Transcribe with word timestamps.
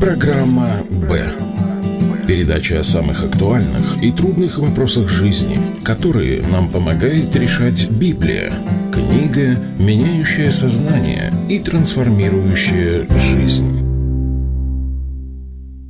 Программа 0.00 0.82
«Б». 0.90 1.26
Передача 2.26 2.80
о 2.80 2.84
самых 2.84 3.24
актуальных 3.24 4.02
и 4.02 4.12
трудных 4.12 4.58
вопросах 4.58 5.08
жизни, 5.08 5.58
которые 5.84 6.42
нам 6.42 6.68
помогает 6.68 7.34
решать 7.34 7.88
Библия. 7.88 8.52
Книга, 8.92 9.56
меняющая 9.78 10.50
сознание 10.50 11.32
и 11.48 11.58
трансформирующая 11.60 13.06
жизнь. 13.08 13.85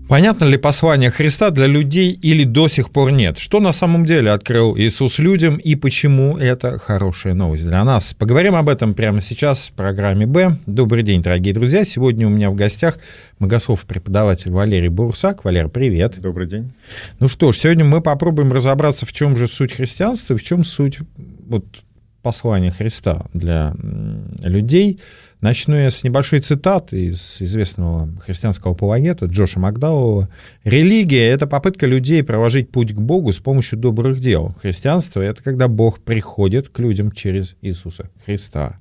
Понятно 0.08 0.44
ли 0.44 0.56
послание 0.56 1.10
Христа 1.10 1.50
для 1.50 1.66
людей 1.66 2.12
или 2.12 2.44
до 2.44 2.68
сих 2.68 2.90
пор 2.90 3.10
нет? 3.10 3.40
Что 3.40 3.58
на 3.58 3.72
самом 3.72 4.04
деле 4.04 4.30
открыл 4.30 4.78
Иисус 4.78 5.18
людям 5.18 5.56
и 5.56 5.74
почему 5.74 6.38
это 6.38 6.78
хорошая 6.78 7.34
новость 7.34 7.66
для 7.66 7.82
нас? 7.82 8.14
Поговорим 8.14 8.54
об 8.54 8.68
этом 8.68 8.94
прямо 8.94 9.20
сейчас 9.20 9.66
в 9.66 9.72
программе 9.72 10.24
«Б». 10.24 10.58
Добрый 10.66 11.02
день, 11.02 11.22
дорогие 11.22 11.52
друзья. 11.52 11.84
Сегодня 11.84 12.28
у 12.28 12.30
меня 12.30 12.50
в 12.50 12.54
гостях 12.54 13.00
богослов-преподаватель 13.40 14.52
Валерий 14.52 14.90
Бурсак. 14.90 15.44
Валер, 15.44 15.68
привет. 15.68 16.20
Добрый 16.20 16.46
день. 16.46 16.72
Ну 17.18 17.26
что 17.26 17.50
ж, 17.50 17.56
сегодня 17.56 17.84
мы 17.84 18.00
попробуем 18.00 18.52
разобраться, 18.52 19.06
в 19.06 19.12
чем 19.12 19.36
же 19.36 19.48
суть 19.48 19.72
христианства 19.72 20.38
в 20.38 20.42
чем 20.42 20.62
суть 20.62 20.98
вот, 21.48 21.64
послания 22.22 22.70
Христа 22.70 23.26
для 23.32 23.74
людей– 24.40 25.00
Начну 25.40 25.76
я 25.76 25.90
с 25.90 26.02
небольшой 26.02 26.40
цитаты 26.40 27.06
из 27.08 27.42
известного 27.42 28.08
христианского 28.20 28.72
апологета 28.72 29.26
Джоша 29.26 29.60
Макдауэлла. 29.60 30.30
«Религия— 30.64 31.26
это 31.28 31.46
попытка 31.46 31.86
людей 31.86 32.24
проложить 32.24 32.70
путь 32.70 32.94
к 32.94 32.98
Богу 32.98 33.32
с 33.32 33.38
помощью 33.38 33.78
добрых 33.78 34.18
дел. 34.18 34.54
Христианство— 34.62 35.20
это 35.22 35.42
когда 35.42 35.68
Бог 35.68 36.00
приходит 36.00 36.70
к 36.70 36.78
людям 36.78 37.12
через 37.12 37.54
Иисуса 37.60 38.08
Христа». 38.24 38.78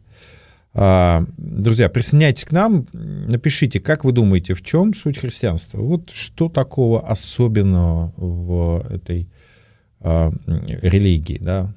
А, 0.77 1.23
друзья, 1.37 1.87
присоединяйтесь 1.87 2.43
к 2.43 2.51
нам, 2.51 2.85
напишите, 2.91 3.79
как 3.79 4.03
вы 4.03 4.11
думаете, 4.11 4.53
в 4.53 4.61
чем 4.61 4.93
суть 4.93 5.17
христианства? 5.17 5.77
Вот 5.77 6.09
что 6.09 6.49
такого 6.49 7.07
особенного 7.07 8.13
в 8.17 8.85
этой 8.89 9.29
а, 10.01 10.33
религии, 10.47 11.37
да? 11.41 11.73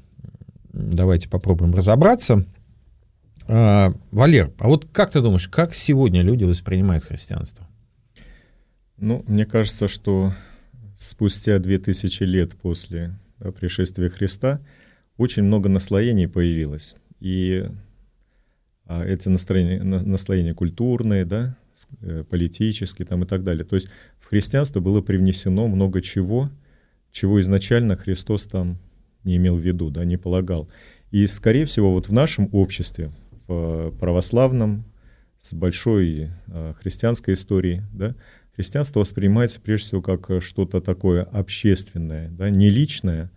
Давайте 0.73 1.29
попробуем 1.29 1.75
разобраться. 1.75 2.45
А, 3.51 3.95
Валер, 4.11 4.53
а 4.59 4.69
вот 4.69 4.87
как 4.93 5.11
ты 5.11 5.23
думаешь, 5.23 5.49
как 5.49 5.75
сегодня 5.75 6.21
люди 6.21 6.45
воспринимают 6.45 7.05
христианство? 7.05 7.67
Ну, 8.99 9.25
мне 9.27 9.47
кажется, 9.47 9.89
что 9.89 10.35
спустя 10.99 11.59
две 11.59 11.79
тысячи 11.79 12.25
лет 12.25 12.55
после 12.57 13.19
да, 13.39 13.51
пришествия 13.51 14.11
Христа 14.11 14.61
очень 15.17 15.45
много 15.45 15.71
наслоений 15.71 16.29
появилось. 16.29 16.95
И 17.21 17.65
а, 18.85 19.03
эти 19.05 19.29
настроения, 19.29 19.83
наслоения 19.83 20.53
культурные, 20.53 21.25
да, 21.25 21.57
э, 22.03 22.25
политические 22.29 23.07
там, 23.07 23.25
и 23.25 23.27
так 23.27 23.45
далее. 23.45 23.65
То 23.65 23.77
есть 23.77 23.89
в 24.19 24.27
христианство 24.27 24.81
было 24.81 25.01
привнесено 25.01 25.69
много 25.69 26.03
чего, 26.03 26.51
чего 27.12 27.41
изначально 27.41 27.97
Христос 27.97 28.45
там 28.45 28.79
не 29.25 29.37
имел 29.37 29.57
в 29.57 29.61
виду, 29.61 29.89
да, 29.89 30.05
не 30.05 30.19
полагал. 30.19 30.69
И, 31.11 31.27
скорее 31.27 31.65
всего, 31.65 31.93
вот 31.93 32.09
в 32.09 32.12
нашем 32.12 32.51
обществе, 32.53 33.11
православном, 33.99 34.85
с 35.41 35.53
большой 35.55 36.31
э, 36.49 36.75
христианской 36.81 37.35
историей, 37.35 37.83
да, 37.93 38.15
христианство 38.55 39.01
воспринимается 39.01 39.61
прежде 39.61 39.89
всего 39.89 40.03
как 40.03 40.31
э, 40.31 40.41
что-то 40.41 40.81
такое 40.81 41.23
общественное, 41.23 42.29
да, 42.29 42.51
не 42.51 42.71
личное, 42.71 43.31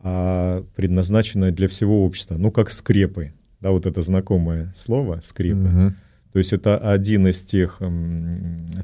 а 0.00 0.64
предназначенное 0.74 1.50
для 1.50 1.68
всего 1.68 2.04
общества, 2.04 2.36
ну, 2.36 2.50
как 2.50 2.70
скрепы, 2.70 3.34
да, 3.60 3.70
вот 3.70 3.86
это 3.86 4.00
знакомое 4.02 4.72
слово 4.76 5.20
«скрепы». 5.22 5.68
Угу. 5.68 5.94
То 6.32 6.38
есть 6.38 6.52
это 6.52 6.78
один 6.78 7.28
из 7.28 7.44
тех 7.44 7.80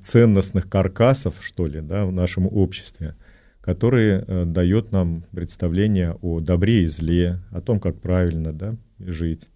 ценностных 0.03 0.69
каркасов, 0.69 1.35
что 1.41 1.67
ли, 1.67 1.81
да, 1.81 2.07
в 2.07 2.13
нашем 2.13 2.47
обществе, 2.47 3.17
который 3.61 4.23
э, 4.23 4.45
дает 4.45 4.93
нам 4.93 5.25
представление 5.33 6.17
о 6.23 6.41
добре 6.41 6.85
и 6.85 6.87
зле, 6.87 7.41
о 7.51 7.61
том, 7.61 7.81
как 7.81 8.01
правильно 8.01 8.53
да, 8.53 8.77
жить. 8.99 9.49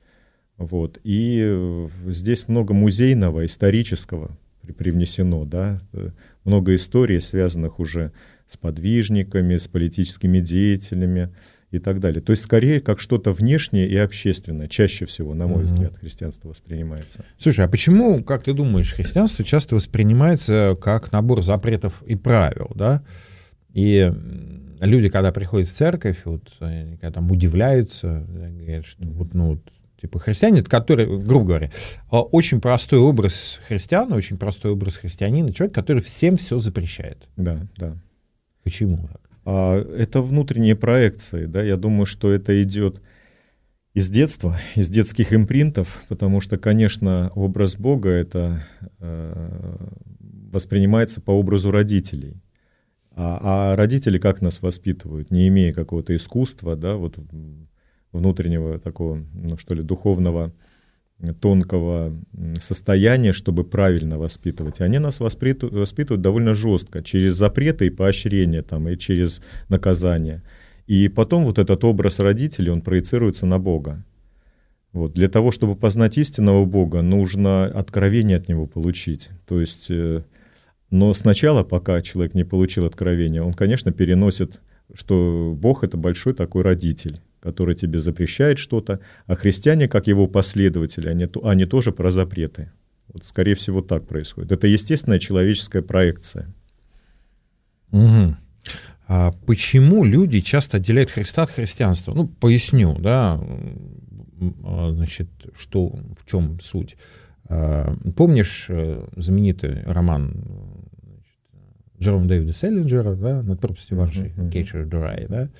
Вот. 0.58 1.00
И 1.04 1.40
э, 1.44 1.88
здесь 2.06 2.48
много 2.48 2.74
музейного, 2.74 3.44
исторического 3.44 4.36
привнесено, 4.72 5.44
да, 5.44 5.80
э, 5.92 6.10
много 6.44 6.74
историй, 6.74 7.20
связанных 7.20 7.80
уже 7.80 8.12
с 8.46 8.56
подвижниками, 8.56 9.56
с 9.56 9.68
политическими 9.68 10.38
деятелями 10.38 11.34
и 11.70 11.78
так 11.78 11.98
далее. 11.98 12.22
То 12.22 12.30
есть 12.30 12.44
скорее 12.44 12.80
как 12.80 13.00
что-то 13.00 13.32
внешнее 13.32 13.88
и 13.88 13.96
общественное, 13.96 14.68
чаще 14.68 15.06
всего, 15.06 15.34
на 15.34 15.46
мой 15.46 15.62
mm-hmm. 15.62 15.64
взгляд, 15.64 15.94
христианство 15.96 16.48
воспринимается. 16.48 17.24
Слушай, 17.38 17.64
а 17.64 17.68
почему, 17.68 18.22
как 18.22 18.44
ты 18.44 18.52
думаешь, 18.52 18.92
христианство 18.92 19.44
часто 19.44 19.74
воспринимается 19.74 20.76
как 20.80 21.10
набор 21.10 21.42
запретов 21.42 22.02
и 22.06 22.14
правил, 22.16 22.70
да? 22.74 23.02
И 23.72 24.12
люди, 24.80 25.08
когда 25.08 25.32
приходят 25.32 25.68
в 25.68 25.72
церковь, 25.72 26.18
вот, 26.24 26.48
когда 26.60 27.10
там 27.10 27.30
удивляются, 27.30 28.24
говорят, 28.28 28.86
что 28.86 29.04
вот, 29.04 29.34
ну, 29.34 29.48
вот, 29.52 29.60
типа 30.04 30.18
христиане, 30.18 30.62
который, 30.62 31.06
грубо 31.06 31.46
говоря, 31.46 31.70
а, 32.10 32.20
очень 32.20 32.60
простой 32.60 32.98
образ 32.98 33.58
христиана, 33.66 34.16
очень 34.16 34.36
простой 34.36 34.72
образ 34.72 34.98
христианина, 34.98 35.50
человек, 35.50 35.74
который 35.74 36.02
всем 36.02 36.36
все 36.36 36.58
запрещает. 36.58 37.26
Да, 37.38 37.66
да. 37.78 37.96
Почему 38.62 39.08
так? 39.08 39.22
А, 39.46 39.80
это 39.80 40.20
внутренние 40.20 40.76
проекции, 40.76 41.46
да, 41.46 41.62
я 41.62 41.78
думаю, 41.78 42.04
что 42.04 42.30
это 42.30 42.62
идет 42.62 43.00
из 43.94 44.10
детства, 44.10 44.60
из 44.74 44.90
детских 44.90 45.32
импринтов, 45.32 46.02
потому 46.08 46.42
что, 46.42 46.58
конечно, 46.58 47.32
образ 47.34 47.76
Бога 47.76 48.10
это 48.10 48.66
э, 48.98 49.76
воспринимается 50.52 51.22
по 51.22 51.30
образу 51.30 51.70
родителей. 51.70 52.42
А, 53.12 53.72
а 53.72 53.76
родители 53.76 54.18
как 54.18 54.42
нас 54.42 54.60
воспитывают, 54.60 55.30
не 55.30 55.48
имея 55.48 55.72
какого-то 55.72 56.14
искусства, 56.14 56.76
да, 56.76 56.96
вот 56.96 57.16
внутреннего 58.14 58.78
такого, 58.78 59.22
ну 59.34 59.58
что 59.58 59.74
ли, 59.74 59.82
духовного 59.82 60.52
тонкого 61.40 62.12
состояния, 62.58 63.32
чтобы 63.32 63.64
правильно 63.64 64.18
воспитывать. 64.18 64.80
Они 64.80 64.98
нас 64.98 65.20
воспитывают, 65.20 66.20
довольно 66.20 66.54
жестко, 66.54 67.02
через 67.02 67.34
запреты 67.34 67.86
и 67.86 67.90
поощрения, 67.90 68.62
там, 68.62 68.88
и 68.88 68.96
через 68.96 69.40
наказание. 69.68 70.42
И 70.86 71.08
потом 71.08 71.44
вот 71.44 71.58
этот 71.58 71.84
образ 71.84 72.18
родителей, 72.18 72.70
он 72.70 72.82
проецируется 72.82 73.46
на 73.46 73.58
Бога. 73.58 74.04
Вот. 74.92 75.12
Для 75.14 75.28
того, 75.28 75.50
чтобы 75.50 75.76
познать 75.76 76.18
истинного 76.18 76.64
Бога, 76.64 77.02
нужно 77.02 77.64
откровение 77.66 78.36
от 78.36 78.48
Него 78.48 78.66
получить. 78.66 79.30
То 79.46 79.60
есть, 79.60 79.90
э, 79.90 80.22
но 80.90 81.14
сначала, 81.14 81.64
пока 81.64 82.02
человек 82.02 82.34
не 82.34 82.44
получил 82.44 82.84
откровения, 82.84 83.42
он, 83.42 83.54
конечно, 83.54 83.92
переносит, 83.92 84.60
что 84.92 85.56
Бог— 85.58 85.82
это 85.84 85.96
большой 85.96 86.34
такой 86.34 86.62
родитель, 86.62 87.20
который 87.44 87.74
тебе 87.74 87.98
запрещает 87.98 88.58
что-то, 88.58 89.00
а 89.26 89.36
христиане, 89.36 89.86
как 89.86 90.06
его 90.06 90.26
последователи, 90.26 91.08
они, 91.08 91.28
они 91.42 91.66
тоже 91.66 91.92
про 91.92 92.10
запреты. 92.10 92.72
Вот, 93.12 93.22
скорее 93.24 93.54
всего, 93.54 93.82
так 93.82 94.08
происходит. 94.08 94.50
Это 94.50 94.66
естественная 94.66 95.18
человеческая 95.18 95.82
проекция. 95.82 96.54
Угу. 97.92 98.36
А 99.08 99.32
почему 99.46 100.04
люди 100.04 100.40
часто 100.40 100.78
отделяют 100.78 101.10
Христа 101.10 101.42
от 101.42 101.50
христианства? 101.50 102.14
Ну, 102.14 102.26
поясню, 102.26 102.96
да, 102.98 103.38
а, 104.64 104.92
значит, 104.94 105.28
что, 105.54 105.88
в 106.18 106.24
чем 106.28 106.58
суть. 106.60 106.96
А, 107.46 107.94
помнишь 108.16 108.66
э, 108.70 109.06
знаменитый 109.16 109.82
роман 109.84 110.32
Джерома 112.00 112.24
Дэвида 112.26 112.54
Селлинджера, 112.54 113.14
да, 113.16 113.42
«Над 113.42 113.60
пропастью 113.60 113.98
воржи», 113.98 114.32
mm-hmm. 114.34 114.50
«Catcher 114.50 114.88
Dry», 114.88 115.26
да, 115.28 115.50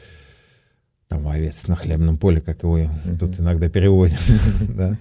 там 1.14 1.28
овец 1.28 1.68
на 1.68 1.76
хлебном 1.76 2.16
поле, 2.16 2.40
как 2.40 2.62
его 2.62 2.78
mm-hmm. 2.78 3.18
тут 3.18 3.38
иногда 3.38 3.68
переводят, 3.68 4.18
да? 4.68 4.98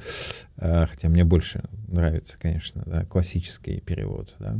А, 0.57 0.85
хотя 0.85 1.09
мне 1.09 1.23
больше 1.23 1.63
нравится, 1.87 2.37
конечно, 2.39 2.83
да, 2.85 3.03
классический 3.05 3.79
перевод, 3.79 4.33
да. 4.39 4.59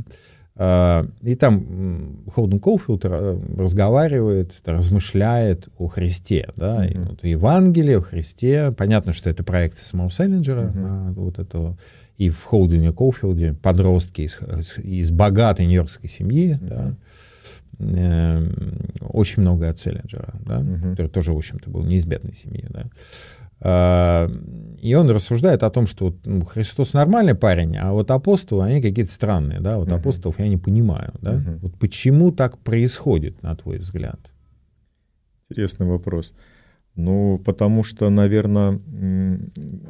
А, 0.56 1.06
и 1.22 1.36
там 1.36 2.24
Холден 2.32 2.58
Коуфилд 2.58 3.04
разговаривает, 3.04 4.52
размышляет 4.64 5.68
о 5.78 5.86
Христе, 5.86 6.48
да, 6.56 6.84
mm-hmm. 6.84 6.92
и 6.92 6.98
вот 6.98 7.24
Евангелие 7.24 7.98
о 7.98 8.02
Христе. 8.02 8.72
Понятно, 8.72 9.12
что 9.12 9.30
это 9.30 9.44
проект 9.44 9.78
самого 9.78 10.10
Селлинджера, 10.10 10.72
mm-hmm. 10.74 11.12
вот 11.14 11.38
этого, 11.38 11.78
и 12.18 12.30
в 12.30 12.42
Холдене 12.42 12.92
Коуфилде 12.92 13.54
подростки 13.54 14.22
из, 14.22 14.78
из 14.78 15.10
богатой 15.12 15.66
нью-йоркской 15.66 16.10
семьи, 16.10 16.54
mm-hmm. 16.54 16.68
да, 16.68 16.94
Эм, 17.78 18.80
очень 19.00 19.42
много 19.42 19.68
от 19.68 19.78
Селлинджера, 19.78 20.34
да, 20.44 20.60
угу. 20.60 20.90
который 20.90 21.08
тоже, 21.08 21.32
в 21.32 21.36
общем-то, 21.36 21.70
был 21.70 21.84
не 21.84 21.96
из 21.96 22.06
бедной 22.06 22.34
семьи. 22.34 22.66
Да. 22.68 22.84
А, 23.60 24.30
и 24.80 24.94
он 24.94 25.10
рассуждает 25.10 25.62
о 25.62 25.70
том, 25.70 25.86
что 25.86 26.14
ну, 26.24 26.44
Христос 26.44 26.92
нормальный 26.92 27.34
парень, 27.34 27.76
а 27.76 27.92
вот 27.92 28.10
апостолы, 28.10 28.64
они 28.64 28.82
какие-то 28.82 29.10
странные, 29.10 29.60
да, 29.60 29.78
вот 29.78 29.88
uh 29.88 29.94
апостолов 29.94 30.38
я 30.38 30.48
не 30.48 30.56
понимаю, 30.56 31.14
да. 31.20 31.34
uh 31.34 31.58
Вот 31.62 31.78
почему 31.78 32.30
так 32.32 32.58
происходит, 32.58 33.42
на 33.42 33.56
твой 33.56 33.78
взгляд? 33.78 34.20
Интересный 35.48 35.86
вопрос. 35.86 36.34
Ну, 36.96 37.40
потому 37.44 37.82
что, 37.82 38.08
наверное, 38.08 38.80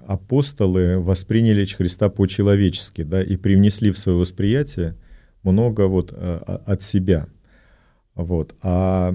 апостолы 0.06 1.00
восприняли 1.00 1.64
Христа 1.64 2.08
по-человечески, 2.08 3.02
да, 3.02 3.22
и 3.22 3.36
привнесли 3.36 3.90
в 3.90 3.98
свое 3.98 4.16
восприятие 4.16 4.96
много 5.42 5.86
вот 5.86 6.12
от 6.12 6.80
себя. 6.80 7.26
Вот. 8.14 8.54
А 8.62 9.14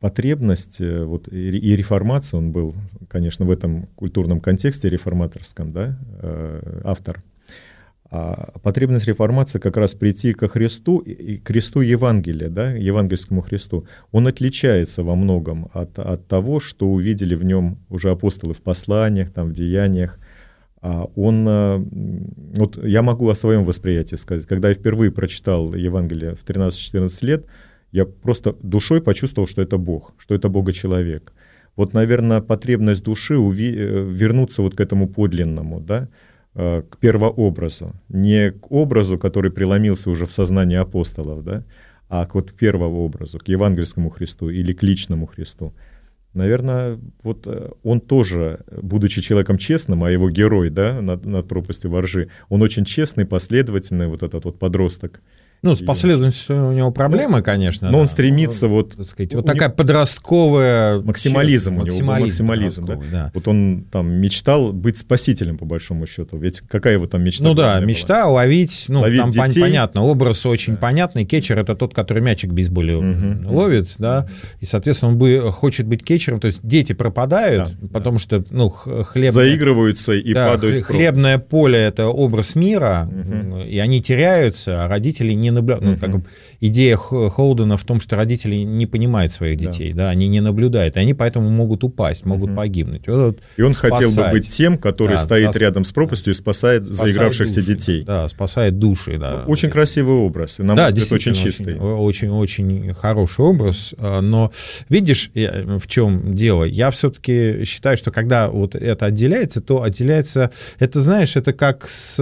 потребность, 0.00 0.80
вот 0.80 1.28
и 1.28 1.76
реформация, 1.76 2.38
он 2.38 2.52
был, 2.52 2.74
конечно, 3.08 3.44
в 3.44 3.50
этом 3.50 3.86
культурном 3.94 4.40
контексте 4.40 4.88
реформаторском, 4.88 5.72
да, 5.72 5.98
автор– 6.84 7.22
а 8.10 8.52
потребность 8.62 9.06
реформации 9.06 9.58
как 9.58 9.76
раз 9.76 9.94
прийти 9.94 10.32
ко 10.32 10.48
Христу, 10.48 10.98
и 10.98 11.36
к 11.36 11.48
Христу 11.48 11.80
Евангелия, 11.80 12.48
да, 12.48 12.72
евангельскому 12.72 13.42
Христу, 13.42 13.86
он 14.12 14.26
отличается 14.26 15.02
во 15.02 15.14
многом 15.14 15.68
от, 15.74 15.98
от 15.98 16.26
того, 16.26 16.58
что 16.58 16.88
увидели 16.88 17.34
в 17.34 17.44
нем 17.44 17.78
уже 17.90 18.10
апостолы 18.10 18.54
в 18.54 18.62
посланиях, 18.62 19.30
там, 19.30 19.48
в 19.48 19.52
деяниях. 19.52 20.18
А 20.80 21.04
он, 21.16 21.46
а, 21.48 21.84
вот 22.56 22.84
я 22.84 23.02
могу 23.02 23.28
о 23.28 23.34
своем 23.34 23.64
восприятии 23.64 24.16
сказать. 24.16 24.46
Когда 24.46 24.68
я 24.68 24.74
впервые 24.74 25.10
прочитал 25.10 25.74
Евангелие 25.74 26.34
в 26.34 26.44
13-14 26.44 27.24
лет, 27.26 27.46
я 27.92 28.04
просто 28.04 28.54
душой 28.62 29.00
почувствовал, 29.00 29.48
что 29.48 29.62
это 29.62 29.78
Бог, 29.78 30.14
что 30.18 30.34
это 30.34 30.48
Бога-человек. 30.48 31.32
Вот, 31.74 31.94
наверное, 31.94 32.40
потребность 32.40 33.04
души 33.04 33.34
уви- 33.34 33.74
э, 33.74 34.04
вернуться 34.10 34.62
вот 34.62 34.74
к 34.74 34.80
этому 34.80 35.08
подлинному, 35.08 35.80
да, 35.80 36.08
Э, 36.60 36.82
к 36.82 36.96
первообразу, 36.96 37.94
не 38.08 38.50
к 38.50 38.72
образу, 38.72 39.16
который 39.16 39.52
преломился 39.52 40.10
уже 40.10 40.26
в 40.26 40.32
сознании 40.32 40.76
апостолов, 40.76 41.44
да, 41.44 41.62
а 42.08 42.26
к 42.26 42.34
вот 42.34 42.52
первообразу, 42.52 43.38
к 43.38 43.46
евангельскому 43.46 44.10
Христу 44.10 44.50
или 44.50 44.72
к 44.72 44.82
личному 44.82 45.26
Христу. 45.26 45.72
Наверное, 46.38 46.98
вот 47.24 47.46
э, 47.46 47.70
он 47.82 48.00
тоже, 48.00 48.60
будучи 48.70 49.20
человеком 49.20 49.58
честным, 49.58 50.04
а 50.04 50.10
его 50.10 50.30
герой, 50.30 50.70
да, 50.70 51.02
над, 51.02 51.26
над 51.26 51.48
пропастью 51.48 51.90
воржи, 51.90 52.28
он 52.48 52.62
очень 52.62 52.84
честный, 52.84 53.26
последовательный, 53.26 54.06
вот 54.06 54.22
этот 54.22 54.44
вот 54.44 54.58
подросток– 54.58 55.20
ну, 55.62 55.74
с 55.74 55.82
последовательностью 55.82 56.68
у 56.68 56.72
него 56.72 56.90
проблемы, 56.92 57.42
конечно. 57.42 57.88
Но 57.88 57.94
да. 57.94 58.02
он 58.02 58.08
стремится 58.08 58.68
вот... 58.68 58.96
Так 58.96 59.06
сказать, 59.06 59.34
вот 59.34 59.44
такая 59.46 59.68
подростковая... 59.68 61.00
Максимализм 61.00 61.72
у 61.72 61.84
него, 61.84 61.86
максимализм, 61.86 62.44
максимализм 62.44 62.84
да? 62.86 62.98
да. 63.10 63.30
Вот 63.34 63.48
он 63.48 63.84
там 63.90 64.08
мечтал 64.12 64.72
быть 64.72 64.98
спасителем, 64.98 65.58
по 65.58 65.64
большому 65.64 66.06
счету. 66.06 66.38
Ведь 66.38 66.60
какая 66.60 66.94
его 66.94 67.06
там 67.06 67.24
мечта? 67.24 67.44
Ну 67.44 67.54
да, 67.54 67.80
мечта 67.80 68.24
была? 68.24 68.34
ловить, 68.34 68.84
ну, 68.88 69.00
ловить 69.00 69.20
там 69.20 69.30
детей. 69.30 69.60
понятно, 69.60 70.02
образ 70.02 70.46
очень 70.46 70.74
да. 70.74 70.80
понятный. 70.80 71.24
Кетчер— 71.24 71.58
это 71.60 71.74
тот, 71.74 71.92
который 71.92 72.22
мячик 72.22 72.52
бейсболе 72.52 72.96
угу. 72.96 73.52
ловит, 73.52 73.88
да, 73.98 74.26
и, 74.60 74.66
соответственно, 74.66 75.12
он 75.12 75.18
бы, 75.18 75.50
хочет 75.50 75.86
быть 75.86 76.04
кетчером, 76.04 76.40
то 76.40 76.46
есть 76.46 76.60
дети 76.62 76.92
пропадают, 76.92 77.76
да, 77.80 77.88
потому 77.92 78.18
да. 78.18 78.22
что, 78.22 78.44
ну, 78.50 78.68
хлеб... 78.68 79.32
Заигрываются 79.32 80.12
и 80.12 80.32
да, 80.32 80.50
падают 80.50 80.84
Хлебное 80.84 81.38
поле— 81.38 81.78
это 81.80 82.06
образ 82.06 82.54
мира, 82.54 83.08
угу. 83.10 83.62
и 83.62 83.78
они 83.78 84.00
теряются, 84.00 84.84
а 84.84 84.88
родители 84.88 85.32
не 85.32 85.47
не 85.48 85.54
наблюдают. 85.54 86.00
Ну, 86.00 86.20
как 86.20 86.22
идея 86.60 86.96
Холдена 86.96 87.76
в 87.76 87.84
том, 87.84 88.00
что 88.00 88.16
родители 88.16 88.56
не 88.56 88.86
понимают 88.86 89.32
своих 89.32 89.58
детей, 89.58 89.92
да, 89.92 90.04
да 90.04 90.10
они 90.10 90.28
не 90.28 90.40
наблюдают, 90.40 90.96
и 90.96 91.00
они 91.00 91.14
поэтому 91.14 91.50
могут 91.50 91.84
упасть, 91.84 92.24
могут 92.24 92.54
погибнуть. 92.54 93.06
Вот, 93.06 93.40
и 93.56 93.62
он 93.62 93.72
спасать. 93.72 93.98
хотел 93.98 94.14
бы 94.14 94.30
быть 94.30 94.48
тем, 94.48 94.78
который 94.78 95.16
да, 95.16 95.18
стоит 95.18 95.52
да, 95.52 95.58
рядом 95.58 95.84
с 95.84 95.92
пропастью 95.92 96.32
и 96.32 96.34
спасает, 96.34 96.84
спасает 96.84 97.12
заигравшихся 97.12 97.60
души, 97.60 97.66
детей. 97.66 98.04
Да, 98.04 98.28
спасает 98.28 98.78
души, 98.78 99.18
да. 99.18 99.44
Очень 99.46 99.70
красивый 99.70 100.14
образ, 100.14 100.60
и, 100.60 100.62
на 100.62 100.74
да, 100.74 100.84
мой 100.84 100.92
взгляд, 100.92 101.12
очень 101.12 101.34
чистый. 101.34 101.78
Очень, 101.78 102.30
очень 102.30 102.92
хороший 102.94 103.44
образ, 103.44 103.94
а, 103.98 104.20
но 104.20 104.52
видишь, 104.88 105.30
в 105.34 105.86
чем 105.86 106.34
дело? 106.34 106.64
Я 106.64 106.90
все-таки 106.90 107.64
считаю, 107.64 107.96
что 107.96 108.10
когда 108.10 108.48
вот 108.48 108.74
это 108.74 109.06
отделяется, 109.06 109.60
то 109.60 109.82
отделяется, 109.82 110.50
это, 110.78 111.00
знаешь, 111.00 111.36
это 111.36 111.52
как 111.52 111.88
с 111.88 112.16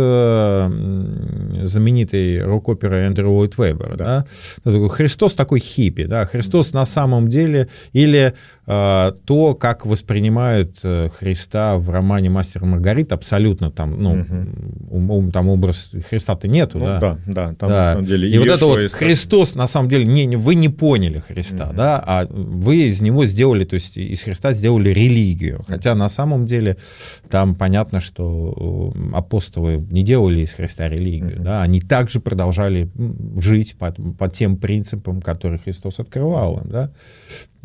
знаменитой 1.64 2.42
рок-оперой 2.42 3.06
Эндрю 3.16 3.30
Ллойд 3.32 3.58
Вебер, 3.58 3.96
да. 3.96 4.26
да? 4.64 4.88
Христос 4.88 5.34
такой 5.34 5.60
хиппи, 5.60 6.04
да, 6.04 6.26
Христос 6.26 6.72
на 6.72 6.86
самом 6.86 7.28
деле, 7.28 7.68
или 7.92 8.34
э, 8.66 9.12
то, 9.24 9.54
как 9.54 9.86
воспринимают 9.86 10.78
э, 10.82 11.08
Христа 11.18 11.76
в 11.78 11.90
романе 11.90 12.30
«Мастер 12.30 12.62
и 12.62 12.66
Маргарита», 12.66 13.14
абсолютно 13.14 13.70
там, 13.70 14.02
ну, 14.02 14.26
угу. 14.90 15.30
там 15.30 15.48
образ 15.48 15.90
Христа-то 16.08 16.48
нету, 16.48 16.78
ну, 16.78 16.84
да? 16.84 17.00
Да, 17.00 17.18
да, 17.26 17.54
там 17.54 17.68
да. 17.68 17.78
на 17.78 17.90
самом 17.92 18.04
деле 18.04 18.30
И 18.30 18.38
вот 18.38 18.48
это 18.48 18.66
вот 18.66 18.92
Христос, 18.92 19.54
на 19.54 19.66
самом 19.66 19.88
деле, 19.88 20.04
не, 20.04 20.36
вы 20.36 20.54
не 20.54 20.68
поняли 20.68 21.18
Христа, 21.18 21.68
угу. 21.68 21.76
да, 21.76 22.02
а 22.04 22.26
вы 22.30 22.88
из 22.88 23.00
него 23.00 23.26
сделали, 23.26 23.64
то 23.64 23.74
есть 23.74 23.96
из 23.96 24.22
Христа 24.22 24.52
сделали 24.52 24.90
религию, 24.90 25.64
хотя 25.66 25.94
на 25.94 26.08
самом 26.08 26.46
деле 26.46 26.76
там 27.30 27.54
понятно, 27.54 28.00
что 28.00 28.92
э, 28.94 29.16
апостолы 29.16 29.86
не 29.90 30.02
делали 30.02 30.40
из 30.40 30.50
Христа 30.50 30.88
религию, 30.88 31.36
угу. 31.36 31.44
да, 31.44 31.62
они 31.62 31.80
также 31.80 32.20
продолжали 32.20 32.88
жить 33.40 33.76
по, 33.78 33.92
по 33.92 34.28
тем 34.28 34.56
принципам, 34.56 35.20
которые 35.20 35.58
Христос 35.58 35.98
открывал 36.00 36.60
им, 36.60 36.70
да. 36.70 36.90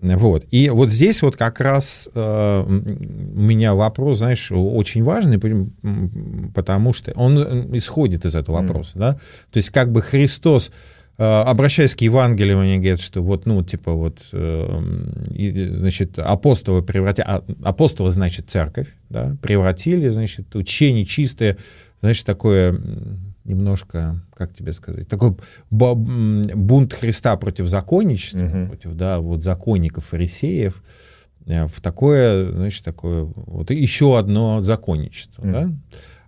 Вот. 0.02 0.46
И 0.50 0.70
вот 0.70 0.90
здесь 0.90 1.22
вот 1.22 1.36
как 1.36 1.60
раз 1.62 2.10
э, 2.14 2.64
у 2.66 3.40
меня 3.40 3.76
вопрос, 3.76 4.18
знаешь, 4.18 4.52
очень 4.52 5.04
важный, 5.04 5.40
потому 6.54 6.92
что 6.94 7.12
он 7.12 7.38
э, 7.38 7.78
исходит 7.78 8.26
из 8.26 8.34
этого 8.34 8.62
вопроса, 8.62 8.92
mm. 8.96 9.00
да. 9.00 9.14
То 9.52 9.58
есть 9.58 9.70
как 9.70 9.92
бы 9.92 10.02
Христос 10.02 10.72
э, 11.20 11.24
обращаясь 11.24 11.94
к 11.94 12.02
Евангелию, 12.02 12.62
они 12.62 12.80
говорят, 12.80 13.00
что 13.00 13.22
вот, 13.22 13.46
ну, 13.46 13.64
типа 13.64 13.92
вот, 13.92 14.18
э, 14.32 15.76
значит, 15.78 16.18
апостолы 16.18 16.82
превратили, 16.82 17.26
а, 17.28 17.44
апостолы, 17.62 18.10
значит, 18.10 18.50
церковь, 18.50 18.88
да, 19.10 19.38
превратили, 19.44 20.10
значит, 20.10 20.56
учение 20.56 21.06
чистое, 21.06 21.58
значит, 22.02 22.26
такое 22.26 22.82
немножко, 23.44 24.22
как 24.34 24.54
тебе 24.54 24.74
сказать, 24.74 25.08
такой 25.08 25.36
бунт 25.70 26.94
Христа 26.94 27.36
против 27.38 27.68
законничества, 27.68 28.46
угу. 28.46 28.68
против, 28.68 28.94
да, 28.94 29.20
вот 29.20 29.44
законников, 29.44 30.06
фарисеев, 30.06 30.84
э, 31.46 31.66
в 31.68 31.82
такое, 31.82 32.52
значит, 32.52 32.84
такое, 32.84 33.24
вот 33.24 33.72
еще 33.72 34.18
одно 34.18 34.62
законничество, 34.62 35.42
угу. 35.42 35.52
да. 35.52 35.72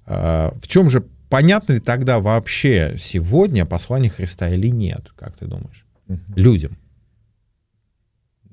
А, 0.05 0.53
в 0.61 0.67
чем 0.67 0.89
же 0.89 1.05
понятно 1.29 1.73
ли 1.73 1.79
тогда 1.79 2.19
вообще 2.19 2.97
сегодня 2.99 3.65
послание 3.65 4.11
Христа 4.11 4.49
или 4.49 4.67
нет, 4.67 5.11
как 5.15 5.37
ты 5.37 5.45
думаешь, 5.45 5.85
угу. 6.07 6.19
людям? 6.35 6.77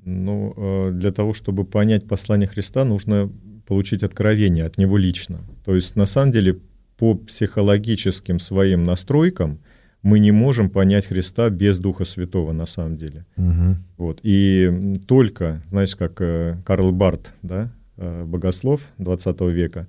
Ну, 0.03 0.53
э, 0.57 0.91
для 0.93 1.11
того, 1.11 1.33
чтобы 1.33 1.63
понять 1.63 2.07
послание 2.07 2.47
Христа, 2.47 2.83
нужно 2.85 3.31
получить 3.67 4.03
откровение 4.03 4.65
от 4.65 4.77
него 4.77 4.97
лично. 4.97 5.41
То 5.63 5.75
есть, 5.75 5.95
на 5.95 6.05
самом 6.05 6.31
деле, 6.31 6.59
по 7.01 7.15
психологическим 7.15 8.37
своим 8.37 8.83
настройкам 8.83 9.57
мы 10.03 10.19
не 10.19 10.31
можем 10.31 10.69
понять 10.69 11.07
Христа 11.07 11.49
без 11.49 11.79
Духа 11.79 12.05
Святого 12.05 12.51
на 12.51 12.67
самом 12.67 12.95
деле. 12.95 13.25
Угу. 13.37 13.75
Вот. 13.97 14.19
И 14.21 14.93
только, 15.07 15.63
знаешь, 15.67 15.95
как 15.95 16.21
э, 16.21 16.57
Карл 16.63 16.91
Барт, 16.91 17.33
да, 17.41 17.73
э, 17.97 18.23
богослов 18.23 18.81
20 18.99 19.41
века, 19.41 19.87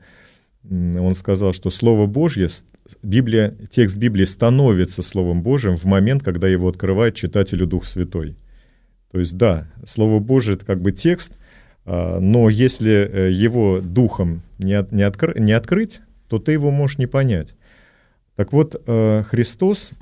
он 0.64 1.14
сказал, 1.14 1.52
что 1.52 1.68
Слово 1.68 2.06
Божье, 2.06 2.48
Библия, 3.02 3.58
текст 3.68 3.98
Библии 3.98 4.24
становится 4.24 5.02
Словом 5.02 5.42
Божьим 5.42 5.76
в 5.76 5.84
момент, 5.84 6.22
когда 6.22 6.48
его 6.48 6.66
открывает 6.66 7.14
читателю 7.14 7.66
Дух 7.66 7.84
Святой. 7.84 8.38
То 9.10 9.18
есть, 9.18 9.36
да, 9.36 9.70
Слово 9.84 10.18
Божье— 10.18 10.54
это 10.54 10.64
как 10.64 10.80
бы 10.80 10.92
текст, 10.92 11.36
а, 11.84 12.20
но 12.20 12.48
если 12.48 12.90
э, 12.90 13.30
его 13.32 13.82
духом 13.82 14.40
не, 14.58 14.82
не, 14.90 15.02
откр, 15.02 15.38
не 15.38 15.52
открыть, 15.52 16.00
то 16.32 16.38
ты 16.38 16.52
его 16.52 16.70
можешь 16.70 16.96
не 16.96 17.06
понять. 17.06 17.54
Так 18.36 18.54
вот, 18.54 18.82
э, 18.86 19.22
Христос 19.28 19.92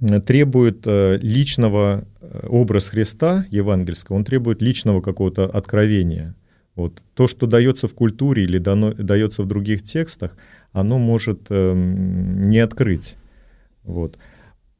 э, 0.00 0.20
требует 0.20 0.86
э, 0.86 1.18
личного 1.20 2.04
образ 2.44 2.90
Христа 2.90 3.46
евангельского, 3.50 4.14
он 4.14 4.24
требует 4.24 4.62
личного 4.62 5.00
какого-то 5.00 5.46
откровения. 5.46 6.36
Вот. 6.76 7.02
То, 7.14 7.26
что 7.26 7.48
дается 7.48 7.88
в 7.88 7.94
культуре 7.94 8.44
или 8.44 8.58
дано, 8.58 8.92
дается 8.92 9.42
в 9.42 9.46
других 9.46 9.82
текстах, 9.82 10.36
оно 10.70 11.00
может 11.00 11.40
эм, 11.48 12.42
не 12.44 12.60
открыть. 12.60 13.16
Вот 13.82 14.18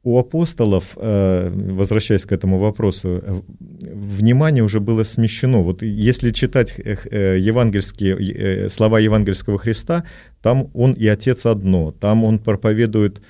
у 0.03 0.17
апостолов, 0.17 0.97
э, 0.97 1.49
возвращаясь 1.49 2.25
к 2.25 2.31
этому 2.31 2.57
вопросу, 2.57 3.21
э, 3.21 3.41
внимание 3.79 4.63
уже 4.63 4.79
было 4.79 5.03
смещено. 5.03 5.61
Вот 5.61 5.83
если 5.83 6.31
читать 6.31 6.73
э, 6.79 7.37
евангельские, 7.39 8.69
слова 8.69 8.99
евангельского 8.99 9.59
Христа, 9.59 10.03
там 10.41 10.71
он 10.73 10.93
и 10.93 11.05
Отец 11.05 11.45
одно, 11.45 11.91
там 11.91 12.23
он 12.23 12.39
проповедует 12.39 13.21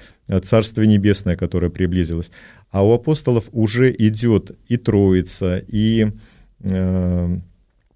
Царство 0.43 0.83
Небесное, 0.83 1.35
которое 1.35 1.69
приблизилось. 1.69 2.31
А 2.69 2.85
у 2.85 2.93
апостолов 2.93 3.49
уже 3.51 3.93
идет 3.93 4.51
и 4.69 4.77
Троица, 4.77 5.61
и 5.67 6.07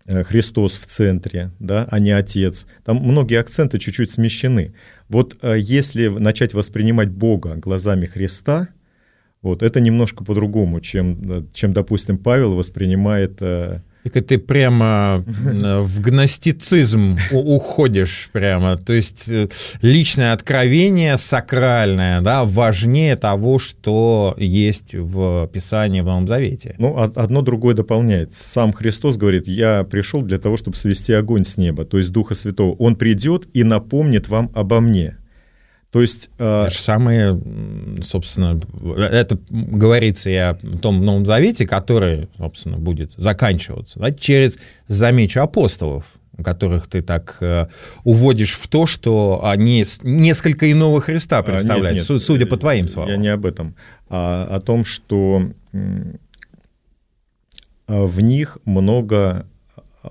Христос 0.05 0.75
в 0.75 0.85
центре, 0.85 1.51
да, 1.59 1.87
а 1.89 1.99
не 1.99 2.11
Отец. 2.11 2.65
Там 2.83 2.97
многие 2.97 3.39
акценты 3.39 3.79
чуть-чуть 3.79 4.11
смещены. 4.11 4.73
Вот 5.09 5.37
э, 5.41 5.55
если 5.59 6.07
начать 6.07 6.53
воспринимать 6.53 7.09
Бога 7.09 7.55
глазами 7.55 8.05
Христа, 8.05 8.69
вот 9.41 9.61
это 9.61 9.79
немножко 9.79 10.23
по-другому, 10.23 10.81
чем, 10.81 11.49
чем, 11.53 11.73
допустим, 11.73 12.17
Павел 12.17 12.55
воспринимает 12.55 13.39
э, 14.05 14.09
Так 14.09 14.25
ты 14.27 14.37
прямо 14.37 15.23
в 15.25 16.01
гностицизм 16.01 17.17
уходишь 17.31 18.29
прямо. 18.31 18.77
То 18.77 18.93
есть 18.93 19.27
э, 19.27 19.49
личное 19.81 20.33
откровение 20.33 21.17
сакральное, 21.17 22.21
да, 22.21 22.45
важнее 22.45 23.15
того, 23.15 23.59
что 23.59 24.35
есть 24.37 24.93
в 24.93 25.49
Писании 25.51 26.01
в 26.01 26.05
Новом 26.05 26.27
Завете. 26.27 26.75
Ну, 26.77 26.97
одно 26.97 27.41
другое 27.41 27.75
дополняет. 27.75 28.33
Сам 28.33 28.73
Христос 28.73 29.17
говорит, 29.17 29.47
я 29.47 29.83
пришел 29.83 30.21
для 30.21 30.37
того, 30.37 30.57
чтобы 30.57 30.77
свести 30.77 31.13
огонь 31.13 31.45
с 31.45 31.57
неба, 31.57 31.85
то 31.85 31.97
есть 31.97 32.11
Духа 32.11 32.35
Святого. 32.35 32.75
Он 32.75 32.95
придет 32.95 33.47
и 33.53 33.63
напомнит 33.63 34.27
вам 34.27 34.51
обо 34.53 34.79
мне. 34.79 35.17
То 35.91 36.01
есть... 36.01 36.29
Э... 36.37 36.65
Это 36.65 36.75
самое, 36.75 37.41
собственно, 38.01 38.59
это 38.97 39.39
говорится 39.49 40.29
и 40.29 40.35
о 40.35 40.55
том 40.81 41.03
Новом 41.05 41.25
Завете, 41.25 41.65
который, 41.65 42.29
собственно, 42.37 42.77
будет 42.77 43.13
заканчиваться 43.15 43.99
да, 43.99 44.11
через 44.11 44.57
замечу 44.87 45.39
апостолов, 45.41 46.05
которых 46.43 46.87
ты 46.87 47.01
так 47.01 47.37
э, 47.39 47.67
уводишь 48.03 48.55
в 48.55 48.67
то, 48.67 48.85
что 48.87 49.41
они 49.43 49.85
несколько 50.03 50.69
иного 50.69 50.99
Христа 50.99 51.41
представляют, 51.43 51.99
а, 51.99 52.01
нет, 52.01 52.09
нет, 52.09 52.21
судя 52.21 52.45
по 52.45 52.57
твоим 52.57 52.87
словам. 52.89 53.09
Я 53.09 53.17
не 53.17 53.29
об 53.29 53.45
этом, 53.45 53.75
а 54.09 54.47
о 54.51 54.59
том, 54.59 54.83
что 54.83 55.43
в 57.87 58.21
них 58.21 58.57
много 58.65 59.45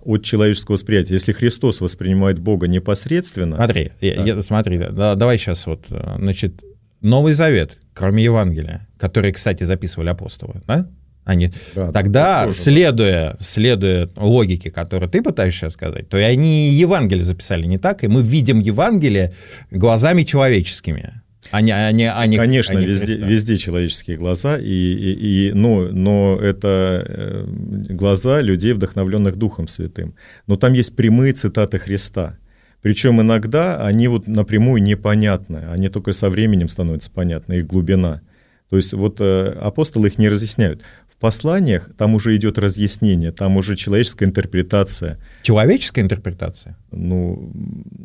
от 0.03 0.25
человеческого 0.25 0.75
восприятия. 0.75 1.15
Если 1.15 1.33
Христос 1.33 1.81
воспринимает 1.81 2.39
Бога 2.39 2.67
непосредственно... 2.67 3.57
Смотри, 3.57 3.93
да. 4.01 4.07
я, 4.07 4.43
смотри 4.43 4.79
да, 4.79 5.15
давай 5.15 5.39
сейчас 5.39 5.67
вот, 5.67 5.85
значит, 6.19 6.63
Новый 7.01 7.33
Завет, 7.35 7.79
кроме 7.93 8.25
Евангелия, 8.25 8.89
которые, 8.99 9.33
кстати, 9.33 9.65
записывали 9.65 10.09
апостолы, 10.09 10.63
да? 10.67 10.89
Они, 11.25 11.53
да, 11.75 11.91
тогда, 11.91 12.45
тоже, 12.45 12.59
следуя, 12.59 13.37
следуя 13.41 14.11
логике, 14.17 14.71
которую 14.71 15.09
ты 15.09 15.23
пытаешься 15.23 15.71
сказать, 15.71 16.09
то 16.09 16.19
и 16.19 16.23
они 16.23 16.71
Евангелие 16.71 17.25
записали 17.25 17.67
не 17.67 17.79
так, 17.79 18.05
и 18.05 18.09
мы 18.09 18.21
видим 18.21 18.61
Евангелие 18.61 19.33
глазами 19.71 20.23
человеческими. 20.25 21.23
Они, 21.51 21.71
они, 21.71 22.07
они, 22.07 22.37
Конечно, 22.37 22.79
они 22.79 22.87
везде, 22.87 23.17
везде 23.17 23.57
человеческие 23.57 24.17
глаза, 24.17 24.59
и, 24.59 24.65
и, 24.65 25.49
и, 25.49 25.53
но, 25.53 25.89
но 25.91 26.39
это 26.41 27.05
э, 27.07 27.45
глаза 27.91 28.41
людей, 28.41 28.73
вдохновленных 28.73 29.37
Духом 29.37 29.69
Святым. 29.69 30.15
Но 30.47 30.57
там 30.57 30.73
есть 30.73 30.97
прямые 30.97 31.33
цитаты 31.33 31.79
Христа. 31.79 32.39
Причем 32.83 33.21
иногда 33.21 33.85
они 33.87 34.09
вот 34.09 34.27
напрямую 34.27 34.83
непонятны, 34.83 35.65
они 35.71 35.89
только 35.89 36.13
со 36.13 36.29
временем 36.29 36.69
становятся 36.69 37.11
понятны, 37.11 37.55
их 37.55 37.67
глубина. 37.67 38.21
То 38.69 38.77
есть 38.77 38.93
вот 38.93 39.21
э, 39.21 39.57
апостолы 39.61 40.09
их 40.09 40.19
не 40.19 40.29
разъясняют. 40.29 40.83
В 41.09 41.17
посланиях 41.17 41.91
там 41.97 42.15
уже 42.15 42.37
идет 42.37 42.59
разъяснение, 42.59 43.31
там 43.31 43.57
уже 43.57 43.77
человеческая 43.77 44.27
интерпретация. 44.27 45.19
Человеческая 45.43 46.03
интерпретация? 46.03 46.77
Ну... 46.91 47.53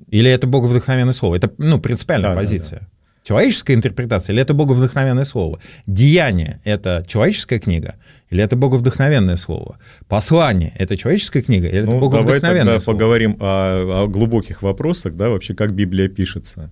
Или 0.09 0.29
это 0.31 0.47
боговдохновенное 0.47 1.13
слово? 1.13 1.35
Это, 1.35 1.51
ну, 1.57 1.79
принципиальная 1.79 2.35
да, 2.35 2.39
позиция. 2.39 2.79
Да, 2.79 2.85
да 2.85 2.98
человеческая 3.29 3.75
интерпретация 3.75 4.33
или 4.33 4.41
это 4.41 4.55
боговдохновенное 4.55 5.23
слово? 5.23 5.59
Деяние— 5.85 6.61
это 6.63 7.05
человеческая 7.07 7.59
книга 7.59 7.93
или 8.31 8.43
это 8.43 8.55
боговдохновенное 8.55 9.37
слово? 9.37 9.77
Послание— 10.07 10.73
это 10.79 10.97
человеческая 10.97 11.43
книга 11.43 11.67
или 11.67 11.81
ну, 11.81 11.91
это 11.91 11.99
боговдохновенное 11.99 12.63
давай 12.63 12.79
тогда 12.79 12.91
поговорим 12.91 13.37
о, 13.39 14.05
о 14.05 14.07
глубоких 14.07 14.63
вопросах, 14.63 15.13
да, 15.13 15.29
вообще, 15.29 15.53
как 15.53 15.75
Библия 15.75 16.09
пишется. 16.09 16.71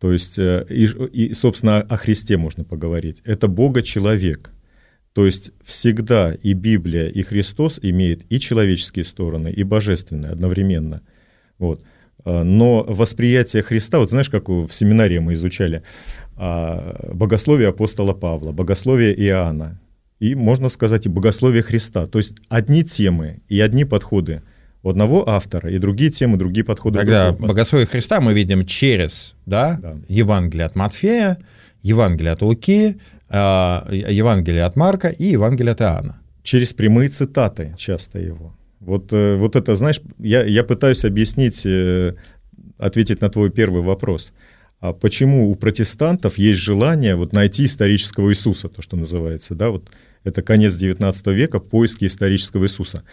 То 0.00 0.12
есть, 0.12 0.40
э, 0.40 0.66
и, 0.68 0.86
и, 0.86 1.34
собственно, 1.34 1.78
о 1.78 1.96
Христе 1.96 2.36
можно 2.36 2.64
поговорить. 2.64 3.22
Это 3.24 3.46
Бога-человек. 3.46 4.50
То 5.12 5.24
есть 5.24 5.52
всегда 5.64 6.34
и 6.34 6.52
Библия, 6.52 7.06
и 7.06 7.22
Христос 7.22 7.78
имеют 7.80 8.22
и 8.28 8.40
человеческие 8.40 9.04
стороны, 9.04 9.50
и 9.50 9.62
божественные 9.62 10.32
одновременно. 10.32 11.02
Вот. 11.60 11.80
А, 12.24 12.44
но 12.44 12.84
восприятие 12.86 13.62
Христа, 13.62 13.98
вот 13.98 14.10
знаешь, 14.10 14.30
как 14.30 14.48
в 14.48 14.70
семинаре 14.72 15.20
мы 15.20 15.34
изучали, 15.34 15.82
а, 16.36 17.10
богословие 17.12 17.68
апостола 17.68 18.12
Павла, 18.12 18.52
богословие 18.52 19.14
Иоанна, 19.26 19.80
и, 20.20 20.34
можно 20.34 20.68
сказать, 20.68 21.06
и 21.06 21.08
богословие 21.08 21.62
Христа. 21.62 22.06
То 22.06 22.18
есть 22.18 22.34
одни 22.48 22.84
темы 22.84 23.40
и 23.48 23.60
одни 23.60 23.84
подходы 23.84 24.42
у 24.84 24.90
одного 24.90 25.28
автора, 25.28 25.70
и 25.70 25.78
другие 25.78 26.10
темы, 26.10 26.36
другие 26.36 26.64
подходы. 26.64 26.98
Тогда 26.98 27.32
богословие 27.32 27.86
Христа 27.86 28.20
мы 28.20 28.32
видим 28.32 28.64
через 28.64 29.34
да, 29.46 29.78
да. 29.80 29.96
Евангелие 30.08 30.66
от 30.66 30.76
Матфея, 30.76 31.38
Евангелие 31.82 32.32
от 32.32 32.42
Луки, 32.42 32.98
а, 33.28 33.88
Евангелие 33.90 34.64
от 34.64 34.76
Марка 34.76 35.08
и 35.08 35.24
Евангелие 35.24 35.72
от 35.72 35.80
Иоанна. 35.80 36.20
Через 36.42 36.72
прямые 36.72 37.08
цитаты 37.08 37.74
часто 37.76 38.18
его. 38.18 38.54
Вот, 38.84 39.12
э, 39.12 39.36
вот 39.36 39.54
это, 39.54 39.76
знаешь, 39.76 40.00
я, 40.18 40.44
я 40.44 40.64
пытаюсь 40.64 41.04
объяснить, 41.04 41.64
э, 41.64 42.14
ответить 42.78 43.20
на 43.20 43.30
твой 43.30 43.50
первый 43.50 43.82
вопрос. 43.82 44.32
А 44.80 44.92
почему 44.92 45.50
у 45.50 45.54
протестантов 45.54 46.36
есть 46.36 46.60
желание 46.60 47.14
вот 47.14 47.32
найти 47.32 47.66
исторического 47.66 48.32
Иисуса, 48.32 48.68
то, 48.68 48.82
что 48.82 48.96
называется, 48.96 49.54
да, 49.54 49.70
вот 49.70 49.88
это 50.24 50.42
конец 50.42 50.76
XIX 50.76 51.32
века, 51.32 51.60
поиски 51.60 52.06
исторического 52.06 52.64
Иисуса. 52.64 53.04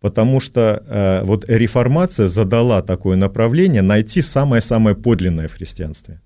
Потому 0.00 0.40
что 0.40 0.82
э, 0.86 1.24
вот 1.24 1.44
реформация 1.46 2.28
задала 2.28 2.80
такое 2.80 3.16
направление 3.16 3.82
найти 3.82 4.22
самое-самое 4.22 4.96
подлинное 4.96 5.48
в 5.48 5.52
христианстве. 5.52 6.22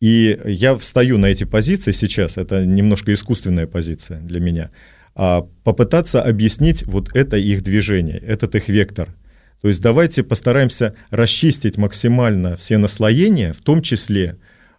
И 0.00 0.38
я 0.44 0.76
встаю 0.76 1.16
на 1.16 1.26
эти 1.26 1.44
позиции 1.44 1.92
сейчас, 1.92 2.36
это 2.36 2.66
немножко 2.66 3.14
искусственная 3.14 3.66
позиция 3.66 4.20
для 4.20 4.38
меня– 4.38 4.70
а 5.18 5.48
попытаться 5.64 6.22
объяснить 6.22 6.86
вот 6.86 7.10
это 7.12 7.36
их 7.36 7.62
движение, 7.62 8.18
этот 8.18 8.54
их 8.54 8.68
вектор. 8.68 9.08
То 9.60 9.66
есть 9.66 9.82
давайте 9.82 10.22
постараемся 10.22 10.94
расчистить 11.10 11.76
максимально 11.76 12.56
все 12.56 12.78
наслоения, 12.78 13.52
в 13.52 13.58
том 13.58 13.82
числе 13.82 14.36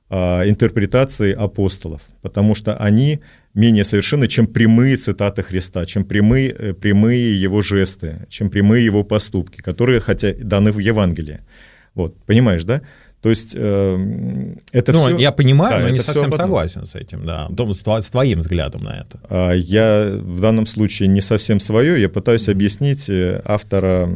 а, 0.10 0.48
интерпретации 0.48 1.34
апостолов, 1.34 2.04
потому 2.22 2.56
что 2.56 2.78
они 2.78 3.20
менее 3.54 3.84
совершенны, 3.84 4.30
чем 4.30 4.48
прямые 4.48 4.96
цитаты 4.96 5.44
Христа, 5.44 5.86
чем 5.86 6.06
прямые, 6.06 6.52
э, 6.52 6.74
прямые 6.74 7.42
его 7.42 7.62
жесты, 7.62 8.26
чем 8.30 8.50
прямые 8.50 8.86
его 8.86 9.04
поступки, 9.04 9.58
которые 9.58 10.00
хотя 10.00 10.34
даны 10.34 10.72
в 10.72 10.80
Евангелии. 10.80 11.42
Вот, 11.96 12.16
понимаешь, 12.26 12.64
да? 12.64 12.82
То 13.22 13.30
есть 13.30 13.54
э, 13.54 14.56
это 14.72 14.94
ну, 14.94 15.04
все... 15.04 15.18
я 15.18 15.34
понимаю, 15.34 15.80
да, 15.80 15.84
но 15.84 15.90
не 15.90 16.00
совсем 16.00 16.32
согласен 16.32 16.86
с 16.86 16.96
этим, 16.96 17.26
да, 17.26 17.50
с 18.02 18.10
твоим 18.10 18.40
взглядом 18.40 18.84
на 18.84 19.02
это. 19.02 19.20
А 19.30 19.52
я 19.52 20.18
в 20.22 20.40
данном 20.40 20.66
случае 20.66 21.10
не 21.10 21.22
совсем 21.22 21.60
свое, 21.60 22.02
я 22.02 22.08
пытаюсь 22.08 22.48
объяснить 22.48 23.10
э, 23.10 23.42
автора 23.44 24.10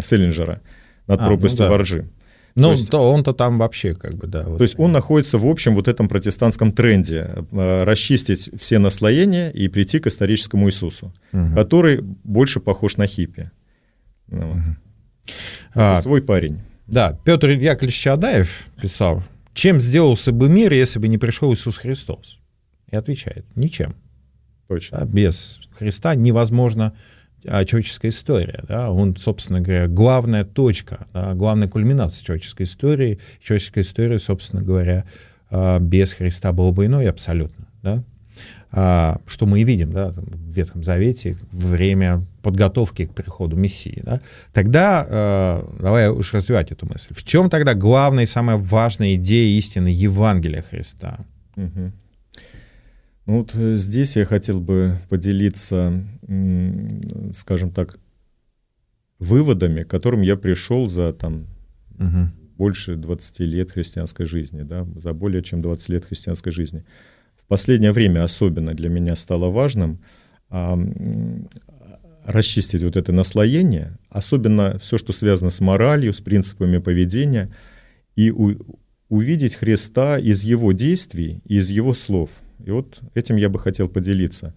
Селлинджера 0.00 0.60
над 1.08 1.20
а, 1.20 1.26
пропастью 1.26 1.64
ну, 1.64 1.64
да. 1.64 1.70
Борджи. 1.70 2.08
Ну, 2.56 2.68
то, 2.68 2.72
есть, 2.72 2.90
то 2.90 3.12
он-то 3.12 3.34
там 3.34 3.58
вообще 3.58 3.94
как 3.94 4.14
бы, 4.14 4.26
да. 4.26 4.44
То 4.44 4.62
есть 4.62 4.78
он 4.78 4.90
находится 4.90 5.36
в 5.36 5.46
общем 5.46 5.74
вот 5.74 5.88
этом 5.88 6.08
протестантском 6.08 6.72
тренде 6.72 7.44
э, 7.50 7.84
расчистить 7.84 8.48
все 8.58 8.78
наслоения 8.78 9.50
и 9.50 9.68
прийти 9.68 9.98
к 9.98 10.06
историческому 10.06 10.68
Иисусу, 10.68 11.12
угу. 11.32 11.54
который 11.54 12.00
больше 12.00 12.60
похож 12.60 12.96
на 12.96 13.06
хиппи. 13.06 13.50
Ну, 14.28 14.52
угу. 14.52 14.60
а, 15.74 16.00
свой 16.00 16.22
парень. 16.22 16.60
Да, 16.86 17.18
Петр 17.24 17.50
Яковлевич 17.50 17.98
Чадаев 17.98 18.66
писал, 18.80 19.22
чем 19.54 19.80
сделался 19.80 20.32
бы 20.32 20.48
мир, 20.48 20.72
если 20.72 20.98
бы 20.98 21.08
не 21.08 21.18
пришел 21.18 21.52
Иисус 21.52 21.78
Христос? 21.78 22.38
И 22.90 22.96
отвечает, 22.96 23.44
ничем. 23.56 23.96
Точно. 24.68 24.98
Да, 24.98 25.04
без 25.04 25.58
Христа 25.76 26.14
невозможно 26.14 26.94
а, 27.44 27.64
человеческая 27.64 28.08
история. 28.08 28.64
Да? 28.68 28.90
Он, 28.90 29.16
собственно 29.16 29.60
говоря, 29.60 29.88
главная 29.88 30.44
точка, 30.44 31.06
да, 31.12 31.34
главная 31.34 31.68
кульминация 31.68 32.24
человеческой 32.24 32.64
истории. 32.64 33.20
Человеческая 33.40 33.82
история, 33.82 34.18
собственно 34.18 34.62
говоря, 34.62 35.04
а, 35.50 35.78
без 35.78 36.12
Христа 36.12 36.52
была 36.52 36.72
бы 36.72 36.86
иной 36.86 37.08
абсолютно. 37.08 37.66
Да? 37.82 38.04
А, 38.78 39.20
что 39.26 39.46
мы 39.46 39.60
и 39.60 39.64
видим 39.64 39.92
да, 39.92 40.10
в 40.10 40.52
Ветхом 40.52 40.82
Завете, 40.82 41.36
время 41.50 42.26
подготовки 42.42 43.06
к 43.06 43.14
приходу 43.14 43.56
Мессии. 43.56 44.02
Да, 44.04 44.20
тогда, 44.52 45.06
э, 45.08 45.64
давай 45.80 46.10
уж 46.10 46.34
развивать 46.34 46.72
эту 46.72 46.86
мысль, 46.86 47.14
в 47.14 47.24
чем 47.24 47.48
тогда 47.48 47.74
главная 47.74 48.24
и 48.24 48.26
самая 48.26 48.56
важная 48.56 49.14
идея 49.14 49.56
истины 49.56 49.88
Евангелия 49.88 50.62
Христа? 50.62 51.24
Угу. 51.56 51.92
Ну 53.26 53.38
вот 53.38 53.54
э, 53.54 53.76
здесь 53.76 54.16
я 54.16 54.24
хотел 54.24 54.60
бы 54.60 54.98
поделиться, 55.08 56.04
скажем 57.32 57.70
так, 57.70 57.98
выводами, 59.18 59.82
к 59.82 59.88
которым 59.88 60.20
я 60.20 60.36
пришел 60.36 60.88
за 60.88 61.12
там, 61.12 61.46
угу. 61.98 62.30
больше 62.58 62.96
20 62.96 63.40
лет 63.40 63.72
христианской 63.72 64.26
жизни, 64.26 64.62
да, 64.62 64.86
за 64.96 65.12
более 65.14 65.42
чем 65.42 65.62
20 65.62 65.88
лет 65.88 66.04
христианской 66.04 66.52
жизни 66.52 66.84
последнее 67.46 67.92
время 67.92 68.24
особенно 68.24 68.74
для 68.74 68.88
меня 68.88 69.16
стало 69.16 69.48
важным 69.50 70.00
а, 70.50 70.78
расчистить 72.24 72.82
вот 72.82 72.96
это 72.96 73.12
наслоение, 73.12 73.98
особенно 74.08 74.78
все, 74.78 74.98
что 74.98 75.12
связано 75.12 75.50
с 75.50 75.60
моралью, 75.60 76.12
с 76.12 76.20
принципами 76.20 76.78
поведения, 76.78 77.50
и 78.16 78.30
у, 78.30 78.56
увидеть 79.08 79.54
Христа 79.54 80.18
из 80.18 80.42
Его 80.42 80.72
действий, 80.72 81.40
из 81.44 81.70
Его 81.70 81.94
слов. 81.94 82.30
И 82.64 82.70
вот 82.70 83.00
этим 83.14 83.36
я 83.36 83.48
бы 83.48 83.58
хотел 83.58 83.88
поделиться. 83.88 84.54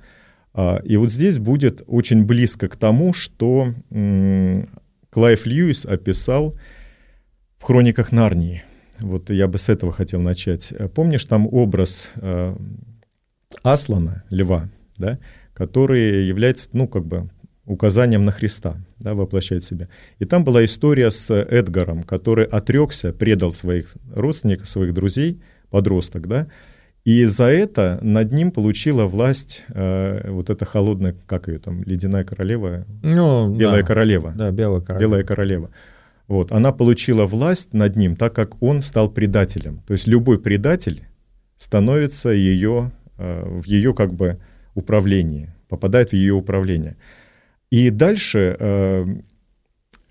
А, 0.54 0.82
и 0.84 0.98
вот 0.98 1.12
здесь 1.12 1.38
будет 1.38 1.84
очень 1.86 2.26
близко 2.26 2.68
к 2.68 2.76
тому, 2.76 3.14
что 3.14 3.74
Клайв 5.10 5.46
Льюис 5.46 5.86
описал 5.86 6.56
в 7.58 7.64
«Хрониках 7.64 8.12
Нарнии». 8.12 8.64
Вот 9.00 9.30
я 9.30 9.48
бы 9.48 9.58
с 9.58 9.70
этого 9.70 9.92
хотел 9.92 10.22
начать. 10.22 10.74
Помнишь 10.94 11.26
там 11.26 11.48
образ 11.52 12.12
э, 12.16 12.56
Аслана, 13.64 14.24
льва, 14.30 14.70
да, 14.98 15.20
который 15.54 16.26
является, 16.26 16.70
ну, 16.74 16.88
как 16.88 17.06
бы 17.06 17.30
указанием 17.66 18.26
на 18.26 18.32
Христа, 18.32 18.78
да, 18.98 19.14
воплощает 19.14 19.64
себя. 19.64 19.90
И 20.18 20.26
там 20.26 20.44
была 20.44 20.66
история 20.66 21.12
с 21.12 21.34
Эдгаром, 21.34 22.04
который 22.04 22.46
отрекся, 22.46 23.14
предал 23.14 23.54
своих 23.54 23.94
родственников, 24.14 24.68
своих 24.68 24.94
друзей, 24.94 25.42
подросток, 25.70 26.28
да, 26.28 26.48
и 27.06 27.26
за 27.26 27.46
это 27.46 28.00
над 28.02 28.34
ним 28.34 28.52
получила 28.52 29.06
власть 29.06 29.64
э, 29.70 30.30
вот 30.30 30.50
эта 30.50 30.66
холодная, 30.66 31.16
как 31.28 31.48
ее 31.48 31.60
там, 31.60 31.84
ледяная 31.84 32.24
королева, 32.24 32.86
ну, 33.02 33.56
белая 33.56 33.82
да. 33.82 33.88
королева, 33.88 34.34
да, 34.36 34.52
белая 34.52 34.82
королева. 34.82 35.10
белая 35.10 35.24
королева. 35.24 35.70
Вот, 36.30 36.52
она 36.52 36.72
получила 36.72 37.26
власть 37.26 37.74
над 37.74 37.96
ним, 37.96 38.16
так 38.16 38.36
как 38.36 38.62
он 38.62 38.84
стал 38.84 39.10
предателем. 39.10 39.82
То 39.88 39.94
есть 39.94 40.06
любой 40.08 40.40
предатель 40.40 41.08
становится 41.58 42.30
ее, 42.30 42.92
э, 43.18 43.62
в 43.62 43.66
ее 43.66 43.96
как 43.96 44.14
бы 44.14 44.40
управлении, 44.76 45.50
попадает 45.68 46.12
в 46.12 46.14
ее 46.14 46.36
управление. 46.36 46.98
И 47.72 47.90
дальше 47.90 48.56
э, 48.60 49.06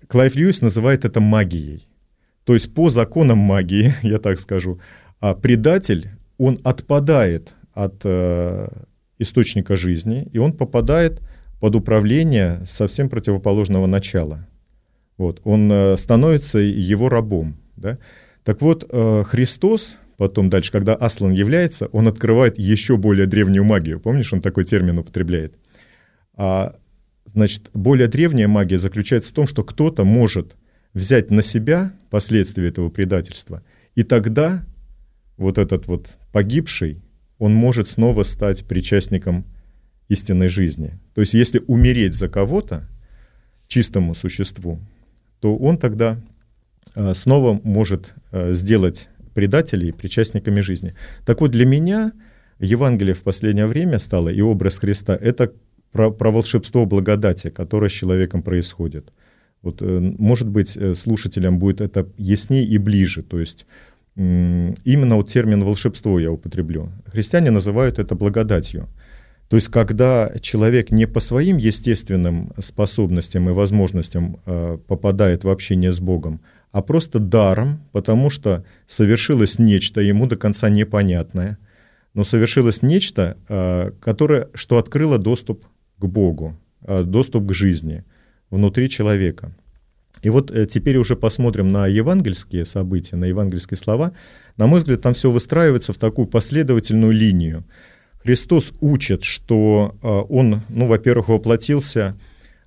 Клайв 0.07 0.35
Льюис 0.35 0.61
называет 0.61 1.05
это 1.05 1.21
магией. 1.21 1.87
То 2.43 2.53
есть 2.53 2.73
по 2.73 2.89
законам 2.89 3.37
магии, 3.37 3.93
я 4.01 4.19
так 4.19 4.39
скажу, 4.39 4.81
а 5.21 5.35
предатель, 5.35 6.09
он 6.37 6.59
отпадает 6.65 7.55
от 7.73 8.01
э, 8.03 8.67
источника 9.19 9.77
жизни, 9.77 10.27
и 10.33 10.37
он 10.37 10.51
попадает 10.51 11.21
под 11.61 11.75
управление 11.75 12.61
совсем 12.65 13.07
противоположного 13.07 13.85
начала. 13.85 14.49
Вот, 15.19 15.41
он 15.43 15.71
э, 15.71 15.97
становится 15.97 16.57
его 16.57 17.09
рабом. 17.09 17.57
Да? 17.75 17.99
Так 18.43 18.61
вот, 18.61 18.87
э, 18.89 19.23
Христос, 19.27 19.97
потом 20.17 20.49
дальше, 20.49 20.71
когда 20.71 20.95
Аслан 20.95 21.33
является, 21.33 21.85
он 21.91 22.07
открывает 22.07 22.57
еще 22.57 22.97
более 22.97 23.27
древнюю 23.27 23.63
магию. 23.63 23.99
Помнишь, 23.99 24.33
он 24.33 24.41
такой 24.41 24.63
термин 24.63 24.97
употребляет? 24.97 25.53
А 26.35 26.75
Значит, 27.33 27.69
более 27.73 28.07
древняя 28.07 28.47
магия 28.47 28.77
заключается 28.77 29.31
в 29.31 29.35
том, 29.35 29.47
что 29.47 29.63
кто-то 29.63 30.03
может 30.03 30.55
взять 30.93 31.29
на 31.29 31.43
себя 31.43 31.93
последствия 32.09 32.67
этого 32.67 32.89
предательства, 32.89 33.63
и 33.95 34.03
тогда 34.03 34.65
вот 35.37 35.57
этот 35.57 35.85
вот 35.85 36.07
погибший, 36.31 37.03
он 37.37 37.53
может 37.53 37.87
снова 37.87 38.23
стать 38.23 38.65
причастником 38.65 39.45
истинной 40.07 40.47
жизни. 40.47 40.99
То 41.13 41.21
есть 41.21 41.33
если 41.33 41.61
умереть 41.67 42.15
за 42.15 42.27
кого-то, 42.27 42.89
чистому 43.67 44.15
существу, 44.15 44.79
то 45.39 45.55
он 45.55 45.77
тогда 45.77 46.17
а, 46.95 47.13
снова 47.13 47.59
может 47.63 48.13
а, 48.31 48.53
сделать 48.53 49.09
предателей 49.33 49.93
причастниками 49.93 50.61
жизни. 50.61 50.95
Так 51.25 51.41
вот, 51.41 51.51
для 51.51 51.65
меня 51.65 52.11
Евангелие 52.59 53.13
в 53.13 53.21
последнее 53.21 53.67
время 53.67 53.99
стало, 53.99 54.29
и 54.29 54.41
образ 54.41 54.79
Христа, 54.79 55.15
это 55.15 55.51
про, 55.91 56.11
про 56.11 56.31
волшебство 56.31 56.85
благодати, 56.85 57.49
которое 57.49 57.89
с 57.89 57.93
человеком 57.93 58.43
происходит. 58.43 59.13
Вот, 59.61 59.81
э, 59.81 60.13
может 60.17 60.47
быть, 60.47 60.77
э, 60.77 60.95
слушателям 60.95 61.59
будет 61.59 61.81
это 61.81 62.07
яснее 62.17 62.65
и 62.65 62.77
ближе. 62.77 63.23
То 63.23 63.39
есть 63.39 63.65
именно 64.15 65.15
вот 65.15 65.29
термин 65.29 65.63
волшебство 65.63 66.19
я 66.19 66.29
употреблю. 66.29 66.89
Христиане 67.05 67.51
называют 67.51 67.99
это 67.99 68.15
благодатью. 68.15 68.89
То 69.49 69.57
есть, 69.57 69.67
когда 69.67 70.31
человек 70.41 70.91
не 70.91 71.05
по 71.07 71.19
своим 71.19 71.57
естественным 71.57 72.53
способностям 72.59 73.49
и 73.49 73.53
возможностям 73.53 74.39
э, 74.45 74.77
попадает 74.87 75.43
в 75.43 75.49
общение 75.49 75.91
с 75.91 75.99
Богом, 75.99 76.39
а 76.71 76.81
просто 76.81 77.19
даром, 77.19 77.81
потому 77.91 78.29
что 78.29 78.63
совершилось 78.87 79.59
нечто 79.59 80.01
ему 80.01 80.27
до 80.27 80.37
конца 80.37 80.69
непонятное, 80.69 81.57
но 82.13 82.23
совершилось 82.23 82.81
нечто, 82.83 83.37
которое, 84.01 84.49
что 84.53 84.77
открыло 84.77 85.17
доступ 85.17 85.65
к 85.99 86.05
Богу, 86.05 86.57
а, 86.81 87.03
доступ 87.03 87.47
к 87.47 87.53
жизни 87.53 88.03
внутри 88.49 88.89
человека. 88.89 89.53
И 90.21 90.29
вот 90.29 90.51
э, 90.51 90.65
теперь 90.65 90.97
уже 90.97 91.15
посмотрим 91.15 91.71
на 91.71 91.87
евангельские 91.87 92.65
события, 92.65 93.15
на 93.15 93.25
евангельские 93.25 93.77
слова. 93.77 94.11
На 94.57 94.67
мой 94.67 94.79
взгляд, 94.79 95.01
там 95.01 95.13
все 95.13 95.31
выстраивается 95.31 95.93
в 95.93 95.97
такую 95.97 96.27
последовательную 96.27 97.13
линию. 97.13 97.63
Христос 98.23 98.73
учит, 98.81 99.23
что 99.23 99.95
а, 100.01 100.21
Он, 100.21 100.61
ну, 100.69 100.87
во-первых, 100.87 101.29
воплотился 101.29 102.17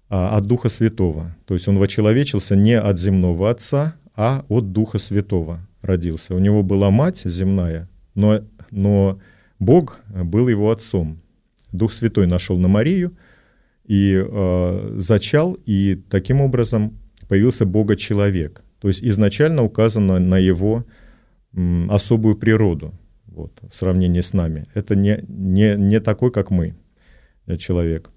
а, 0.08 0.36
от 0.36 0.46
Духа 0.46 0.68
Святого. 0.68 1.36
То 1.46 1.54
есть 1.54 1.68
Он 1.68 1.78
вочеловечился 1.78 2.56
не 2.56 2.78
от 2.78 2.98
земного 2.98 3.50
Отца, 3.50 3.96
а 4.14 4.44
от 4.48 4.72
Духа 4.72 4.98
Святого 4.98 5.66
родился. 5.82 6.34
У 6.34 6.38
Него 6.38 6.62
была 6.62 6.90
мать 6.90 7.22
земная, 7.24 7.88
но, 8.14 8.40
но 8.70 9.18
Бог 9.58 10.00
был 10.08 10.48
Его 10.48 10.70
Отцом. 10.70 11.20
Дух 11.72 11.92
Святой 11.92 12.26
нашел 12.26 12.58
на 12.58 12.68
Марию 12.68 13.16
и 13.86 14.14
э, 14.14 14.94
зачал, 14.98 15.56
и 15.66 16.00
таким 16.10 16.40
образом 16.40 16.98
появился 17.28 17.64
Бога-человек. 17.64 18.62
То 18.80 18.88
есть 18.88 19.02
изначально 19.02 19.62
указано 19.62 20.18
на 20.18 20.38
его 20.38 20.84
м, 21.54 21.90
особую 21.90 22.36
природу 22.36 22.92
вот, 23.34 23.52
в 23.70 23.74
сравнении 23.74 24.20
с 24.20 24.32
нами. 24.32 24.66
Это 24.74 24.94
не, 24.94 25.24
не, 25.28 25.74
не 25.76 26.00
такой, 26.00 26.30
как 26.30 26.50
мы, 26.50 26.74
э, 27.46 27.56
человек. 27.56 28.10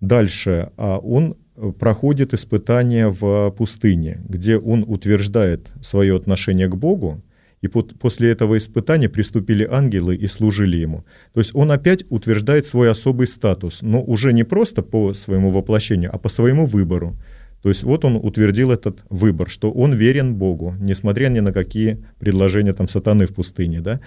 Дальше. 0.00 0.70
А 0.76 0.98
он 0.98 1.36
проходит 1.78 2.32
испытания 2.34 3.08
в 3.08 3.50
пустыне, 3.50 4.22
где 4.28 4.56
он 4.56 4.84
утверждает 4.86 5.68
свое 5.82 6.16
отношение 6.16 6.68
к 6.68 6.76
Богу, 6.76 7.22
и 7.60 7.68
под, 7.68 7.98
после 7.98 8.30
этого 8.30 8.56
испытания 8.56 9.10
приступили 9.10 9.68
ангелы 9.70 10.16
и 10.16 10.26
служили 10.26 10.78
ему. 10.78 11.04
То 11.34 11.40
есть 11.40 11.54
он 11.54 11.70
опять 11.70 12.04
утверждает 12.08 12.64
свой 12.64 12.90
особый 12.90 13.26
статус, 13.26 13.82
но 13.82 14.02
уже 14.02 14.32
не 14.32 14.44
просто 14.44 14.82
по 14.82 15.12
своему 15.12 15.50
воплощению, 15.50 16.10
а 16.12 16.18
по 16.18 16.30
своему 16.30 16.64
выбору. 16.64 17.16
То 17.62 17.68
есть 17.68 17.82
вот 17.82 18.04
он 18.06 18.16
утвердил 18.16 18.70
этот 18.70 19.04
выбор, 19.10 19.50
что 19.50 19.70
он 19.70 19.92
верен 19.92 20.34
Богу, 20.34 20.74
несмотря 20.80 21.28
ни 21.28 21.40
на 21.40 21.52
какие 21.52 21.98
предложения 22.18 22.72
там 22.72 22.88
сатаны 22.88 23.26
в 23.26 23.34
пустыне. 23.34 23.80
Да? 23.80 24.00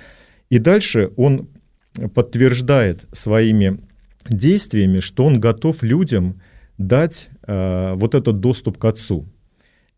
И 0.50 0.60
дальше 0.60 1.12
он 1.16 1.50
подтверждает 2.14 3.06
своими 3.12 3.80
действиями, 4.28 5.00
что 5.00 5.26
он 5.26 5.40
готов 5.40 5.84
людям 5.84 6.42
дать 6.78 7.30
э, 7.46 7.94
вот 7.96 8.16
этот 8.16 8.40
доступ 8.40 8.78
к 8.78 8.86
Отцу 8.86 9.28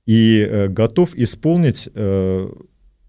и 0.05 0.45
э, 0.47 0.67
готов 0.67 1.15
исполнить 1.15 1.89
э, 1.93 2.49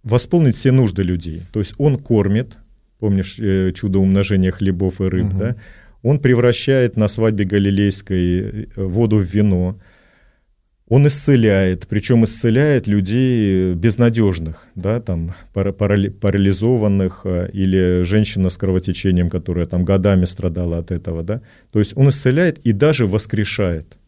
восполнить 0.07 0.57
все 0.57 0.71
нужды 0.71 1.03
людей. 1.03 1.43
То 1.53 1.59
есть 1.59 1.75
он 1.79 1.99
кормит, 1.99 2.57
помнишь 2.99 3.39
э, 3.41 3.73
чудо 3.73 3.99
умножения 3.99 4.53
хлебов 4.53 5.01
и 5.01 5.05
рыб, 5.05 5.27
угу. 5.27 5.39
да? 5.39 5.57
Он 6.03 6.21
превращает 6.21 6.97
на 6.97 7.09
свадьбе 7.09 7.45
галилейской 7.45 8.41
э, 8.41 8.67
воду 8.77 9.17
в 9.17 9.25
вино. 9.25 9.81
Он 10.89 11.07
исцеляет, 11.09 11.89
причем 11.89 12.25
исцеляет 12.25 12.87
людей 12.87 13.75
безнадежных, 13.75 14.69
да, 14.77 15.01
там, 15.01 15.35
парализованных 15.53 17.23
э, 17.25 17.51
или 17.53 18.03
женщина 18.05 18.51
с 18.51 18.57
кровотечением, 18.57 19.29
которая 19.29 19.67
там 19.67 19.85
годами 19.85 20.27
страдала 20.27 20.79
от 20.79 20.93
этого, 20.93 21.25
да. 21.25 21.43
То 21.73 21.81
есть 21.81 21.97
он 21.97 22.11
исцеляет 22.11 22.59
и 22.59 22.73
даже 22.73 23.07
воскрешает. 23.07 23.99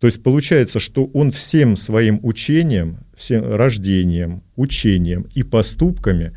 То 0.00 0.06
есть 0.06 0.22
получается, 0.22 0.78
что 0.78 1.06
он 1.12 1.30
всем 1.30 1.76
своим 1.76 2.20
учением, 2.22 2.98
всем 3.14 3.44
рождением, 3.52 4.42
учением 4.56 5.26
и 5.34 5.42
поступками 5.42 6.32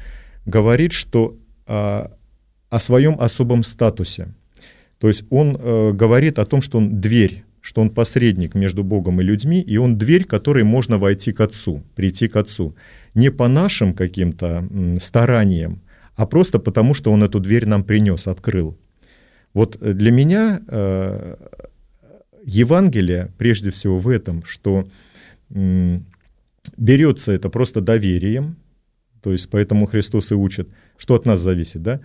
говорит, 0.45 0.93
что 0.93 1.37
а, 1.67 2.11
о 2.69 2.79
своем 2.79 3.15
особом 3.19 3.63
статусе. 3.63 4.33
То 4.97 5.07
есть 5.07 5.23
он 5.29 5.57
а, 5.59 5.91
говорит 5.91 6.39
о 6.39 6.45
том, 6.45 6.61
что 6.61 6.79
он 6.79 6.99
дверь, 6.99 7.43
что 7.61 7.81
он 7.81 7.91
посредник 7.91 8.55
между 8.55 8.83
Богом 8.83 9.21
и 9.21 9.23
людьми, 9.23 9.61
и 9.61 9.77
он 9.77 9.97
дверь, 9.97 10.25
которой 10.25 10.63
можно 10.63 10.97
войти 10.97 11.31
к 11.31 11.41
Отцу, 11.41 11.83
прийти 11.95 12.27
к 12.27 12.35
Отцу. 12.35 12.75
Не 13.13 13.29
по 13.29 13.47
нашим 13.47 13.93
каким-то 13.93 14.67
стараниям, 14.99 15.81
а 16.15 16.25
просто 16.25 16.59
потому, 16.59 16.93
что 16.93 17.11
он 17.11 17.23
эту 17.23 17.39
дверь 17.39 17.65
нам 17.65 17.83
принес, 17.83 18.27
открыл. 18.27 18.77
Вот 19.53 19.77
для 19.79 20.11
меня 20.11 20.61
э, 20.67 21.35
Евангелие 22.43 23.31
прежде 23.37 23.71
всего 23.71 23.99
в 23.99 24.07
этом, 24.09 24.43
что 24.45 24.87
берется 26.77 27.31
это 27.31 27.49
просто 27.49 27.81
доверием, 27.81 28.55
то 29.21 29.31
есть 29.31 29.49
поэтому 29.49 29.85
Христос 29.85 30.31
и 30.31 30.35
учит, 30.35 30.69
что 30.97 31.15
от 31.15 31.25
нас 31.25 31.39
зависит, 31.39 31.81
да? 31.81 31.99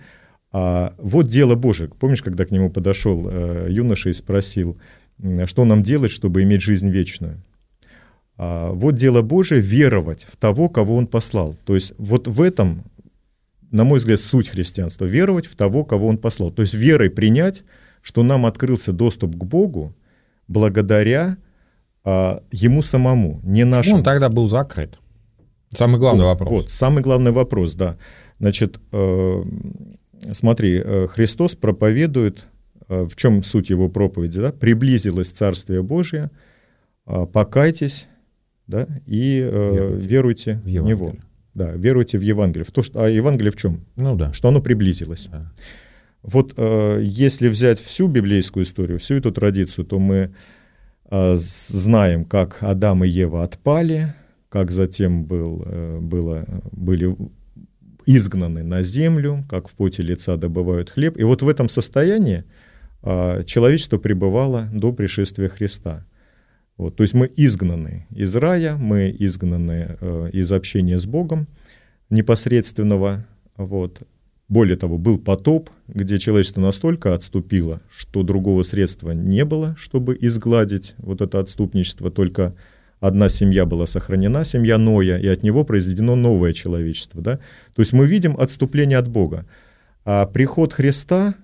А 0.51 0.93
вот 0.97 1.27
дело 1.27 1.55
Божие. 1.55 1.89
Помнишь, 1.89 2.21
когда 2.21 2.45
к 2.45 2.51
нему 2.51 2.69
подошел 2.69 3.27
э, 3.29 3.67
юноша 3.69 4.09
и 4.09 4.13
спросил, 4.13 4.77
что 5.45 5.65
нам 5.65 5.83
делать, 5.83 6.11
чтобы 6.11 6.43
иметь 6.43 6.61
жизнь 6.61 6.89
вечную? 6.89 7.43
А 8.37 8.71
вот 8.71 8.95
дело 8.95 9.21
Божие— 9.21 9.61
веровать 9.61 10.27
в 10.29 10.37
того, 10.37 10.69
кого 10.69 10.95
Он 10.95 11.07
послал. 11.07 11.55
То 11.65 11.75
есть 11.75 11.93
вот 11.97 12.27
в 12.27 12.41
этом, 12.41 12.83
на 13.71 13.83
мой 13.83 13.97
взгляд, 13.97 14.19
суть 14.19 14.49
христианства— 14.49 15.05
веровать 15.05 15.47
в 15.47 15.55
того, 15.55 15.83
кого 15.83 16.07
Он 16.07 16.17
послал. 16.17 16.51
То 16.51 16.61
есть 16.61 16.73
верой 16.73 17.09
принять, 17.09 17.63
что 18.01 18.23
нам 18.23 18.45
открылся 18.45 18.93
доступ 18.93 19.35
к 19.35 19.43
Богу 19.43 19.95
благодаря 20.47 21.37
а, 22.03 22.41
Ему 22.51 22.83
самому, 22.83 23.41
не 23.43 23.65
нашему. 23.65 23.81
Почему 23.81 23.97
он 23.97 24.03
тогда 24.03 24.29
был 24.29 24.47
закрыт? 24.47 24.97
Самый 25.75 25.99
главный 25.99 26.23
вот, 26.23 26.29
вопрос. 26.29 26.49
Вот, 26.49 26.69
самый 26.69 27.03
главный 27.03 27.31
вопрос, 27.31 27.73
да. 27.73 27.97
Значит, 28.39 28.79
э, 28.93 29.43
смотри, 30.31 30.81
э, 30.81 31.07
Христос 31.07 31.55
проповедует, 31.55 32.45
в 32.87 33.15
чем 33.15 33.43
суть 33.43 33.69
его 33.69 33.89
проповеди, 33.89 34.39
да? 34.39 34.51
Приблизилось 34.51 35.29
Царствие 35.29 35.83
Божие, 35.83 36.31
э, 37.05 37.25
покайтесь, 37.31 38.07
да, 38.67 38.87
и 39.05 39.39
э, 39.41 39.97
веруйте 39.99 40.55
в, 40.63 40.65
в 40.65 40.67
Него. 40.67 41.15
Да, 41.53 41.71
веруйте 41.71 42.19
в 42.19 42.21
Евангелие. 42.21 42.65
В 42.65 42.71
то, 42.71 42.83
что, 42.83 43.03
а 43.03 43.09
Евангелие 43.09 43.51
в 43.51 43.55
чем? 43.55 43.85
Ну 43.95 44.15
да. 44.15 44.31
Что 44.31 44.49
оно 44.49 44.61
приблизилось. 44.61 45.27
Да. 45.31 45.51
Вот 46.21 46.53
э, 46.55 46.99
если 47.01 47.47
взять 47.47 47.79
всю 47.79 48.07
библейскую 48.07 48.63
историю, 48.63 48.99
всю 48.99 49.15
эту 49.15 49.31
традицию, 49.31 49.85
то 49.85 49.97
мы 49.97 50.33
э, 51.09 51.35
знаем, 51.35 52.25
как 52.25 52.57
Адам 52.61 53.03
и 53.03 53.09
Ева 53.09 53.43
отпали, 53.43 54.13
как 54.49 54.71
затем 54.71 55.23
был, 55.25 55.63
э, 55.65 55.99
было, 55.99 56.45
были 56.71 57.15
изгнаны 58.05 58.63
на 58.63 58.83
землю, 58.83 59.43
как 59.49 59.67
в 59.67 59.73
поте 59.73 60.03
лица 60.03 60.37
добывают 60.37 60.91
хлеб. 60.91 61.17
И 61.17 61.23
вот 61.23 61.41
в 61.41 61.49
этом 61.49 61.69
состоянии 61.69 62.39
э, 62.39 62.66
человечество 63.03 63.97
пребывало 63.97 64.69
до 64.71 64.91
пришествия 64.91 65.49
Христа. 65.49 66.05
Вот, 66.77 66.95
то 66.95 67.03
есть 67.03 67.15
мы 67.15 67.31
изгнаны 67.35 68.05
из 68.11 68.35
рая, 68.35 68.75
мы 68.75 69.15
изгнаны 69.17 69.97
э, 69.99 70.29
из 70.31 70.51
общения 70.51 70.99
с 70.99 71.07
Богом 71.07 71.47
непосредственного. 72.11 73.25
Вот. 73.55 74.03
Более 74.47 74.77
того, 74.77 74.97
был 74.97 75.17
потоп, 75.17 75.71
где 75.87 76.19
человечество 76.19 76.61
настолько 76.61 77.15
отступило, 77.15 77.81
что 77.89 78.21
другого 78.23 78.61
средства 78.63 79.11
не 79.11 79.43
было, 79.43 79.75
чтобы 79.77 80.15
изгладить 80.21 80.93
вот 80.99 81.21
это 81.21 81.39
отступничество, 81.39 82.11
только 82.11 82.55
одна 82.99 83.27
семья 83.27 83.65
была 83.65 83.87
сохранена, 83.87 84.45
семья 84.45 84.77
Ноя, 84.77 85.17
и 85.17 85.27
от 85.27 85.43
него 85.43 85.63
произведено 85.65 86.15
новое 86.15 86.53
человечество. 86.53 87.21
Да? 87.21 87.39
То 87.73 87.81
есть 87.81 87.91
мы 87.91 88.07
видим 88.07 88.37
отступление 88.37 88.99
от 88.99 89.09
Бога. 89.09 89.45
А 90.05 90.27
приход 90.27 90.73
Христа, 90.73 91.35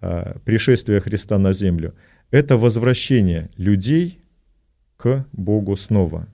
а, 0.00 0.38
пришествие 0.44 1.00
Христа 1.00 1.38
на 1.38 1.52
землю, 1.52 1.94
это 2.30 2.56
возвращение 2.56 3.50
людей 3.56 4.20
к 4.96 5.26
Богу 5.32 5.76
снова. 5.76 6.28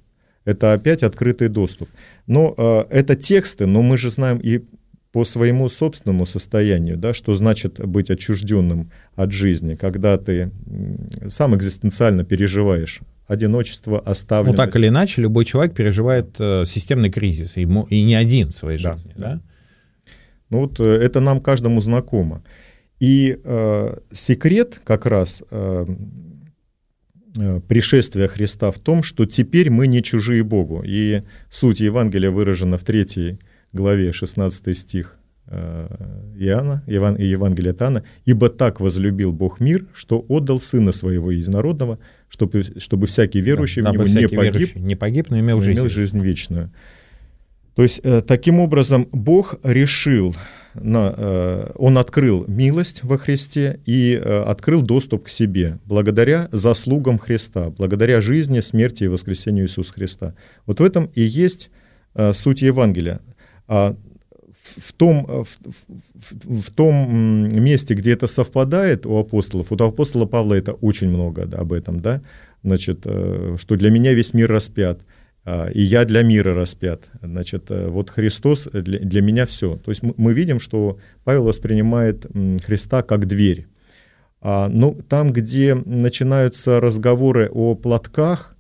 Это 0.45 0.73
опять 0.73 1.03
открытый 1.03 1.49
доступ. 1.49 1.89
Но 2.27 2.55
э, 2.57 2.85
это 2.91 3.17
тексты, 3.17 3.67
но 3.67 3.83
мы 3.83 3.99
же 3.99 4.11
знаем 4.11 4.39
и 4.39 4.63
по 5.13 5.25
своему 5.25 5.69
собственному 5.69 6.27
состоянию, 6.27 6.97
да, 6.97 7.15
что 7.15 7.35
значит 7.35 7.81
быть 7.81 8.11
отчужденным 8.11 8.91
от 9.15 9.33
жизни, 9.33 9.75
когда 9.75 10.19
ты 10.19 10.51
сам 11.29 11.57
экзистенциально 11.57 12.23
переживаешь 12.23 13.01
одиночество, 13.27 13.99
оставленность. 13.99 14.59
Ну, 14.59 14.65
так 14.65 14.77
или 14.77 14.89
иначе, 14.89 15.23
любой 15.23 15.45
человек 15.45 15.75
переживает 15.75 16.37
э, 16.39 16.65
системный 16.67 17.11
кризис, 17.11 17.57
и, 17.57 17.63
и 17.63 18.05
не 18.05 18.15
один 18.15 18.53
в 18.53 18.57
своей 18.57 18.79
жизни, 18.79 19.13
да? 19.17 19.25
да? 19.25 19.41
Ну, 20.51 20.61
вот 20.61 20.79
э, 20.81 20.85
это 20.85 21.21
нам 21.21 21.41
каждому 21.41 21.81
знакомо. 21.81 22.43
И 22.99 23.39
э, 23.43 23.99
секрет 24.13 24.81
как 24.85 25.07
раз 25.07 25.43
э, 25.51 25.87
Э, 27.39 27.61
пришествия 27.67 28.29
Христа 28.29 28.71
в 28.71 28.79
том, 28.79 29.03
что 29.03 29.27
теперь 29.27 29.71
мы 29.71 29.87
не 29.87 30.03
чужие 30.03 30.43
Богу. 30.43 30.83
И 30.85 31.23
суть 31.51 31.81
Евангелия 31.81 32.31
выражена 32.31 32.77
в 32.77 32.85
3 32.85 33.39
главе 33.73 34.13
16 34.13 34.79
стих 34.79 35.19
э, 35.47 36.33
Иоанна, 36.39 36.83
Еван, 36.87 37.17
Евангелия 37.17 37.75
Тана, 37.75 38.05
«Ибо 38.25 38.49
так 38.49 38.81
возлюбил 38.81 39.33
Бог 39.33 39.61
мир, 39.61 39.87
что 39.93 40.25
отдал 40.29 40.61
Сына 40.61 40.93
Своего 40.93 41.31
Единородного, 41.31 41.99
чтобы, 42.29 42.63
чтобы 42.79 43.07
всякий 43.07 43.41
верующий 43.41 43.83
да, 43.83 43.93
в 43.93 43.95
Него 43.95 44.05
не 44.05 44.29
погиб, 44.29 44.77
не 44.77 44.97
погиб, 44.97 45.31
но 45.31 45.39
имел, 45.39 45.61
жизнь, 45.61 45.81
имел 45.81 45.91
жизнь 45.91 46.21
вечную». 46.21 46.73
То 47.75 47.83
есть, 47.83 48.01
э, 48.03 48.23
таким 48.23 48.61
образом, 48.61 49.09
Бог 49.13 49.57
решил 49.63 50.35
на, 50.81 51.15
э, 51.17 51.73
он 51.77 51.99
открыл 51.99 52.45
милость 52.47 53.03
во 53.03 53.19
Христе 53.19 53.81
и 53.87 54.15
э, 54.15 54.43
открыл 54.43 54.83
доступ 54.83 55.25
к 55.25 55.29
себе 55.29 55.79
благодаря 55.85 56.49
заслугам 56.53 57.19
Христа, 57.19 57.71
благодаря 57.71 58.21
жизни, 58.21 58.61
смерти 58.61 59.05
и 59.05 59.09
воскресению 59.09 59.67
Иисуса 59.67 59.93
Христа. 59.93 60.35
Вот 60.67 60.81
в 60.81 60.85
этом 60.85 61.11
и 61.15 61.23
есть 61.23 61.71
э, 62.15 62.33
суть 62.33 62.63
Евангелия. 62.63 63.21
А 63.69 63.97
в 64.77 64.93
том, 64.93 65.45
в, 65.45 65.47
в, 66.45 66.61
в 66.61 66.73
том 66.73 67.49
месте, 67.49 67.95
где 67.95 68.13
это 68.13 68.27
совпадает 68.27 69.07
у 69.07 69.17
апостолов, 69.17 69.71
у 69.71 69.77
апостола 69.77 70.27
Павла 70.27 70.55
это 70.55 70.73
очень 70.73 71.09
много 71.09 71.47
да, 71.47 71.59
об 71.59 71.73
этом, 71.73 72.01
да, 72.01 72.21
значит, 72.65 73.01
что 73.03 73.77
для 73.77 73.91
меня 73.91 74.13
весь 74.13 74.35
мир 74.35 74.51
распят– 74.51 75.01
и 75.73 75.81
я 75.81 76.05
для 76.05 76.23
мира 76.23 76.55
распят. 76.55 77.05
Значит, 77.23 77.71
э, 77.71 77.89
вот 77.89 78.11
Христос 78.11 78.69
для, 78.73 78.99
для 78.99 79.23
меня 79.23 79.47
все. 79.47 79.77
То 79.77 79.91
есть 79.91 80.03
мы, 80.03 80.13
мы 80.17 80.35
видим, 80.35 80.59
что 80.59 80.99
Павел 81.25 81.45
воспринимает 81.45 82.27
Христа 82.65 83.03
как 83.03 83.27
дверь. 83.27 83.69
А, 84.41 84.69
ну, 84.69 84.99
там, 85.09 85.33
где 85.33 85.75
начинаются 85.75 86.81
разговоры 86.81 87.49
о 87.49 87.75
платках 87.75 88.57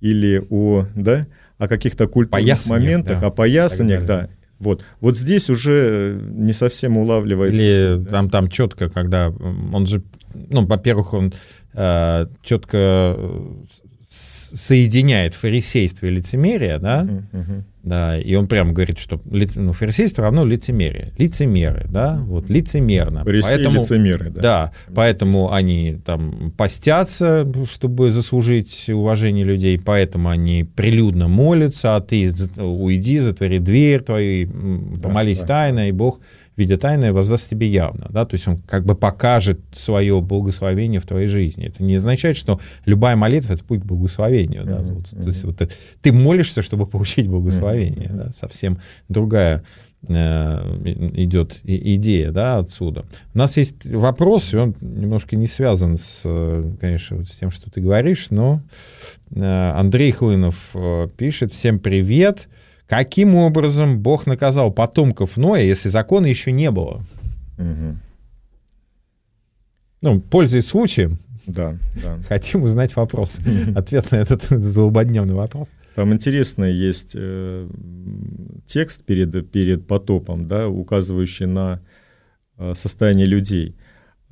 или 0.00 0.44
о, 0.48 0.86
да, 0.94 1.26
о 1.58 1.68
каких-то 1.68 2.06
культурных 2.06 2.66
моментах, 2.66 3.20
да. 3.20 3.26
о 3.26 3.30
поясаниях, 3.30 4.04
да, 4.04 4.30
вот, 4.58 4.84
вот 5.00 5.16
здесь 5.16 5.50
уже 5.50 6.20
не 6.32 6.52
совсем 6.52 6.98
улавливается. 6.98 7.68
Или 7.68 7.96
да? 8.04 8.10
там, 8.10 8.30
там 8.30 8.48
четко, 8.48 8.88
когда 8.88 9.28
он 9.28 9.86
же, 9.86 10.02
ну, 10.34 10.66
во-первых, 10.66 11.14
он 11.14 11.32
э, 11.74 12.26
четко 12.42 13.16
соединяет 14.10 15.34
фарисейство 15.34 16.06
и 16.06 16.10
лицемерие, 16.10 16.78
да, 16.78 17.02
uh-huh, 17.02 17.24
uh-huh. 17.32 17.62
да, 17.82 18.18
и 18.18 18.34
он 18.36 18.48
прямо 18.48 18.72
говорит, 18.72 18.98
что 18.98 19.20
ну, 19.26 19.74
фарисейство 19.74 20.24
равно 20.24 20.46
лицемерие, 20.46 21.12
лицемеры, 21.18 21.86
да, 21.90 22.18
вот 22.22 22.48
лицемерно. 22.48 23.22
Фарисеи 23.24 23.56
поэтому, 23.56 23.80
лицемеры, 23.80 24.30
да. 24.30 24.40
Да, 24.40 24.72
поэтому 24.94 25.52
они 25.52 25.98
там 26.06 26.52
постятся, 26.56 27.46
чтобы 27.70 28.10
заслужить 28.10 28.88
уважение 28.88 29.44
людей, 29.44 29.78
поэтому 29.78 30.30
они 30.30 30.64
прилюдно 30.64 31.28
молятся, 31.28 31.96
а 31.96 32.00
ты 32.00 32.32
уйди, 32.56 33.18
затвори 33.18 33.58
дверь 33.58 34.00
твою, 34.00 34.98
помолись 35.02 35.40
да, 35.40 35.46
да. 35.46 35.54
тайно, 35.54 35.88
и 35.90 35.92
Бог 35.92 36.20
видя 36.58 36.76
тайное, 36.76 37.12
воздаст 37.12 37.48
тебе 37.48 37.68
явно. 37.68 38.08
Да? 38.10 38.26
То 38.26 38.34
есть 38.34 38.46
он 38.48 38.58
как 38.58 38.84
бы 38.84 38.94
покажет 38.94 39.60
свое 39.72 40.20
благословение 40.20 41.00
в 41.00 41.06
твоей 41.06 41.28
жизни. 41.28 41.66
Это 41.68 41.82
не 41.82 41.94
означает, 41.94 42.36
что 42.36 42.60
любая 42.84 43.16
молитва— 43.16 43.52
это 43.54 43.64
путь 43.64 43.80
к 43.82 43.84
благословению. 43.84 44.64
Да? 44.64 44.78
Mm-hmm. 44.78 44.92
Вот, 44.92 45.10
то 45.10 45.28
есть 45.28 45.44
вот, 45.44 45.72
ты 46.02 46.12
молишься, 46.12 46.62
чтобы 46.62 46.86
получить 46.86 47.28
благословение. 47.28 48.08
Mm-hmm. 48.08 48.16
Да? 48.16 48.32
Совсем 48.38 48.78
другая 49.08 49.62
э, 50.08 50.12
идет 51.14 51.60
идея 51.62 52.32
да, 52.32 52.58
отсюда. 52.58 53.04
У 53.34 53.38
нас 53.38 53.56
есть 53.56 53.86
вопрос, 53.86 54.52
и 54.52 54.56
он 54.56 54.74
немножко 54.80 55.36
не 55.36 55.46
связан 55.46 55.96
с, 55.96 56.22
э, 56.24 56.72
конечно, 56.80 57.24
с 57.24 57.36
тем, 57.36 57.52
что 57.52 57.70
ты 57.70 57.80
говоришь, 57.80 58.30
но 58.30 58.62
э, 59.30 59.40
Андрей 59.40 60.10
Хлынов 60.10 60.74
пишет, 61.16 61.52
всем 61.52 61.78
привет, 61.78 62.48
Каким 62.88 63.34
образом 63.34 64.00
Бог 64.00 64.26
наказал 64.26 64.72
потомков 64.72 65.36
Ноя, 65.36 65.62
если 65.62 65.90
закона 65.90 66.26
еще 66.26 66.52
не 66.52 66.70
было? 66.70 67.04
Угу. 67.58 67.96
Ну, 70.00 70.20
пользуясь 70.20 70.68
случаем, 70.68 71.18
да, 71.46 71.76
да. 72.02 72.18
хотим 72.26 72.62
узнать 72.62 72.96
вопрос. 72.96 73.40
Ответ 73.76 74.10
на 74.10 74.16
этот 74.16 74.44
злободневный 74.48 75.34
вопрос. 75.34 75.68
Там 75.96 76.14
интересный 76.14 76.72
есть 76.72 77.12
э, 77.14 77.68
текст 78.64 79.04
перед, 79.04 79.50
перед 79.50 79.86
потопом, 79.86 80.48
да, 80.48 80.68
указывающий 80.68 81.46
на 81.46 81.82
э, 82.56 82.72
состояние 82.74 83.26
людей, 83.26 83.76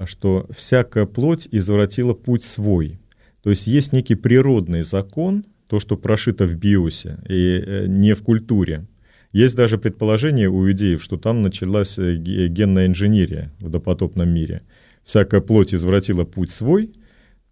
что 0.07 0.47
всякая 0.57 1.05
плоть 1.05 1.47
извратила 1.51 2.15
путь 2.15 2.45
свой. 2.45 3.01
То 3.43 3.51
есть 3.51 3.67
есть 3.67 3.93
некий 3.93 4.15
природный 4.15 4.83
закон, 4.83 5.45
то, 5.69 5.81
что 5.81 5.97
прошито 5.97 6.47
в 6.47 6.55
биосе 6.55 7.19
и 7.29 7.63
э, 7.65 7.87
не 7.87 8.15
в 8.15 8.23
культуре. 8.23 8.87
Есть 9.33 9.57
даже 9.57 9.79
предположение 9.79 10.49
у 10.49 10.71
идеев, 10.71 11.03
что 11.03 11.17
там 11.17 11.43
началась 11.43 11.99
э, 11.99 12.17
генная 12.17 12.87
инженерия 12.87 13.53
в 13.61 13.69
допотопном 13.69 14.29
мире. 14.29 14.63
Всякая 15.05 15.41
плоть 15.41 15.75
извратила 15.75 16.25
путь 16.25 16.51
свой, 16.51 16.91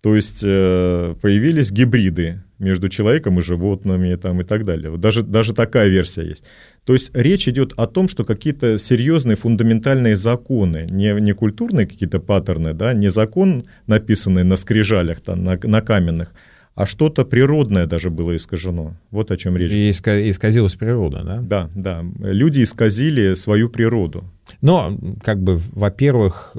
то 0.04 0.14
есть 0.14 0.42
э, 0.44 1.14
появились 1.22 1.72
гибриды 1.72 2.42
между 2.58 2.88
человеком 2.88 3.38
и 3.38 3.42
животными 3.42 4.14
там, 4.16 4.40
и 4.40 4.44
так 4.44 4.64
далее. 4.64 4.90
Вот 4.90 5.00
даже, 5.00 5.22
даже 5.22 5.54
такая 5.54 5.88
версия 5.88 6.24
есть. 6.24 6.44
То 6.84 6.92
есть 6.92 7.10
речь 7.14 7.48
идет 7.48 7.72
о 7.76 7.86
том, 7.86 8.08
что 8.08 8.24
какие-то 8.24 8.76
серьезные 8.78 9.36
фундаментальные 9.36 10.16
законы, 10.16 10.86
не, 10.90 11.18
не 11.20 11.32
культурные 11.32 11.86
какие-то 11.86 12.20
паттерны, 12.20 12.74
да, 12.74 12.92
не 12.92 13.10
закон, 13.10 13.64
написанный 13.86 14.44
на 14.44 14.56
скрижалях, 14.56 15.22
там, 15.22 15.42
на, 15.42 15.58
на 15.62 15.80
каменных, 15.80 16.34
а 16.74 16.86
что-то 16.86 17.24
природное 17.24 17.86
даже 17.86 18.10
было 18.10 18.34
искажено. 18.36 18.96
Вот 19.10 19.30
о 19.30 19.36
чем 19.36 19.56
речь. 19.56 19.72
И 19.72 19.90
исказилась 19.90 20.74
природа, 20.74 21.22
да? 21.24 21.40
Да, 21.40 21.70
да. 21.74 22.04
Люди 22.18 22.62
исказили 22.64 23.34
свою 23.34 23.68
природу. 23.68 24.24
Но, 24.60 24.98
как 25.22 25.42
бы, 25.42 25.60
во-первых, 25.72 26.56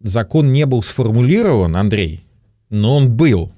закон 0.00 0.52
не 0.52 0.66
был 0.66 0.82
сформулирован, 0.82 1.76
Андрей, 1.76 2.24
но 2.70 2.96
он 2.96 3.10
был. 3.10 3.52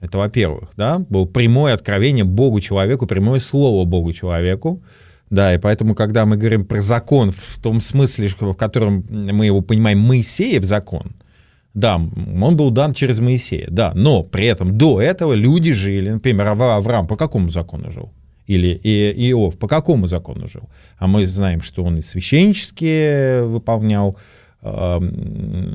Это 0.00 0.18
во-первых, 0.18 0.70
да, 0.76 0.98
был 0.98 1.26
прямое 1.26 1.72
откровение 1.72 2.24
Богу 2.24 2.60
человеку, 2.60 3.06
прямое 3.06 3.40
слово 3.40 3.86
Богу 3.86 4.12
человеку. 4.12 4.82
Да, 5.30 5.54
и 5.54 5.58
поэтому, 5.58 5.94
когда 5.94 6.26
мы 6.26 6.36
говорим 6.36 6.66
про 6.66 6.82
закон 6.82 7.30
в 7.30 7.58
том 7.62 7.80
смысле, 7.80 8.28
в 8.38 8.54
котором 8.54 9.06
мы 9.08 9.46
его 9.46 9.62
понимаем, 9.62 10.00
Моисеев 10.00 10.64
закон, 10.64 11.12
да, 11.74 11.96
он 11.96 12.56
был 12.56 12.70
дан 12.70 12.94
через 12.94 13.18
Моисея, 13.18 13.66
да, 13.68 13.92
но 13.94 14.22
при 14.22 14.46
этом 14.46 14.78
до 14.78 15.00
этого 15.00 15.32
люди 15.32 15.72
жили, 15.72 16.10
например, 16.10 16.48
Авраам 16.48 17.06
по 17.08 17.16
какому 17.16 17.48
закону 17.48 17.90
жил? 17.90 18.12
Или 18.46 18.74
Иов 19.30 19.58
по 19.58 19.66
какому 19.66 20.06
закону 20.06 20.46
жил? 20.46 20.68
А 20.98 21.06
мы 21.06 21.26
знаем, 21.26 21.62
что 21.62 21.82
он 21.82 21.96
и 21.96 22.02
священнические 22.02 23.42
выполнял 23.44 24.16
э, 24.62 25.00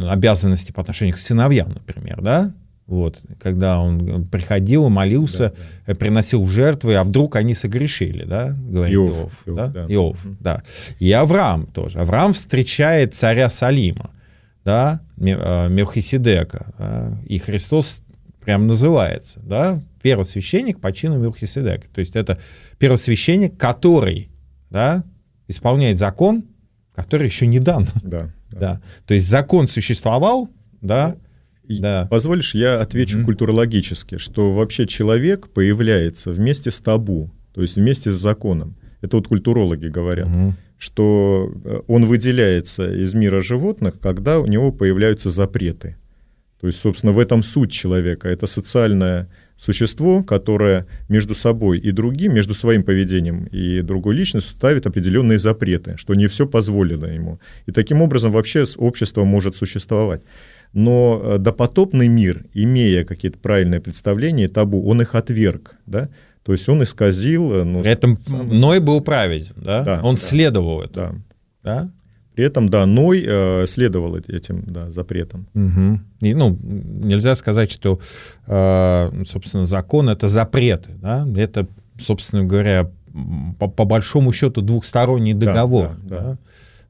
обязанности 0.07 0.71
по 0.71 0.81
отношению 0.81 1.15
к 1.15 1.19
сыновьям, 1.19 1.73
например, 1.73 2.21
да? 2.21 2.53
Вот, 2.85 3.21
когда 3.39 3.79
он 3.79 4.25
приходил, 4.25 4.89
молился, 4.89 5.53
да, 5.85 5.93
да. 5.93 5.95
приносил 5.95 6.47
жертвы, 6.47 6.95
а 6.95 7.03
вдруг 7.03 7.35
они 7.35 7.53
согрешили, 7.53 8.23
да, 8.23 8.55
говорит 8.57 8.95
Иов, 8.95 9.15
Иов, 9.15 9.31
Иов 9.45 9.71
да? 9.73 9.85
Иов, 9.89 10.17
да. 10.39 10.63
И 10.97 11.11
Авраам 11.11 11.67
тоже. 11.67 11.99
Авраам 11.99 12.33
встречает 12.33 13.13
царя 13.13 13.51
Салима, 13.51 14.09
да, 14.65 15.01
э, 15.17 15.69
Мелхиседека, 15.69 16.73
да? 16.77 17.17
и 17.25 17.37
Христос 17.39 18.01
прям 18.41 18.67
называется, 18.67 19.39
да, 19.43 19.81
первосвященник 20.01 20.79
по 20.79 20.91
чину 20.91 21.19
Мелхиседека. 21.19 21.87
То 21.93 21.99
есть 21.99 22.15
это 22.15 22.39
первосвященник, 22.77 23.57
который, 23.57 24.29
да, 24.69 25.03
исполняет 25.47 25.99
закон, 25.99 26.45
который 26.95 27.27
еще 27.27 27.47
не 27.47 27.59
дан. 27.59 27.87
Да. 28.03 28.19
Да. 28.19 28.29
да. 28.59 28.81
То 29.05 29.13
есть 29.13 29.27
закон 29.27 29.67
существовал, 29.67 30.49
да, 30.81 31.15
да. 31.67 32.07
Позволишь, 32.09 32.55
я 32.55 32.81
отвечу 32.81 33.19
mm-hmm. 33.19 33.25
культурологически, 33.25 34.17
что 34.17 34.51
вообще 34.51 34.87
человек 34.87 35.49
появляется 35.49 36.31
вместе 36.31 36.71
с 36.71 36.79
табу, 36.79 37.29
то 37.53 37.61
есть 37.61 37.75
вместе 37.75 38.09
с 38.09 38.15
законом. 38.15 38.75
Это 39.01 39.17
вот 39.17 39.27
культурологи 39.27 39.87
говорят, 39.87 40.27
mm-hmm. 40.27 40.51
что 40.77 41.51
э, 41.63 41.79
он 41.87 42.05
выделяется 42.05 42.91
из 42.91 43.13
мира 43.13 43.41
животных, 43.41 43.99
когда 43.99 44.39
у 44.39 44.45
него 44.45 44.71
появляются 44.71 45.29
запреты. 45.29 45.95
То 46.61 46.67
есть, 46.67 46.79
собственно, 46.79 47.13
в 47.13 47.19
этом 47.19 47.41
суть 47.43 47.71
человека. 47.71 48.27
Это 48.27 48.45
социальное 48.47 49.29
существо, 49.59 50.23
которое 50.23 50.85
между 51.09 51.35
собой 51.35 51.79
и 51.79 51.91
другим, 51.91 52.33
между 52.33 52.53
своим 52.53 52.83
поведением 52.83 53.45
и 53.45 53.81
другой 53.81 54.15
личностью 54.15 54.55
ставит 54.55 54.87
определенные 54.87 55.39
запреты, 55.39 55.95
что 55.97 56.15
не 56.15 56.27
все 56.27 56.47
позволено 56.47 57.05
ему. 57.05 57.39
И 57.65 57.71
таким 57.71 58.01
образом 58.01 58.31
вообще 58.31 58.63
общество 58.77 59.25
может 59.25 59.55
существовать. 59.55 60.21
Но 60.73 61.21
э, 61.23 61.37
допотопный 61.39 62.07
мир, 62.07 62.45
имея 62.53 63.03
какие-то 63.03 63.37
правильные 63.37 63.81
представления, 63.81 64.47
табу, 64.47 64.85
он 64.87 65.01
их 65.01 65.15
отверг, 65.15 65.75
да, 65.85 66.09
то 66.43 66.53
есть 66.53 66.67
он 66.69 66.83
исказил... 66.83 67.53
Э, 67.53 67.63
ну, 67.63 67.81
При 67.81 67.91
этом 67.91 68.19
сам... 68.19 68.49
Ной 68.49 68.79
был 68.79 69.01
праведен, 69.01 69.53
да? 69.57 69.83
да 69.83 69.99
он 70.03 70.15
да, 70.15 70.21
следовал 70.21 70.81
этому. 70.81 71.23
Да. 71.63 71.83
да? 71.83 71.91
При 72.35 72.45
этом, 72.45 72.69
да, 72.69 72.85
Ной 72.85 73.23
э, 73.25 73.65
следовал 73.67 74.15
этим 74.15 74.63
да, 74.65 74.89
запретам. 74.91 75.47
Угу. 75.53 75.99
И, 76.21 76.33
ну, 76.33 76.57
нельзя 76.61 77.35
сказать, 77.35 77.69
что, 77.71 77.99
э, 78.47 79.23
собственно, 79.25 79.65
закон— 79.65 80.09
это 80.09 80.27
запреты, 80.29 80.91
да? 81.01 81.27
Это, 81.35 81.67
собственно 81.99 82.45
говоря, 82.45 82.89
по, 83.57 83.67
по 83.67 83.85
большому 83.85 84.31
счету 84.31 84.61
двухсторонний 84.61 85.33
договор. 85.33 85.91
Да, 86.03 86.15
да, 86.15 86.23
да. 86.23 86.37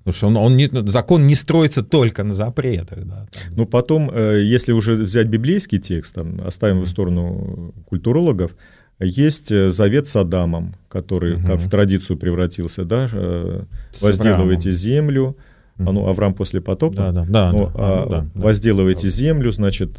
Потому 0.04 0.14
что 0.14 0.28
он, 0.28 0.38
он 0.38 0.58
не, 0.58 0.90
закон 0.90 1.28
не 1.28 1.36
строится 1.36 1.84
только 1.84 2.24
на 2.24 2.34
запретах. 2.34 3.06
Да, 3.06 3.28
Ну, 3.52 3.66
потом, 3.66 4.10
э, 4.12 4.42
если 4.44 4.72
уже 4.72 4.96
взять 4.96 5.28
библейский 5.28 5.80
текст, 5.80 6.16
там, 6.16 6.40
оставим 6.46 6.82
в 6.82 6.88
сторону 6.88 7.74
культурологов, 7.86 8.56
есть 9.06 9.52
э, 9.52 9.70
завет 9.72 10.08
с 10.08 10.16
Адамом, 10.16 10.76
который 10.90 11.36
угу. 11.36 11.48
как 11.48 11.60
в 11.60 11.70
традицию 11.70 12.18
превратился, 12.18 12.86
да, 12.86 13.08
э, 13.12 13.64
возделывайте 14.02 14.72
землю, 14.72 15.38
а, 15.78 15.94
ну, 15.94 16.08
Авраам 16.08 16.34
после 16.34 16.60
потопа, 16.60 16.98
да, 16.98 17.12
да, 17.12 17.26
да, 17.30 17.52
ну, 17.54 17.68
да, 17.68 17.74
а, 17.76 18.10
да, 18.10 18.30
возделывайте 18.34 19.04
да. 19.04 19.10
землю, 19.10 19.52
значит, 19.54 19.98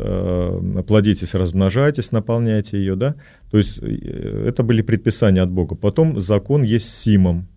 плодитесь, 0.86 1.34
размножайтесь, 1.34 2.12
наполняйте 2.12 2.76
ее, 2.76 2.96
да, 2.96 3.14
то 3.50 3.56
есть 3.56 3.78
это 3.78 4.62
были 4.62 4.82
предписания 4.82 5.40
от 5.40 5.50
Бога. 5.50 5.76
Потом 5.76 6.20
закон 6.20 6.64
есть 6.64 6.90
с 6.90 6.94
Симом, 6.94 7.48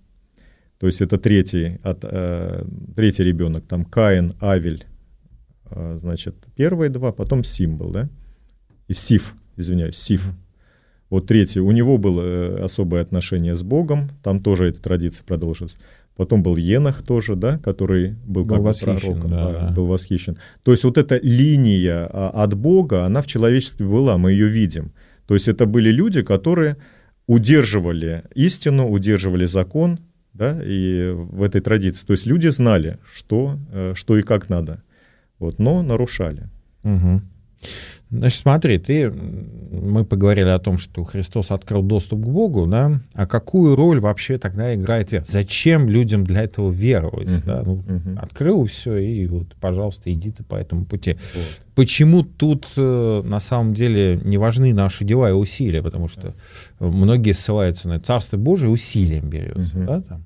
то 0.84 0.88
есть 0.88 1.00
это 1.00 1.18
третий, 1.18 1.80
от, 1.82 2.00
э, 2.04 2.66
третий 2.94 3.24
ребенок, 3.24 3.66
там 3.66 3.86
Каин, 3.86 4.34
Авель, 4.42 4.86
э, 5.70 5.98
значит, 5.98 6.36
первые 6.58 6.90
два, 6.90 7.14
потом 7.14 7.46
Симбол, 7.46 7.92
да? 7.92 8.10
И 8.90 8.94
Сиф, 8.94 9.34
извиняюсь, 9.56 9.96
Сиф. 9.96 10.34
Вот 11.14 11.28
третий, 11.28 11.60
у 11.60 11.70
него 11.70 12.00
было 12.00 12.22
э, 12.24 12.64
особое 12.64 13.04
отношение 13.04 13.54
с 13.54 13.62
Богом, 13.62 14.10
там 14.24 14.42
тоже 14.42 14.70
эта 14.70 14.82
традиция 14.82 15.24
продолжилась. 15.24 15.78
Потом 16.16 16.42
был 16.42 16.56
Енах 16.56 17.04
тоже, 17.04 17.36
да, 17.36 17.60
который 17.60 18.16
был, 18.26 18.46
был 18.46 18.56
как 18.56 18.64
восхищен, 18.64 18.98
пророком, 18.98 19.30
да, 19.30 19.52
да, 19.52 19.72
был 19.76 19.86
восхищен. 19.86 20.40
То 20.64 20.72
есть 20.72 20.84
вот 20.84 20.98
эта 20.98 21.20
линия 21.22 22.10
а, 22.12 22.32
от 22.44 22.56
Бога, 22.56 23.06
она 23.06 23.22
в 23.22 23.28
человечестве 23.28 23.86
была, 23.86 24.18
мы 24.18 24.32
ее 24.32 24.48
видим. 24.48 24.92
То 25.28 25.36
есть 25.36 25.48
это 25.48 25.68
были 25.68 25.92
люди, 25.92 26.24
которые 26.24 26.78
удерживали 27.28 28.24
истину, 28.34 28.90
удерживали 28.90 29.46
закон, 29.46 30.00
да, 30.34 30.60
и 30.66 31.12
в 31.14 31.44
этой 31.44 31.62
традиции. 31.62 32.08
То 32.08 32.14
есть 32.14 32.26
люди 32.26 32.48
знали, 32.48 32.98
что, 33.06 33.60
э, 33.72 33.94
что 33.96 34.18
и 34.18 34.24
как 34.24 34.50
надо, 34.50 34.82
вот, 35.38 35.60
но 35.60 35.84
нарушали. 35.84 36.50
Угу. 36.84 37.22
Значит, 38.14 38.42
смотри, 38.42 38.78
ты, 38.78 39.12
мы 39.12 40.06
поговорили 40.06 40.50
о 40.50 40.60
том, 40.60 40.78
что 40.78 41.04
Христос 41.04 41.50
открыл 41.50 41.82
доступ 41.82 42.22
к 42.22 42.28
Богу, 42.28 42.68
да, 42.68 43.02
а 43.14 43.26
какую 43.26 43.76
роль 43.76 44.00
вообще 44.00 44.38
тогда 44.38 44.76
играет 44.76 45.12
вера? 45.12 45.24
Зачем 45.26 45.90
людям 45.90 46.24
для 46.24 46.44
этого 46.44 46.72
веровать? 46.72 47.28
Uh-huh, 47.28 47.46
да? 47.46 47.64
ну, 47.66 47.84
uh-huh. 47.88 48.20
Открыл 48.20 48.66
все, 48.66 48.98
и 48.98 49.26
вот, 49.26 49.56
пожалуйста, 49.60 50.14
иди 50.14 50.30
ты 50.30 50.44
по 50.44 50.56
этому 50.56 50.86
пути. 50.86 51.18
Вот. 51.34 51.62
Почему 51.74 52.22
тут 52.24 52.68
э, 52.78 53.22
на 53.26 53.40
самом 53.40 53.74
деле 53.74 54.20
не 54.24 54.38
важны 54.38 54.74
наши 54.74 55.06
дела 55.06 55.32
и 55.32 55.34
усилия? 55.34 55.82
Потому 55.82 56.08
что 56.08 56.36
многие 56.80 57.34
ссылаются 57.34 57.90
на 57.90 58.00
Царство 58.00 58.38
Божие 58.38 58.70
усилием 58.70 59.28
берется, 59.28 59.76
uh-huh. 59.76 59.86
да, 59.86 60.02
там? 60.02 60.24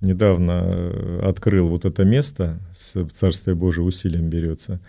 Недавно 0.00 0.62
э, 0.64 1.20
открыл 1.24 1.68
вот 1.68 1.84
это 1.84 2.04
место, 2.04 2.60
с 2.72 3.04
Царствие 3.08 3.56
Божие 3.56 3.84
усилием 3.84 4.28
берется. 4.28 4.80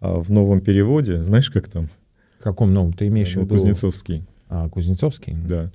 А 0.00 0.18
в 0.18 0.30
новом 0.30 0.60
переводе, 0.60 1.22
знаешь, 1.22 1.50
как 1.50 1.68
там? 1.68 1.88
В 2.38 2.42
каком 2.42 2.72
новом? 2.72 2.92
Ты 2.92 3.08
имеешь 3.08 3.34
ну, 3.34 3.42
в 3.42 3.44
виду? 3.44 3.54
Кузнецовский. 3.54 4.24
А, 4.48 4.68
Кузнецовский? 4.68 5.34
Да. 5.34 5.70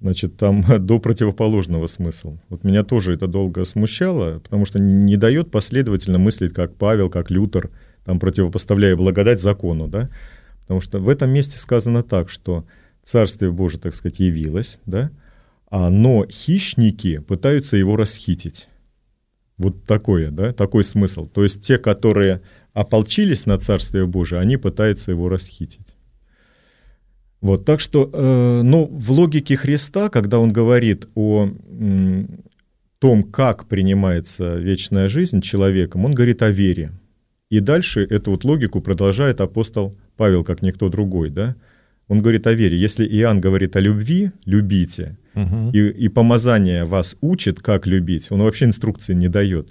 Значит, 0.00 0.36
там 0.36 0.64
до 0.86 0.98
противоположного 1.00 1.86
смысл. 1.86 2.38
Вот 2.48 2.64
меня 2.64 2.82
тоже 2.82 3.14
это 3.14 3.26
долго 3.26 3.64
смущало, 3.64 4.38
потому 4.38 4.64
что 4.64 4.78
не 4.78 5.16
дает 5.16 5.50
последовательно 5.50 6.18
мыслить, 6.18 6.54
как 6.54 6.74
Павел, 6.76 7.10
как 7.10 7.30
Лютер, 7.30 7.70
там 8.04 8.18
противопоставляя 8.18 8.96
благодать 8.96 9.40
закону, 9.40 9.88
да? 9.88 10.08
Потому 10.62 10.80
что 10.80 10.98
в 10.98 11.08
этом 11.08 11.30
месте 11.30 11.58
сказано 11.58 12.02
так, 12.02 12.30
что 12.30 12.64
Царствие 13.02 13.50
Божие, 13.50 13.80
так 13.80 13.94
сказать, 13.94 14.18
явилось, 14.18 14.80
да? 14.86 15.10
А, 15.70 15.90
но 15.90 16.26
хищники 16.26 17.18
пытаются 17.18 17.76
его 17.76 17.96
расхитить. 17.96 18.68
Вот 19.58 19.84
такое, 19.84 20.30
да, 20.30 20.52
такой 20.52 20.84
смысл. 20.84 21.26
То 21.26 21.42
есть 21.42 21.60
те, 21.62 21.78
которые 21.78 22.42
ополчились 22.80 23.46
на 23.46 23.58
Царствие 23.58 24.06
Божие, 24.06 24.40
они 24.40 24.56
пытаются 24.56 25.10
его 25.10 25.28
расхитить. 25.28 25.94
Вот, 27.40 27.64
так 27.64 27.80
что, 27.80 28.10
э, 28.12 28.62
ну, 28.62 28.86
в 28.86 29.10
логике 29.10 29.56
Христа, 29.56 30.08
когда 30.08 30.38
он 30.38 30.52
говорит 30.52 31.08
о 31.14 31.48
э, 31.48 32.24
том, 32.98 33.22
как 33.22 33.66
принимается 33.66 34.56
вечная 34.56 35.08
жизнь 35.08 35.40
человеком, 35.40 36.04
он 36.04 36.14
говорит 36.14 36.42
о 36.42 36.50
вере. 36.50 36.92
И 37.50 37.60
дальше 37.60 38.06
эту 38.10 38.32
вот 38.32 38.44
логику 38.44 38.80
продолжает 38.80 39.40
апостол 39.40 39.94
Павел, 40.16 40.44
как 40.44 40.62
никто 40.62 40.88
другой, 40.88 41.30
да. 41.30 41.56
Он 42.08 42.22
говорит 42.22 42.46
о 42.46 42.54
вере. 42.54 42.76
Если 42.76 43.06
Иоанн 43.06 43.40
говорит 43.40 43.76
о 43.76 43.80
любви, 43.80 44.30
любите, 44.46 45.16
угу. 45.34 45.70
и, 45.72 46.06
и 46.06 46.08
помазание 46.08 46.84
вас 46.84 47.16
учит, 47.20 47.60
как 47.60 47.86
любить, 47.86 48.30
он 48.30 48.42
вообще 48.42 48.64
инструкции 48.64 49.14
не 49.14 49.28
дает 49.28 49.68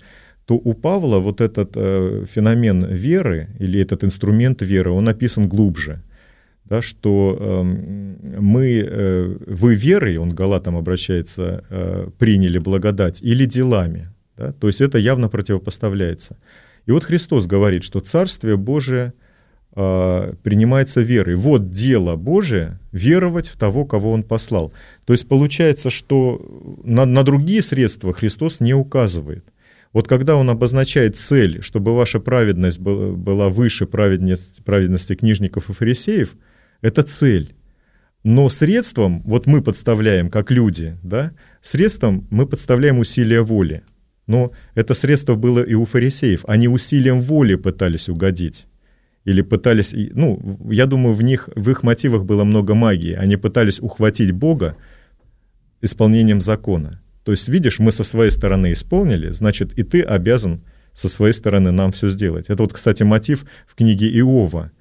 то 0.47 0.55
у 0.55 0.73
Павла 0.73 1.19
вот 1.19 1.41
этот 1.41 1.71
э, 1.75 2.25
феномен 2.33 2.85
веры 2.85 3.49
или 3.59 3.81
этот 3.81 4.05
инструмент 4.05 4.61
веры, 4.61 4.91
он 4.91 5.09
описан 5.09 5.49
глубже. 5.49 6.01
Да, 6.63 6.81
что 6.81 7.37
э, 7.39 7.63
мы, 8.39 8.85
э, 8.89 9.37
вы 9.45 9.75
верой, 9.75 10.17
он 10.17 10.29
Галатам 10.29 10.77
обращается, 10.77 11.63
э, 11.69 12.09
приняли 12.17 12.59
благодать 12.59 13.21
или 13.21 13.45
делами. 13.45 14.07
Да? 14.37 14.53
То 14.53 14.67
есть 14.67 14.79
это 14.79 14.97
явно 14.97 15.27
противопоставляется. 15.27 16.37
И 16.85 16.91
вот 16.91 17.03
Христос 17.03 17.45
говорит, 17.45 17.83
что 17.83 17.99
Царствие 17.99 18.55
Божие 18.55 19.13
э, 19.75 20.33
принимается 20.43 21.01
верой. 21.01 21.35
Вот 21.35 21.71
дело 21.71 22.15
Божие— 22.15 22.79
веровать 22.93 23.49
в 23.49 23.57
того, 23.57 23.85
кого 23.85 24.11
Он 24.11 24.23
послал. 24.23 24.71
То 25.05 25.11
есть 25.11 25.27
получается, 25.27 25.89
что 25.89 26.41
на, 26.83 27.05
на 27.05 27.23
другие 27.23 27.61
средства 27.61 28.13
Христос 28.13 28.61
не 28.61 28.73
указывает. 28.73 29.43
Вот 29.93 30.07
когда 30.07 30.35
он 30.35 30.49
обозначает 30.49 31.17
цель, 31.17 31.61
чтобы 31.61 31.95
ваша 31.95 32.19
праведность 32.19 32.79
была 32.79 33.49
выше 33.49 33.85
праведности, 33.85 34.61
праведности 34.61 35.15
книжников 35.15 35.69
и 35.69 35.73
фарисеев, 35.73 36.35
это 36.81 37.03
цель. 37.03 37.55
Но 38.23 38.49
средством, 38.49 39.21
вот 39.23 39.45
мы 39.45 39.61
подставляем, 39.61 40.29
как 40.29 40.51
люди, 40.51 40.97
да, 41.03 41.31
средством 41.61 42.27
мы 42.29 42.45
подставляем 42.45 42.99
усилия 42.99 43.41
воли. 43.41 43.83
Но 44.27 44.51
это 44.75 44.93
средство 44.93 45.35
было 45.35 45.63
и 45.63 45.73
у 45.73 45.85
фарисеев. 45.85 46.43
Они 46.47 46.67
усилием 46.67 47.21
воли 47.21 47.55
пытались 47.55 48.09
угодить. 48.09 48.67
Или 49.23 49.41
пытались, 49.41 49.93
ну, 50.13 50.59
я 50.69 50.85
думаю, 50.85 51.13
в 51.13 51.21
них, 51.21 51.49
в 51.55 51.69
их 51.69 51.83
мотивах 51.83 52.25
было 52.25 52.43
много 52.43 52.75
магии. 52.75 53.13
Они 53.13 53.37
пытались 53.37 53.79
ухватить 53.79 54.31
Бога 54.31 54.75
исполнением 55.81 56.41
закона. 56.41 57.01
То 57.27 57.31
есть, 57.31 57.49
видишь, 57.49 57.79
мы 57.79 57.91
со 57.91 58.05
своей 58.05 58.31
стороны 58.31 58.71
исполнили, 58.71 59.33
значит, 59.33 59.77
и 59.77 59.83
ты 59.83 60.01
обязан 60.01 60.61
со 60.93 61.09
своей 61.09 61.33
стороны 61.33 61.71
нам 61.71 61.91
все 61.91 62.07
сделать. 62.07 62.45
Это 62.49 62.63
вот, 62.63 62.71
кстати, 62.71 63.03
мотив 63.03 63.43
в 63.67 63.75
книге 63.75 64.07
Иова. 64.19 64.71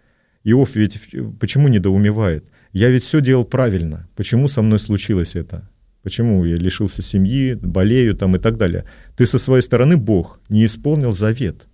Иов 0.45 0.77
ведь 0.77 0.97
почему 1.41 1.67
недоумевает? 1.67 2.45
Я 2.73 2.91
ведь 2.91 3.03
все 3.03 3.21
делал 3.21 3.45
правильно. 3.45 4.09
Почему 4.15 4.47
со 4.47 4.63
мной 4.63 4.79
случилось 4.79 5.35
это? 5.35 5.69
Почему 6.05 6.45
я 6.45 6.55
лишился 6.55 7.03
семьи, 7.03 7.55
болею 7.61 8.15
там 8.15 8.37
и 8.37 8.39
так 8.39 8.59
далее? 8.59 8.85
Ты 9.17 9.27
со 9.27 9.39
своей 9.39 9.63
стороны, 9.63 9.97
Бог, 9.97 10.39
не 10.49 10.67
исполнил 10.67 11.15
завет. 11.15 11.67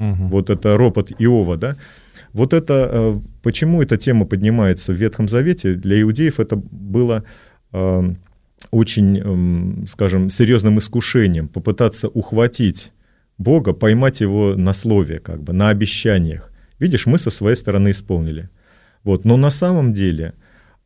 Угу. 0.00 0.28
Вот 0.28 0.50
это 0.50 0.76
ропот 0.76 1.12
Иова, 1.18 1.56
да? 1.56 1.78
Вот 2.34 2.52
это, 2.52 2.90
э, 2.92 3.14
почему 3.42 3.80
эта 3.80 3.96
тема 3.96 4.26
поднимается 4.26 4.92
в 4.92 4.96
Ветхом 4.96 5.28
Завете, 5.28 5.76
для 5.76 6.02
иудеев 6.02 6.40
это 6.40 6.56
было 6.56 7.24
э, 7.72 8.14
очень, 8.70 9.82
э, 9.82 9.86
скажем, 9.86 10.30
серьезным 10.30 10.78
искушением, 10.78 11.48
попытаться 11.48 12.08
ухватить 12.08 12.92
Бога, 13.38 13.72
поймать 13.72 14.20
его 14.20 14.54
на 14.56 14.74
слове, 14.74 15.18
как 15.18 15.42
бы, 15.42 15.52
на 15.52 15.70
обещаниях. 15.70 16.50
Видишь, 16.78 17.06
мы 17.06 17.18
со 17.18 17.30
своей 17.30 17.56
стороны 17.56 17.90
исполнили. 17.90 18.50
Вот. 19.04 19.24
Но 19.24 19.36
на 19.36 19.50
самом 19.50 19.92
деле 19.92 20.34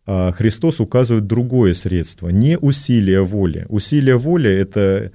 а, 0.06 0.32
Христос 0.32 0.80
указывает 0.80 1.26
другое 1.26 1.74
средство, 1.74 2.28
не 2.28 2.58
усилие 2.58 3.24
воли. 3.24 3.66
Усилие 3.68 4.16
воли— 4.16 4.50
это 4.50 5.10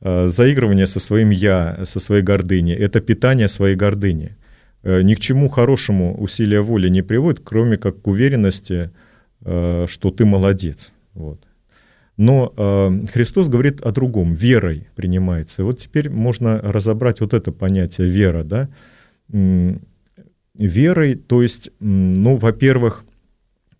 а, 0.00 0.28
заигрывание 0.28 0.86
со 0.86 1.00
своим 1.00 1.30
«я», 1.30 1.84
со 1.84 2.00
своей 2.00 2.22
гордыней, 2.22 2.74
это 2.74 3.00
питание 3.00 3.48
своей 3.48 3.76
гордыни. 3.76 4.36
Э, 4.82 5.02
ни 5.02 5.14
к 5.14 5.20
чему 5.20 5.48
хорошему 5.48 6.16
усилие 6.20 6.62
воли 6.62 6.88
не 6.88 7.02
приводит, 7.02 7.40
кроме 7.44 7.76
как 7.76 8.00
к 8.02 8.06
уверенности, 8.06 8.90
э, 9.44 9.86
что 9.88 10.10
ты 10.10 10.24
молодец. 10.24 10.92
Вот. 11.14 11.47
Но 12.18 12.52
э, 12.56 13.06
Христос 13.12 13.48
говорит 13.48 13.80
о 13.80 13.92
другом, 13.92 14.32
верой 14.32 14.88
принимается. 14.96 15.62
И 15.62 15.64
вот 15.64 15.78
теперь 15.78 16.10
можно 16.10 16.60
разобрать 16.60 17.20
вот 17.20 17.32
это 17.32 17.52
понятие 17.52 18.08
вера, 18.08 18.42
да, 18.42 18.68
верой, 20.54 21.14
то 21.14 21.42
есть, 21.42 21.70
ну, 21.78 22.36
во-первых, 22.36 23.04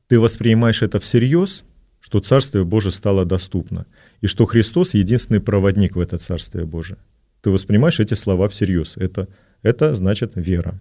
ты 0.07 0.21
воспринимаешь 0.21 0.83
это 0.83 1.01
всерьез, 1.01 1.65
что 2.01 2.21
Царствие 2.21 2.65
Божие 2.65 2.93
стало 2.93 3.25
доступно, 3.25 3.87
и 4.21 4.29
что 4.29 4.47
Христос 4.47 4.95
единственный 4.95 5.41
проводник 5.41 5.97
в 5.97 6.01
это 6.01 6.17
Царствие 6.17 6.65
Божие. 6.65 6.99
Ты 7.43 7.51
воспринимаешь 7.51 7.99
эти 7.99 8.15
слова 8.15 8.49
всерьез. 8.49 8.97
Это, 8.97 9.27
это 9.63 9.97
значит 9.97 10.33
вера. 10.37 10.81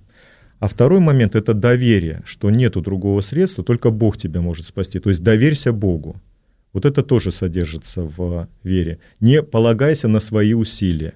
А 0.59 0.67
второй 0.67 0.99
момент– 0.99 1.35
это 1.35 1.53
доверие, 1.53 2.21
что 2.25 2.51
нету 2.51 2.81
другого 2.81 3.21
средства, 3.21 3.63
только 3.63 3.89
Бог 3.89 4.17
тебя 4.17 4.41
может 4.41 4.65
спасти. 4.65 4.99
То 4.99 5.09
есть 5.09 5.23
доверься 5.23 5.71
Богу. 5.71 6.21
Вот 6.77 6.85
это 6.85 7.01
тоже 7.01 7.31
содержится 7.31 8.03
в 8.03 8.47
вере. 8.63 8.99
Не 9.19 9.41
полагайся 9.41 10.07
на 10.07 10.19
свои 10.19 10.53
усилия. 10.53 11.15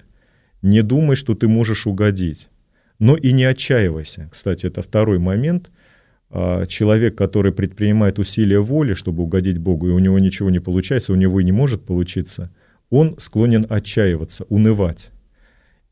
Не 0.60 0.82
думай, 0.82 1.14
что 1.14 1.36
ты 1.36 1.46
можешь 1.46 1.86
угодить. 1.86 2.48
Но 2.98 3.14
и 3.14 3.30
не 3.30 3.44
отчаивайся. 3.44 4.28
Кстати, 4.32 4.66
это 4.66 4.82
второй 4.82 5.20
момент. 5.20 5.70
А, 6.30 6.66
человек, 6.66 7.16
который 7.16 7.52
предпринимает 7.52 8.18
усилия 8.18 8.58
воли, 8.58 8.94
чтобы 8.94 9.22
угодить 9.22 9.58
Богу, 9.58 9.86
и 9.86 9.92
у 9.92 10.00
него 10.00 10.18
ничего 10.18 10.50
не 10.50 10.58
получается, 10.58 11.12
у 11.12 11.16
него 11.16 11.38
и 11.38 11.44
не 11.44 11.52
может 11.52 11.84
получиться, 11.84 12.50
он 12.90 13.14
склонен 13.20 13.64
отчаиваться, 13.68 14.46
унывать. 14.48 15.12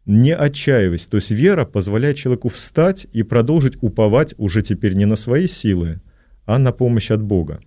Не 0.04 0.34
отчаивайся. 0.34 1.08
То 1.08 1.18
есть 1.18 1.30
вера 1.30 1.64
позволяет 1.64 2.16
человеку 2.16 2.48
встать 2.48 3.06
и 3.12 3.22
продолжить 3.22 3.78
уповать 3.82 4.34
уже 4.36 4.62
теперь 4.62 4.94
не 4.94 5.04
на 5.04 5.14
свои 5.14 5.46
силы, 5.46 6.00
а 6.44 6.58
на 6.58 6.72
помощь 6.72 7.12
от 7.12 7.22
Бога. 7.22 7.60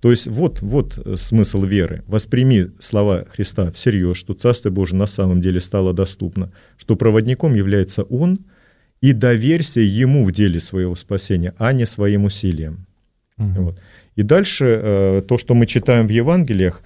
То 0.00 0.10
есть 0.10 0.26
вот, 0.26 0.60
вот 0.62 0.98
смысл 1.16 1.64
веры. 1.64 2.04
Восприми 2.06 2.70
слова 2.78 3.26
Христа 3.34 3.70
всерьез, 3.72 4.16
что 4.16 4.34
Царство 4.34 4.70
Божие 4.70 4.96
на 4.96 5.06
самом 5.06 5.40
деле 5.40 5.60
стало 5.60 5.92
доступно, 5.92 6.52
что 6.76 6.96
проводником 6.96 7.54
является 7.54 8.02
Он– 8.04 8.38
и 9.00 9.12
доверься 9.12 9.80
ему 9.80 10.24
в 10.24 10.32
деле 10.32 10.60
своего 10.60 10.94
спасения, 10.96 11.54
а 11.58 11.72
не 11.72 11.86
своим 11.86 12.24
усилиям. 12.24 12.86
Угу. 13.38 13.62
Вот. 13.62 13.80
И 14.16 14.22
дальше 14.22 14.80
э, 14.82 15.22
то, 15.26 15.38
что 15.38 15.54
мы 15.54 15.66
читаем 15.66 16.06
в 16.06 16.10
Евангелиях, 16.10 16.82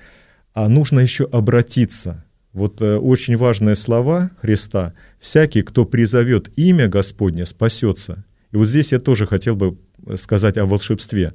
а 0.53 0.69
нужно 0.69 1.01
еще 1.01 1.25
обратиться. 1.25 2.25
Вот 2.53 2.83
э, 2.83 2.97
очень 2.97 3.37
важные 3.37 3.77
слова 3.77 4.31
Христа. 4.43 4.93
«Всякий, 5.19 5.63
кто 5.63 5.87
призовет 5.87 6.51
имя 6.57 6.89
Господне, 6.89 7.47
спасется». 7.47 8.25
И 8.51 8.57
вот 8.57 8.69
здесь 8.69 8.93
я 8.93 9.01
тоже 9.01 9.27
хотел 9.27 9.57
бы 9.57 9.79
сказать 10.17 10.59
о 10.59 10.67
волшебстве. 10.67 11.33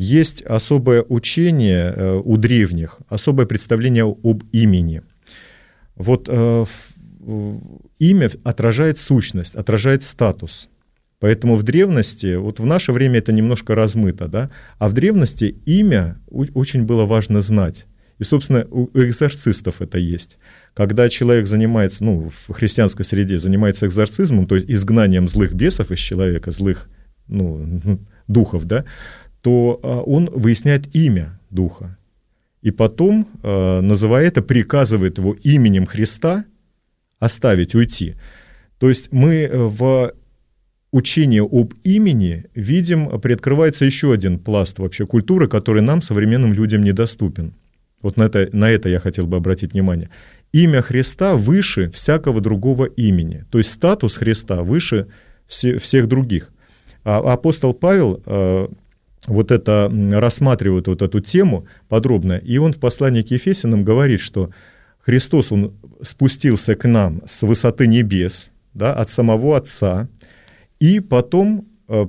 Есть 0.00 0.40
особое 0.40 1.04
учение 1.06 1.92
э, 1.94 2.22
у 2.24 2.38
древних, 2.38 2.96
особое 3.10 3.44
представление 3.44 4.04
об 4.04 4.44
имени. 4.50 5.02
Вот 5.94 6.26
э, 6.26 6.64
имя 7.98 8.30
отражает 8.42 8.96
сущность, 8.96 9.56
отражает 9.56 10.02
статус. 10.02 10.70
Поэтому 11.18 11.56
в 11.56 11.64
древности, 11.64 12.36
вот 12.36 12.60
в 12.60 12.64
наше 12.64 12.92
время 12.92 13.18
это 13.18 13.30
немножко 13.32 13.74
размыто, 13.74 14.26
да, 14.26 14.50
а 14.78 14.88
в 14.88 14.94
древности 14.94 15.56
имя 15.66 16.18
очень 16.30 16.86
было 16.86 17.04
важно 17.04 17.42
знать. 17.42 17.84
И, 18.18 18.24
собственно, 18.24 18.66
у 18.70 18.88
экзорцистов 18.94 19.82
это 19.82 19.98
есть. 19.98 20.38
Когда 20.72 21.10
человек 21.10 21.46
занимается, 21.46 22.04
ну, 22.04 22.30
в 22.30 22.54
христианской 22.54 23.04
среде 23.04 23.38
занимается 23.38 23.84
экзорцизмом, 23.84 24.46
то 24.46 24.54
есть 24.54 24.70
изгнанием 24.70 25.28
злых 25.28 25.52
бесов 25.52 25.90
из 25.90 25.98
человека, 25.98 26.52
злых 26.52 26.88
ну, 27.28 27.80
духов, 28.28 28.64
да, 28.64 28.86
то 29.42 29.80
а, 29.82 30.00
он 30.00 30.30
выясняет 30.32 30.94
имя 30.94 31.38
духа. 31.50 31.96
И 32.62 32.70
потом, 32.70 33.28
а, 33.42 33.80
называя 33.80 34.26
это, 34.26 34.42
приказывает 34.42 35.18
его 35.18 35.34
именем 35.42 35.86
Христа– 35.86 36.44
оставить, 37.20 37.74
уйти. 37.76 38.16
То 38.78 38.88
есть 38.88 39.12
мы 39.12 39.42
э, 39.42 39.56
в 39.56 40.12
учении 40.90 41.40
об 41.40 41.74
имени 41.84 42.46
видим, 42.54 43.20
приоткрывается 43.20 43.84
еще 43.84 44.12
один 44.12 44.38
пласт 44.38 44.78
вообще 44.78 45.06
культуры, 45.06 45.46
который 45.46 45.82
нам, 45.82 46.02
современным 46.02 46.52
людям, 46.52 46.82
недоступен. 46.82 47.54
Вот 48.02 48.16
на 48.16 48.24
это, 48.24 48.48
на 48.52 48.70
это 48.70 48.88
я 48.88 48.98
хотел 48.98 49.26
бы 49.26 49.36
обратить 49.36 49.74
внимание. 49.74 50.08
Имя 50.52 50.80
Христа 50.80 51.36
выше 51.36 51.90
всякого 51.90 52.40
другого 52.40 52.86
имени. 52.86 53.44
То 53.50 53.58
есть 53.58 53.70
статус 53.70 54.16
Христа 54.16 54.62
выше 54.62 55.06
все, 55.46 55.78
всех 55.78 56.08
других. 56.08 56.50
А 57.04 57.18
апостол 57.18 57.74
Павел 57.74 58.22
э, 58.24 58.68
вот 59.26 59.50
это 59.50 59.92
рассматривает 60.12 60.88
вот 60.88 61.02
эту 61.02 61.20
тему 61.20 61.66
подробно, 61.88 62.34
и 62.34 62.58
он 62.58 62.72
в 62.72 62.78
послании 62.78 63.22
к 63.22 63.30
Ефесянам 63.30 63.84
говорит, 63.84 64.20
что 64.20 64.50
Христос, 65.00 65.50
Он 65.52 65.72
спустился 66.02 66.74
к 66.74 66.86
нам 66.86 67.22
с 67.26 67.42
высоты 67.42 67.86
небес, 67.86 68.50
да, 68.74 68.92
от 68.92 69.10
самого 69.10 69.56
Отца, 69.56 70.08
и 70.78 71.00
потом 71.00 71.68
э, 71.88 72.06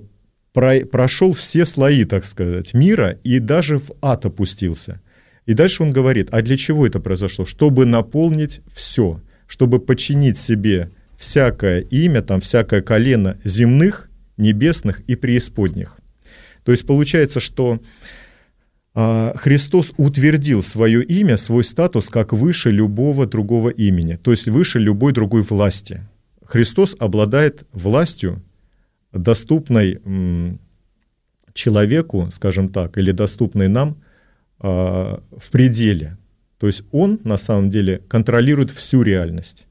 про, 0.53 0.81
прошел 0.81 1.33
все 1.33 1.65
слои, 1.65 2.05
так 2.05 2.25
сказать, 2.25 2.73
мира, 2.73 3.17
и 3.23 3.39
даже 3.39 3.79
в 3.79 3.91
ад 4.01 4.25
опустился. 4.25 5.01
И 5.45 5.53
дальше 5.53 5.83
он 5.83 5.91
говорит, 5.91 6.29
а 6.31 6.41
для 6.41 6.57
чего 6.57 6.85
это 6.85 6.99
произошло? 6.99 7.45
Чтобы 7.45 7.85
наполнить 7.85 8.61
все, 8.71 9.21
чтобы 9.47 9.79
подчинить 9.79 10.37
себе 10.37 10.91
всякое 11.17 11.81
имя, 11.81 12.21
там, 12.21 12.41
всякое 12.41 12.81
колено 12.81 13.37
земных, 13.43 14.09
небесных 14.37 15.01
и 15.07 15.15
преисподних. 15.15 15.97
То 16.63 16.71
есть 16.71 16.85
получается, 16.85 17.39
что 17.39 17.79
а, 18.93 19.33
Христос 19.35 19.93
утвердил 19.97 20.63
свое 20.63 21.03
имя, 21.03 21.37
свой 21.37 21.63
статус 21.63 22.09
как 22.09 22.33
выше 22.33 22.71
любого 22.71 23.25
другого 23.25 23.69
имени, 23.69 24.15
то 24.15 24.31
есть 24.31 24.47
выше 24.47 24.79
любой 24.79 25.13
другой 25.13 25.41
власти. 25.41 26.07
Христос 26.45 26.95
обладает 26.99 27.65
властью, 27.71 28.43
доступной 29.13 29.99
человеку, 31.53 32.29
скажем 32.31 32.69
так, 32.69 32.97
или 32.97 33.11
доступной 33.11 33.67
нам 33.67 34.01
а, 34.59 35.21
в 35.35 35.51
пределе. 35.51 36.17
То 36.57 36.67
есть 36.67 36.83
Он 36.91 37.19
на 37.23 37.37
самом 37.37 37.69
деле 37.69 38.01
контролирует 38.07 38.71
всю 38.71 39.01
реальность. 39.01 39.67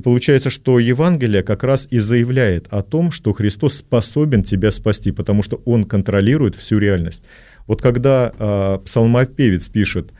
И 0.00 0.02
получается, 0.02 0.48
что 0.48 0.78
Евангелие 0.78 1.42
как 1.42 1.62
раз 1.62 1.86
и 1.90 1.98
заявляет 1.98 2.68
о 2.70 2.82
том, 2.82 3.10
что 3.10 3.34
Христос 3.34 3.74
способен 3.74 4.42
тебя 4.42 4.70
спасти, 4.70 5.12
потому 5.12 5.42
что 5.42 5.60
Он 5.66 5.84
контролирует 5.84 6.54
всю 6.54 6.78
реальность. 6.78 7.22
Вот 7.66 7.82
когда 7.82 8.32
э, 8.32 8.78
псалмопевец 8.82 9.68
пишет 9.68 10.14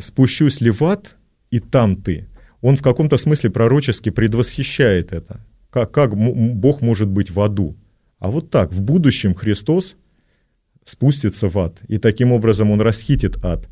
«спущусь 0.00 0.62
ли 0.62 0.70
в 0.70 0.82
ад, 0.84 1.16
и 1.50 1.60
там 1.60 1.96
ты», 1.96 2.28
он 2.62 2.76
в 2.76 2.82
каком-то 2.82 3.18
смысле 3.18 3.50
пророчески 3.50 4.08
предвосхищает 4.08 5.12
это. 5.12 5.44
Как, 5.68 5.92
как 5.92 6.16
Бог 6.16 6.80
может 6.80 7.08
быть 7.08 7.30
в 7.30 7.38
аду? 7.42 7.76
А 8.18 8.30
вот 8.30 8.50
так, 8.50 8.72
в 8.72 8.80
будущем 8.80 9.34
Христос 9.34 9.96
спустится 10.84 11.50
в 11.50 11.58
ад, 11.58 11.76
и 11.88 11.98
таким 11.98 12.32
образом 12.32 12.70
он 12.70 12.80
расхитит 12.80 13.36
ад. 13.44 13.68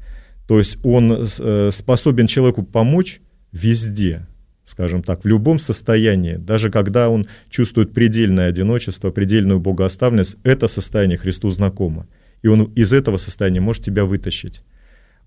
То 0.47 0.59
есть 0.59 0.77
он 0.85 1.27
э, 1.39 1.71
способен 1.73 2.27
человеку 2.27 2.63
помочь 2.63 3.23
везде, 3.51 4.27
скажем 4.67 5.03
так, 5.03 5.23
в 5.23 5.29
любом 5.29 5.61
состоянии, 5.61 6.35
даже 6.35 6.71
когда 6.71 7.09
он 7.09 7.29
чувствует 7.49 7.93
предельное 7.93 8.49
одиночество, 8.49 9.13
предельную 9.13 9.61
богооставленность, 9.61 10.39
это 10.43 10.67
состояние 10.67 11.19
Христу 11.19 11.51
знакомо. 11.53 12.09
И 12.43 12.49
он 12.49 12.65
из 12.75 12.93
этого 12.93 13.17
состояния 13.17 13.61
может 13.61 13.85
тебя 13.85 14.05
вытащить. 14.05 14.65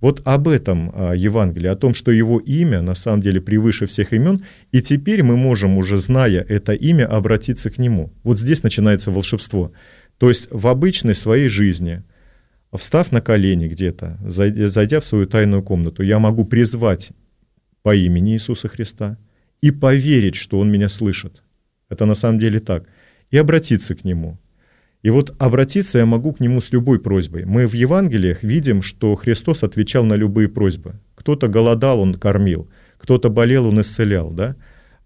Вот 0.02 0.22
об 0.26 0.50
этом 0.50 0.92
а, 0.94 1.14
Евангелие, 1.14 1.72
о 1.72 1.78
том, 1.78 1.94
что 1.94 2.12
его 2.12 2.40
имя 2.40 2.82
на 2.82 2.96
самом 2.96 3.22
деле 3.22 3.40
превыше 3.40 3.86
всех 3.86 4.12
имен, 4.12 4.44
и 4.74 4.82
теперь 4.82 5.24
мы 5.24 5.38
можем, 5.38 5.78
уже 5.78 5.98
зная 5.98 6.42
это 6.42 6.74
имя, 6.74 7.08
обратиться 7.08 7.70
к 7.72 7.78
нему. 7.78 8.12
Вот 8.24 8.40
здесь 8.40 8.62
начинается 8.62 9.10
волшебство. 9.10 9.72
То 10.18 10.28
есть 10.28 10.50
в 10.52 10.68
обычной 10.68 11.16
своей 11.16 11.48
жизни, 11.48 12.04
встав 12.74 13.14
на 13.14 13.22
колени 13.22 13.70
где-то, 13.70 14.20
зайдя 14.22 15.00
в 15.00 15.06
свою 15.06 15.28
тайную 15.28 15.64
комнату, 15.64 16.04
я 16.04 16.20
могу 16.20 16.44
призвать 16.44 17.12
по 17.84 17.96
имени 17.96 18.34
Иисуса 18.34 18.68
Христа 18.68 19.18
и 19.62 19.72
поверить, 19.72 20.36
что 20.36 20.60
Он 20.60 20.72
меня 20.72 20.90
слышит. 20.90 21.44
Это 21.90 22.06
на 22.06 22.16
самом 22.16 22.40
деле 22.40 22.60
так. 22.60 22.86
И 23.32 23.38
обратиться 23.38 23.96
к 23.96 24.04
Нему– 24.04 24.40
и 25.02 25.10
вот 25.12 25.34
обратиться 25.40 26.00
я 26.00 26.06
могу 26.06 26.34
к 26.34 26.42
нему 26.42 26.60
с 26.60 26.74
любой 26.74 27.00
просьбой. 27.00 27.46
Мы 27.46 27.68
в 27.68 27.74
Евангелиях 27.74 28.44
видим, 28.44 28.82
что 28.82 29.16
Христос 29.16 29.64
отвечал 29.64 30.04
на 30.04 30.16
любые 30.16 30.50
просьбы. 30.50 30.96
Кто-то 31.16 31.48
голодал, 31.48 32.02
он 32.02 32.16
кормил, 32.16 32.70
кто-то 32.98 33.30
болел, 33.30 33.68
он 33.68 33.80
исцелял, 33.80 34.32
да? 34.32 34.56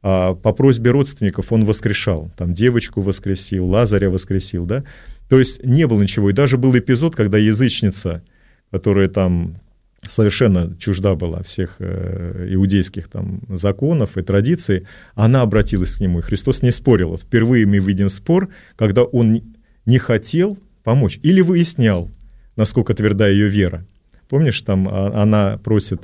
А 0.01 0.33
по 0.33 0.51
просьбе 0.51 0.89
родственников 0.91 1.51
он 1.51 1.63
воскрешал. 1.63 2.31
Там 2.37 2.53
девочку 2.53 3.01
воскресил, 3.01 3.67
Лазаря 3.67 4.09
воскресил, 4.09 4.65
да? 4.65 4.83
То 5.29 5.37
есть 5.37 5.63
не 5.63 5.85
было 5.85 6.01
ничего. 6.01 6.31
И 6.31 6.33
даже 6.33 6.57
был 6.57 6.77
эпизод, 6.77 7.15
когда 7.15 7.37
язычница, 7.37 8.23
которая 8.71 9.07
там 9.09 9.61
совершенно 10.07 10.75
чужда 10.77 11.15
была 11.15 11.43
всех 11.43 11.75
э, 11.79 12.47
иудейских 12.51 13.07
там 13.07 13.41
законов 13.49 14.17
и 14.17 14.21
традиций, 14.21 14.87
она 15.15 15.41
обратилась 15.41 15.95
к 15.95 15.99
нему, 15.99 16.19
и 16.19 16.21
Христос 16.21 16.61
не 16.61 16.71
спорил. 16.71 17.17
Впервые 17.17 17.65
мы 17.65 17.79
видим 17.79 18.09
спор, 18.09 18.49
когда 18.75 19.03
он 19.03 19.41
не 19.85 19.97
хотел 19.97 20.57
помочь 20.83 21.19
или 21.23 21.41
выяснял, 21.41 22.09
насколько 22.55 22.93
тверда 22.93 23.27
ее 23.27 23.47
вера. 23.47 23.85
Помнишь, 24.29 24.61
там 24.61 24.87
а, 24.89 25.21
она 25.21 25.59
просит 25.63 26.01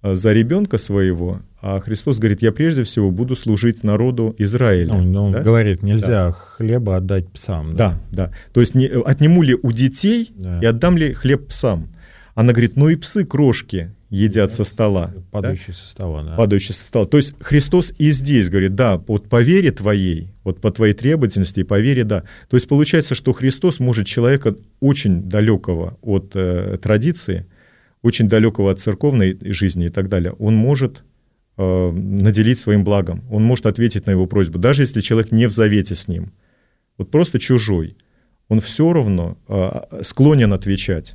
а, 0.00 0.14
за 0.14 0.32
ребенка 0.32 0.78
своего, 0.78 1.40
а 1.60 1.80
Христос 1.80 2.18
говорит, 2.18 2.42
я 2.42 2.52
прежде 2.52 2.84
всего 2.84 3.10
буду 3.10 3.36
служить 3.36 3.84
народу 3.84 4.34
Израиля. 4.38 4.92
Он, 4.92 5.16
он 5.16 5.32
да? 5.32 5.40
говорит, 5.40 5.82
нельзя 5.82 6.26
да. 6.26 6.32
хлеба 6.32 6.96
отдать 6.96 7.30
псам. 7.32 7.74
Да, 7.74 8.00
да. 8.10 8.26
да. 8.26 8.32
То 8.52 8.60
есть 8.60 8.74
не, 8.74 8.86
отниму 8.86 9.42
ли 9.42 9.56
у 9.60 9.72
детей 9.72 10.30
да. 10.36 10.60
и 10.60 10.66
отдам 10.66 10.98
ли 10.98 11.14
хлеб 11.14 11.48
псам? 11.48 11.88
Она 12.34 12.52
говорит, 12.52 12.76
ну 12.76 12.88
и 12.88 12.96
псы 12.96 13.24
крошки 13.24 13.94
едят 14.10 14.52
со 14.52 14.64
стола. 14.64 15.12
Падающие 15.30 15.68
да? 15.68 15.72
со 15.74 15.88
стола, 15.88 16.22
да. 16.22 16.36
Падающие 16.36 16.74
со 16.74 16.84
стола. 16.84 17.06
То 17.06 17.16
есть 17.16 17.34
Христос 17.40 17.92
и 17.98 18.10
здесь 18.10 18.48
говорит, 18.48 18.74
да, 18.74 18.98
вот 18.98 19.28
по 19.28 19.42
вере 19.42 19.70
твоей, 19.70 20.32
вот 20.42 20.60
по 20.60 20.70
твоей 20.70 20.94
требовательности 20.94 21.60
и 21.60 21.64
по 21.64 21.78
вере, 21.80 22.04
да. 22.04 22.24
То 22.48 22.56
есть 22.56 22.68
получается, 22.68 23.14
что 23.14 23.32
Христос 23.32 23.80
может 23.80 24.06
человека 24.06 24.56
очень 24.80 25.22
далекого 25.22 25.98
от 26.02 26.32
э, 26.34 26.78
традиции, 26.82 27.46
очень 28.02 28.28
далекого 28.28 28.70
от 28.70 28.80
церковной 28.80 29.38
жизни 29.52 29.86
и 29.86 29.90
так 29.90 30.08
далее, 30.08 30.32
он 30.32 30.54
может 30.54 31.04
э, 31.56 31.90
наделить 31.90 32.58
своим 32.58 32.84
благом, 32.84 33.24
он 33.30 33.44
может 33.44 33.66
ответить 33.66 34.06
на 34.06 34.10
его 34.10 34.26
просьбу, 34.26 34.58
даже 34.58 34.82
если 34.82 35.00
человек 35.00 35.32
не 35.32 35.46
в 35.46 35.52
завете 35.52 35.94
с 35.94 36.08
ним, 36.08 36.32
вот 36.98 37.10
просто 37.10 37.38
чужой, 37.38 37.96
он 38.48 38.60
все 38.60 38.92
равно 38.92 39.38
э, 39.48 40.02
склонен 40.02 40.52
отвечать. 40.52 41.14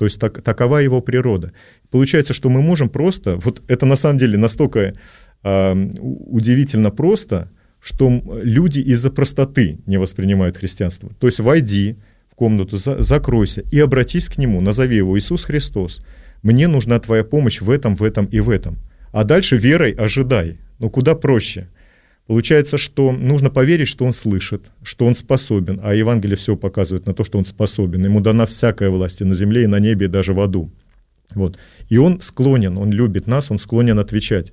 То 0.00 0.06
есть 0.06 0.18
так, 0.18 0.40
такова 0.40 0.78
его 0.78 1.02
природа. 1.02 1.52
Получается, 1.90 2.32
что 2.32 2.48
мы 2.48 2.62
можем 2.62 2.88
просто, 2.88 3.36
вот 3.36 3.62
это 3.68 3.84
на 3.84 3.96
самом 3.96 4.16
деле 4.16 4.38
настолько 4.38 4.94
э, 5.42 5.90
удивительно 6.00 6.90
просто, 6.90 7.50
что 7.80 8.22
люди 8.42 8.78
из-за 8.78 9.10
простоты 9.10 9.78
не 9.84 9.98
воспринимают 9.98 10.56
христианство. 10.56 11.10
То 11.20 11.26
есть 11.26 11.38
войди 11.38 11.96
в 12.32 12.34
комнату, 12.34 12.78
за, 12.78 13.02
закройся 13.02 13.62
и 13.70 13.78
обратись 13.78 14.30
к 14.30 14.38
нему, 14.38 14.62
назови 14.62 14.96
его 14.96 15.18
Иисус 15.18 15.44
Христос. 15.44 16.02
Мне 16.42 16.66
нужна 16.66 16.98
твоя 16.98 17.22
помощь 17.22 17.60
в 17.60 17.68
этом, 17.68 17.94
в 17.94 18.02
этом 18.02 18.24
и 18.24 18.40
в 18.40 18.48
этом. 18.48 18.78
А 19.12 19.24
дальше 19.24 19.58
верой 19.58 19.92
ожидай. 19.92 20.56
Ну 20.78 20.88
куда 20.88 21.14
проще– 21.14 21.68
Получается, 22.30 22.78
что 22.78 23.10
нужно 23.10 23.50
поверить, 23.50 23.88
что 23.88 24.04
он 24.04 24.12
слышит, 24.12 24.62
что 24.84 25.04
он 25.04 25.16
способен, 25.16 25.80
а 25.82 25.94
Евангелие 25.94 26.36
все 26.36 26.54
показывает 26.54 27.04
на 27.04 27.12
то, 27.12 27.24
что 27.24 27.38
он 27.38 27.44
способен. 27.44 28.04
Ему 28.04 28.20
дана 28.20 28.46
всякая 28.46 28.88
власть 28.88 29.20
и 29.20 29.24
на 29.24 29.34
земле, 29.34 29.64
и 29.64 29.66
на 29.66 29.80
небе, 29.80 30.06
и 30.06 30.08
даже 30.08 30.32
в 30.32 30.38
аду. 30.38 30.70
Вот. 31.34 31.58
И 31.88 31.98
он 31.98 32.20
склонен, 32.20 32.78
он 32.78 32.92
любит 32.92 33.26
нас, 33.26 33.50
он 33.50 33.58
склонен 33.58 33.98
отвечать. 33.98 34.52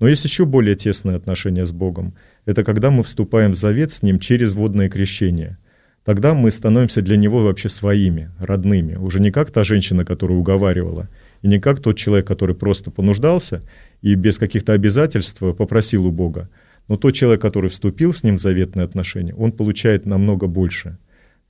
Но 0.00 0.08
есть 0.08 0.24
еще 0.24 0.46
более 0.46 0.74
тесное 0.74 1.16
отношение 1.16 1.66
с 1.66 1.70
Богом. 1.70 2.14
Это 2.46 2.64
когда 2.64 2.90
мы 2.90 3.02
вступаем 3.02 3.52
в 3.52 3.56
завет 3.56 3.92
с 3.92 4.02
Ним 4.02 4.20
через 4.20 4.54
водное 4.54 4.88
крещение. 4.88 5.58
Тогда 6.06 6.32
мы 6.32 6.50
становимся 6.50 7.02
для 7.02 7.18
Него 7.18 7.44
вообще 7.44 7.68
своими, 7.68 8.30
родными. 8.38 8.94
Уже 8.94 9.20
не 9.20 9.30
как 9.30 9.50
та 9.50 9.64
женщина, 9.64 10.06
которая 10.06 10.38
уговаривала, 10.38 11.10
и 11.42 11.48
не 11.48 11.60
как 11.60 11.80
тот 11.80 11.98
человек, 11.98 12.26
который 12.26 12.54
просто 12.54 12.90
понуждался 12.90 13.62
и 14.00 14.14
без 14.14 14.38
каких-то 14.38 14.72
обязательств 14.72 15.40
попросил 15.40 16.06
у 16.06 16.10
Бога, 16.10 16.48
но 16.88 16.96
тот 16.96 17.14
человек, 17.14 17.40
который 17.40 17.70
вступил 17.70 18.12
с 18.12 18.24
ним 18.24 18.36
в 18.36 18.40
заветные 18.40 18.84
отношения, 18.84 19.34
он 19.34 19.52
получает 19.52 20.06
намного 20.06 20.46
больше. 20.46 20.98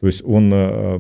То 0.01 0.07
есть 0.07 0.23
он, 0.25 0.53
э, 0.53 0.99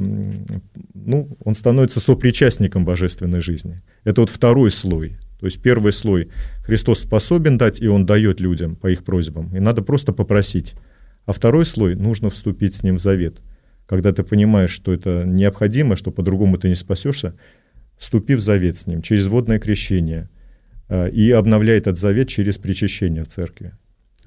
ну, 0.95 1.37
он 1.45 1.55
становится 1.55 2.01
сопричастником 2.01 2.85
божественной 2.85 3.41
жизни. 3.41 3.83
Это 4.05 4.23
вот 4.23 4.31
второй 4.31 4.71
слой. 4.73 5.19
То 5.39 5.47
есть 5.47 5.63
первый 5.63 5.93
слой 5.93 6.31
Христос 6.65 7.01
способен 7.01 7.59
дать, 7.59 7.81
и 7.81 7.87
Он 7.87 8.07
дает 8.07 8.41
людям 8.41 8.75
по 8.75 8.89
их 8.89 9.05
просьбам. 9.05 9.55
И 9.55 9.61
надо 9.61 9.83
просто 9.83 10.13
попросить. 10.13 10.75
А 11.27 11.33
второй 11.33 11.65
слой 11.65 11.95
нужно 11.95 12.31
вступить 12.31 12.75
с 12.75 12.83
Ним 12.83 12.97
в 12.97 13.01
завет. 13.01 13.41
Когда 13.87 14.13
ты 14.13 14.25
понимаешь, 14.25 14.71
что 14.71 14.93
это 14.93 15.25
необходимо, 15.25 15.95
что 15.95 16.11
по-другому 16.11 16.59
ты 16.59 16.69
не 16.69 16.75
спасешься, 16.75 17.35
вступи 17.97 18.35
в 18.35 18.41
завет 18.41 18.77
с 18.79 18.87
Ним 18.87 19.01
через 19.01 19.29
водное 19.29 19.61
крещение 19.61 20.29
э, 20.89 21.09
и 21.11 21.31
обновляй 21.31 21.79
этот 21.79 21.99
завет 21.99 22.29
через 22.29 22.59
причащение 22.59 23.23
в 23.23 23.29
церкви. 23.29 23.75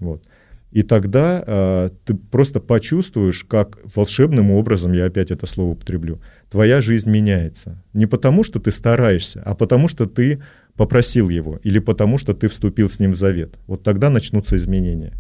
Вот. 0.01 0.23
И 0.71 0.83
тогда 0.83 1.43
э, 1.45 1.89
ты 2.05 2.13
просто 2.15 2.61
почувствуешь, 2.61 3.43
как 3.43 3.79
волшебным 3.95 4.51
образом, 4.51 4.93
я 4.93 5.05
опять 5.05 5.31
это 5.31 5.45
слово 5.45 5.71
употреблю, 5.71 6.21
твоя 6.49 6.81
жизнь 6.81 7.09
меняется. 7.09 7.83
Не 7.93 8.05
потому, 8.05 8.43
что 8.43 8.59
ты 8.59 8.71
стараешься, 8.71 9.41
а 9.45 9.53
потому, 9.53 9.89
что 9.89 10.05
ты 10.05 10.41
попросил 10.75 11.29
его, 11.29 11.59
или 11.63 11.79
потому, 11.79 12.17
что 12.17 12.33
ты 12.33 12.47
вступил 12.47 12.89
с 12.89 12.99
ним 12.99 13.11
в 13.11 13.15
завет. 13.15 13.55
Вот 13.67 13.83
тогда 13.83 14.09
начнутся 14.09 14.55
изменения. 14.55 15.13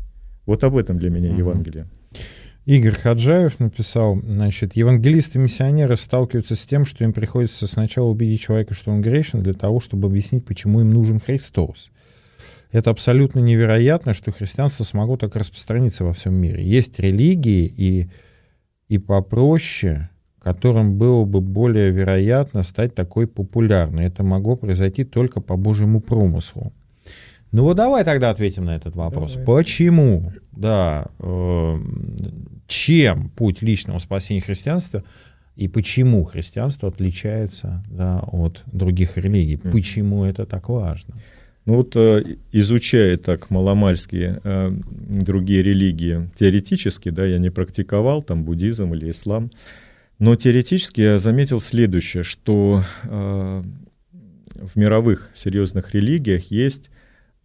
Вот 0.45 0.63
об 0.63 0.77
этом 0.77 0.97
для 0.97 1.09
меня 1.09 1.35
Евангелие. 1.35 1.87
Игорь 2.65 2.93
Хаджаев 2.93 3.59
написал, 3.59 4.21
значит, 4.21 4.75
евангелисты-миссионеры 4.75 5.97
сталкиваются 5.97 6.55
с 6.55 6.63
тем, 6.63 6.85
что 6.85 7.03
им 7.03 7.11
приходится 7.11 7.67
сначала 7.67 8.07
убедить 8.07 8.41
человека, 8.41 8.73
что 8.75 8.91
он 8.91 9.01
грешен, 9.01 9.39
для 9.39 9.53
того, 9.53 9.79
чтобы 9.79 10.07
объяснить, 10.07 10.45
почему 10.45 10.81
им 10.81 10.91
нужен 10.91 11.19
Христос. 11.19 11.89
Это 12.71 12.89
абсолютно 12.89 13.39
невероятно, 13.39 14.13
что 14.13 14.31
христианство 14.31 14.83
смогло 14.83 15.17
так 15.17 15.35
распространиться 15.35 16.05
во 16.05 16.13
всем 16.13 16.35
мире. 16.35 16.63
Есть 16.63 16.99
религии 16.99 17.65
и, 17.65 18.09
и 18.87 18.97
попроще, 18.97 20.09
которым 20.41 20.97
было 20.97 21.25
бы 21.25 21.41
более 21.41 21.91
вероятно 21.91 22.63
стать 22.63 22.95
такой 22.95 23.27
популярной. 23.27 24.05
Это 24.05 24.23
могло 24.23 24.55
произойти 24.55 25.03
только 25.03 25.41
по 25.41 25.57
Божьему 25.57 25.99
промыслу. 25.99 26.71
Ну 27.51 27.63
вот 27.63 27.75
давай 27.75 28.05
тогда 28.05 28.29
ответим 28.29 28.65
на 28.65 28.77
этот 28.77 28.95
вопрос. 28.95 29.33
Давай. 29.33 29.45
Почему, 29.45 30.31
да, 30.53 31.07
э, 31.19 31.77
чем 32.67 33.29
путь 33.29 33.61
личного 33.61 33.99
спасения 33.99 34.39
христианства 34.39 35.03
и 35.57 35.67
почему 35.67 36.23
христианство 36.23 36.87
отличается 36.87 37.83
да, 37.89 38.19
от 38.31 38.63
других 38.67 39.17
религий? 39.17 39.57
Почему 39.57 40.23
это 40.23 40.45
так 40.45 40.69
важно? 40.69 41.15
Ну 41.65 41.75
вот 41.75 41.95
э, 41.95 42.37
изучая 42.51 43.17
так 43.17 43.51
маломальские 43.51 44.41
э, 44.43 44.71
другие 44.71 45.61
религии 45.61 46.29
теоретически, 46.35 47.09
да, 47.09 47.25
я 47.25 47.37
не 47.37 47.51
практиковал 47.51 48.23
там 48.23 48.43
буддизм 48.43 48.93
или 48.95 49.11
ислам, 49.11 49.51
но 50.17 50.35
теоретически 50.35 51.01
я 51.01 51.19
заметил 51.19 51.61
следующее, 51.61 52.23
что 52.23 52.83
э, 53.03 53.63
в 54.55 54.75
мировых 54.75 55.29
серьезных 55.33 55.93
религиях 55.93 56.51
есть 56.51 56.89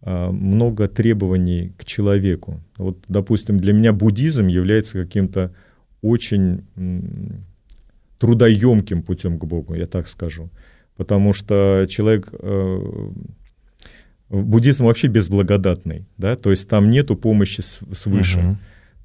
много 0.01 0.87
требований 0.87 1.73
к 1.75 1.83
человеку. 1.83 2.61
Вот, 2.77 3.03
допустим, 3.07 3.57
для 3.57 3.73
меня 3.73 3.93
буддизм 3.93 4.45
является 4.45 5.03
каким-то 5.03 5.55
очень 6.03 6.65
трудоемким 8.19 9.01
путем 9.01 9.39
к 9.39 9.45
Богу, 9.45 9.73
я 9.73 9.87
так 9.87 10.07
скажу. 10.07 10.51
Потому 10.95 11.33
что 11.33 11.87
человек 11.89 12.31
буддизм 14.29 14.85
вообще 14.85 15.07
безблагодатный, 15.07 16.05
да, 16.17 16.35
то 16.35 16.51
есть 16.51 16.67
там 16.67 16.89
нету 16.89 17.15
помощи 17.15 17.61
свыше. 17.61 18.39
Угу. 18.39 18.57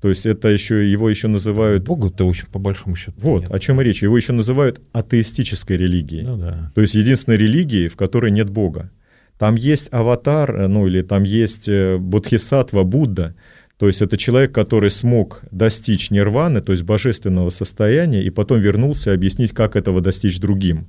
То 0.02 0.08
есть 0.08 0.26
это 0.26 0.48
еще 0.48 0.90
его 0.90 1.08
еще 1.08 1.28
называют. 1.28 1.84
Богу-то 1.84 2.26
очень 2.26 2.46
по 2.46 2.58
большому 2.58 2.96
счету. 2.96 3.14
Вот 3.18 3.42
нет. 3.42 3.52
о 3.52 3.58
чем 3.60 3.80
и 3.80 3.84
речь. 3.84 4.02
Его 4.02 4.16
еще 4.16 4.32
называют 4.32 4.80
атеистической 4.92 5.76
религией. 5.76 6.22
Ну, 6.22 6.36
да. 6.36 6.72
То 6.74 6.80
есть 6.80 6.94
единственной 6.94 7.36
религией, 7.36 7.86
в 7.86 7.94
которой 7.94 8.32
нет 8.32 8.50
Бога. 8.50 8.90
Там 9.38 9.54
есть 9.54 9.88
аватар, 9.92 10.68
ну 10.68 10.88
или 10.88 11.02
там 11.02 11.22
есть 11.22 11.68
э, 11.68 11.98
бодхисаттва 11.98 12.82
Будда. 12.82 13.36
То 13.78 13.86
есть 13.86 14.02
это 14.02 14.16
человек, 14.16 14.52
который 14.52 14.90
смог 14.90 15.42
достичь 15.52 16.10
нирваны, 16.10 16.62
то 16.62 16.72
есть 16.72 16.84
божественного 16.84 17.50
состояния, 17.50 18.24
и 18.24 18.30
потом 18.30 18.60
вернулся 18.60 19.12
объяснить, 19.12 19.52
как 19.52 19.76
этого 19.76 20.00
достичь 20.00 20.40
другим. 20.40 20.88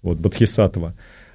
Вот 0.00 0.18
бодхисаттва 0.18 0.94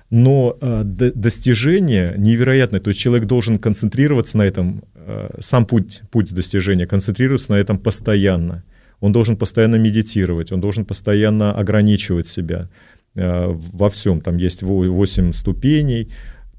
но 0.10 0.58
э, 0.60 0.84
достижение 0.84 2.16
невероятное. 2.18 2.80
То 2.80 2.90
есть 2.90 3.00
человек 3.00 3.28
должен 3.28 3.60
концентрироваться 3.60 4.38
на 4.38 4.44
этом, 4.44 4.84
э, 4.96 5.38
сам 5.40 5.66
путь, 5.66 6.02
путь 6.12 6.34
достижения, 6.34 6.88
концентрироваться 6.88 7.52
на 7.52 7.58
этом 7.58 7.78
постоянно. 7.78 8.64
Он 9.00 9.12
должен 9.12 9.38
постоянно 9.38 9.76
медитировать, 9.76 10.52
он 10.52 10.62
должен 10.62 10.86
постоянно 10.86 11.54
ограничивать 11.54 12.28
себя 12.28 12.70
э, 13.16 13.48
во 13.50 13.90
всем. 13.90 14.22
Там 14.22 14.38
есть 14.38 14.64
8 14.64 15.34
ступеней 15.34 16.10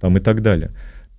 там, 0.00 0.16
и 0.16 0.20
так 0.20 0.42
далее. 0.42 0.70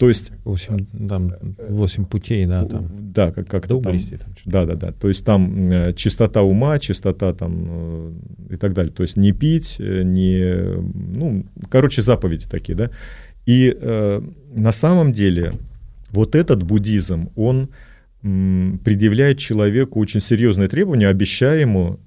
То 0.02 0.10
есть... 0.10 0.32
8, 0.46 1.08
там, 1.08 1.32
8 1.70 2.06
путей, 2.06 2.48
да, 2.48 2.66
там. 2.66 2.90
Да, 2.98 3.32
как, 3.32 3.48
как 3.48 3.68
доблести. 3.68 4.18
Там, 4.18 4.34
да, 4.46 4.66
да, 4.66 4.74
да. 4.74 4.92
То 4.94 5.10
есть 5.10 5.24
там 5.24 5.68
э, 5.68 5.94
чистота 5.94 6.42
ума, 6.42 6.80
чистота 6.80 7.36
там 7.36 7.68
э, 7.70 8.12
и 8.54 8.58
так 8.58 8.74
далее. 8.74 8.92
То 8.92 9.04
есть 9.04 9.16
не 9.16 9.32
пить, 9.32 9.76
э, 9.78 10.02
не... 10.02 10.82
Ну, 11.16 11.46
короче, 11.70 12.02
заповеди 12.02 12.48
такие, 12.50 12.76
да. 12.76 12.90
И 13.46 13.78
э, 13.80 14.22
на 14.56 14.72
самом 14.72 15.14
деле 15.14 15.54
вот 16.10 16.34
этот 16.34 16.64
буддизм, 16.64 17.30
он 17.36 17.70
м, 18.24 18.82
предъявляет 18.84 19.38
человеку 19.38 20.00
очень 20.00 20.20
серьезные 20.20 20.68
требования, 20.68 21.10
обещая 21.10 21.60
ему 21.60 22.00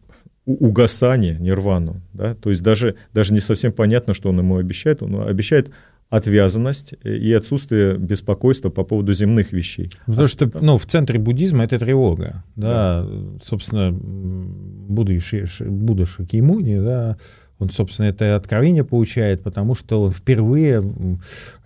угасание, 0.47 1.37
нирвану. 1.39 2.03
Да? 2.13 2.35
То 2.35 2.51
есть 2.51 2.63
даже, 2.63 2.97
даже 3.13 3.33
не 3.33 3.41
совсем 3.41 3.71
понятно, 3.71 4.15
что 4.15 4.31
он 4.31 4.39
ему 4.39 4.57
обещает. 4.57 5.01
Он 5.01 5.29
обещает 5.29 5.71
отвязанность 6.17 6.95
и 7.03 7.33
отсутствие 7.33 7.97
беспокойства 7.97 8.71
по 8.71 8.85
поводу 8.85 9.13
земных 9.15 9.53
вещей. 9.53 9.91
Потому 10.07 10.29
что 10.29 10.51
ну, 10.61 10.79
в 10.79 10.87
центре 10.87 11.19
буддизма 11.19 11.65
это 11.65 11.79
тревога. 11.79 12.45
Да, 12.55 13.05
да. 13.05 13.09
Собственно, 13.45 13.91
Будда, 13.93 15.15
Будда 15.61 16.07
Шакимуни, 16.07 16.79
да, 16.79 17.17
он, 17.59 17.71
собственно, 17.71 18.07
это 18.07 18.37
откровение 18.37 18.85
получает, 18.85 19.43
потому 19.43 19.75
что 19.75 20.03
он 20.03 20.11
впервые 20.11 20.85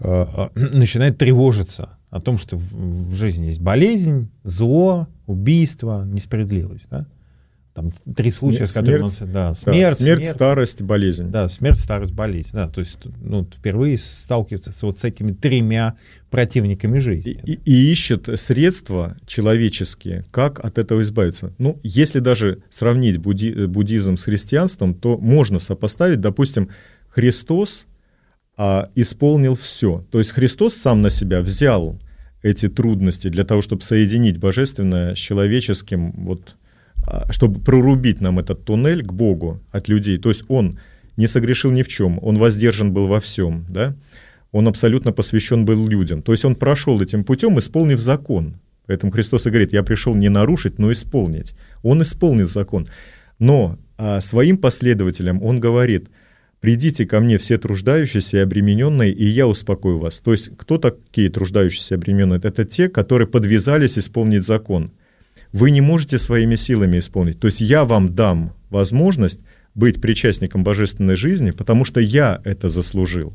э, 0.01 0.47
начинает 0.55 1.19
тревожиться 1.19 1.91
о 2.11 2.21
том, 2.21 2.39
что 2.39 2.57
в 2.57 3.15
жизни 3.15 3.47
есть 3.47 3.61
болезнь, 3.61 4.31
зло, 4.45 5.09
убийство, 5.27 6.07
несправедливость. 6.07 6.87
Да? 6.91 7.07
Там 7.79 7.93
три 8.15 8.33
случая, 8.33 8.67
смерть, 8.67 8.71
с 8.71 8.75
которыми 8.75 9.03
он... 9.03 9.33
Да, 9.33 9.55
смерть, 9.55 9.79
да, 9.79 9.95
смерть, 9.95 9.97
смерть, 9.99 10.27
старость, 10.27 10.83
болезнь. 10.83 11.31
Да, 11.31 11.49
смерть, 11.49 11.79
старость, 11.79 12.13
болезнь. 12.13 12.51
Да, 12.53 12.69
то 12.69 12.81
есть 12.81 12.99
ну, 13.21 13.45
впервые 13.45 13.99
сталкивается 13.99 14.73
с 14.73 14.83
вот 14.83 14.99
с 14.99 15.05
этими 15.05 15.33
тремя 15.33 15.95
противниками 16.29 16.99
жизни. 16.99 17.41
И, 17.45 17.53
и, 17.65 17.93
ищет 17.93 18.29
средства 18.35 19.17
человеческие, 19.27 20.25
как 20.33 20.59
от 20.65 20.79
этого 20.79 21.03
избавиться. 21.03 21.55
Ну, 21.59 21.79
если 21.85 22.19
даже 22.19 22.63
сравнить 22.69 23.19
будди, 23.19 23.67
буддизм 23.67 24.17
с 24.17 24.25
христианством, 24.25 24.95
то 24.95 25.17
можно 25.17 25.61
сопоставить, 25.61 26.21
допустим, 26.21 26.71
Христос 27.09 27.87
а, 28.57 28.91
исполнил 28.97 29.55
все. 29.55 30.05
То 30.11 30.19
есть 30.19 30.33
Христос 30.33 30.75
сам 30.75 31.01
на 31.01 31.11
себя 31.11 31.43
взял 31.43 31.97
эти 32.43 32.69
трудности 32.69 33.29
для 33.29 33.45
того, 33.45 33.63
чтобы 33.63 33.83
соединить 33.83 34.39
божественное 34.39 35.15
с 35.15 35.19
человеческим, 35.19 36.13
вот 36.25 36.57
чтобы 37.31 37.61
прорубить 37.61 38.21
нам 38.21 38.39
этот 38.39 38.65
туннель 38.65 39.05
к 39.05 39.13
Богу 39.13 39.61
от 39.71 39.89
людей. 39.89 40.19
То 40.19 40.29
есть 40.29 40.45
он 40.49 40.79
не 41.17 41.27
согрешил 41.27 41.71
ни 41.71 41.83
в 41.83 41.89
чем, 41.89 42.19
он 42.23 42.37
воздержан 42.37 42.93
был 42.93 43.09
во 43.09 43.21
всем, 43.21 43.67
да? 43.69 43.95
он 44.53 44.69
абсолютно 44.69 45.13
посвящен 45.13 45.65
был 45.65 45.87
людям. 45.87 46.23
То 46.23 46.33
есть 46.33 46.45
он 46.45 46.55
прошел 46.55 47.01
этим 47.01 47.25
путем, 47.25 47.59
исполнив 47.59 48.01
закон. 48.01 48.57
Поэтому 48.87 49.13
Христос 49.13 49.47
и 49.47 49.51
говорит, 49.51 49.73
я 49.73 49.83
пришел 49.83 50.15
не 50.15 50.31
нарушить, 50.31 50.79
но 50.79 50.91
исполнить. 50.93 51.55
Он 51.83 52.03
исполнил 52.03 52.47
закон. 52.47 52.89
Но 53.39 53.79
а, 53.99 54.21
своим 54.21 54.57
последователям 54.57 55.43
он 55.43 55.61
говорит, 55.61 56.09
придите 56.61 57.05
ко 57.05 57.21
мне 57.21 57.37
все 57.37 57.59
труждающиеся 57.59 58.39
и 58.39 58.41
обремененные, 58.41 59.13
и 59.13 59.25
я 59.25 59.47
успокою 59.47 59.99
вас. 59.99 60.21
То 60.21 60.33
есть 60.33 60.57
кто 60.57 60.79
такие 60.79 61.29
труждающиеся 61.29 61.95
и 61.95 61.99
обремененные? 61.99 62.41
Это 62.43 62.65
те, 62.65 62.89
которые 62.89 63.29
подвязались 63.29 63.99
исполнить 63.99 64.47
закон 64.47 64.93
вы 65.53 65.71
не 65.71 65.81
можете 65.81 66.19
своими 66.19 66.57
силами 66.57 66.99
исполнить. 66.99 67.41
То 67.41 67.47
есть 67.47 67.61
я 67.61 67.85
вам 67.85 68.15
дам 68.15 68.55
возможность 68.71 69.41
быть 69.75 70.01
причастником 70.01 70.65
божественной 70.65 71.17
жизни, 71.17 71.51
потому 71.51 71.85
что 71.85 72.01
я 72.01 72.41
это 72.45 72.69
заслужил. 72.69 73.35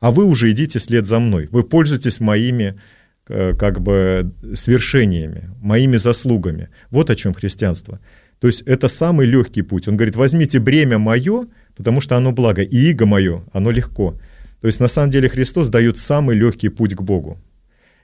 А 0.00 0.10
вы 0.10 0.24
уже 0.24 0.50
идите 0.50 0.80
след 0.80 1.06
за 1.06 1.18
мной. 1.20 1.48
Вы 1.52 1.62
пользуетесь 1.62 2.20
моими 2.20 2.80
э, 3.28 3.54
как 3.54 3.80
бы 3.80 4.32
свершениями, 4.54 5.50
моими 5.60 5.96
заслугами. 5.98 6.70
Вот 6.90 7.10
о 7.10 7.14
чем 7.14 7.34
христианство. 7.34 8.00
То 8.40 8.48
есть 8.48 8.62
это 8.62 8.88
самый 8.88 9.26
легкий 9.26 9.62
путь. 9.62 9.86
Он 9.86 9.96
говорит, 9.96 10.16
возьмите 10.16 10.58
бремя 10.58 10.98
мое, 10.98 11.46
потому 11.76 12.00
что 12.00 12.16
оно 12.16 12.32
благо, 12.32 12.62
и 12.62 12.90
иго 12.90 13.06
мое, 13.06 13.44
оно 13.52 13.70
легко. 13.70 14.18
То 14.60 14.66
есть 14.66 14.80
на 14.80 14.88
самом 14.88 15.10
деле 15.10 15.28
Христос 15.28 15.68
дает 15.68 15.98
самый 15.98 16.36
легкий 16.36 16.68
путь 16.68 16.94
к 16.94 17.02
Богу. 17.02 17.38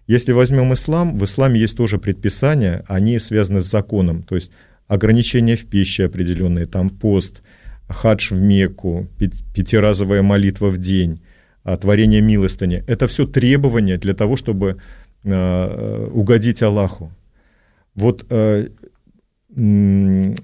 Если 0.08 0.32
возьмем 0.32 0.72
ислам, 0.72 1.18
в 1.18 1.24
исламе 1.24 1.60
есть 1.60 1.76
тоже 1.76 1.98
предписания, 1.98 2.82
они 2.88 3.18
связаны 3.18 3.60
с 3.60 3.66
законом, 3.66 4.22
то 4.22 4.36
есть 4.36 4.50
ограничения 4.86 5.54
в 5.54 5.66
пище 5.66 6.06
определенные, 6.06 6.64
там 6.64 6.88
пост, 6.88 7.42
хадж 7.88 8.32
в 8.32 8.40
Мекку, 8.40 9.06
пятиразовая 9.18 10.22
молитва 10.22 10.70
в 10.70 10.78
день, 10.78 11.20
а, 11.62 11.76
творение 11.76 12.22
милостыни. 12.22 12.82
Это 12.86 13.06
все 13.06 13.26
требования 13.26 13.98
для 13.98 14.14
того, 14.14 14.36
чтобы 14.36 14.78
а, 15.24 16.08
угодить 16.10 16.62
Аллаху. 16.62 17.12
Вот 17.94 18.24
а, 18.30 18.66
э, 19.56 20.34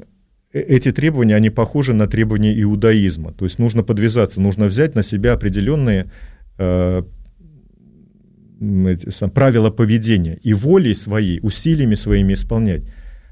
эти 0.52 0.92
требования, 0.92 1.36
они 1.36 1.48
похожи 1.48 1.94
на 1.94 2.06
требования 2.06 2.60
иудаизма. 2.60 3.32
То 3.32 3.46
есть 3.46 3.58
нужно 3.58 3.82
подвязаться, 3.82 4.42
нужно 4.42 4.66
взять 4.66 4.94
на 4.94 5.02
себя 5.02 5.32
определенные 5.32 6.10
правила 9.34 9.70
поведения 9.70 10.38
и 10.42 10.55
волей 10.55 10.94
своей, 10.94 11.40
усилиями 11.42 11.94
своими 11.94 12.34
исполнять. 12.34 12.82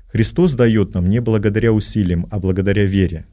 Христос 0.08 0.54
дает 0.54 0.94
нам 0.94 1.06
не 1.06 1.20
благодаря 1.20 1.72
усилиям, 1.72 2.26
а 2.30 2.38
благодаря 2.38 2.84
вере. 2.84 3.26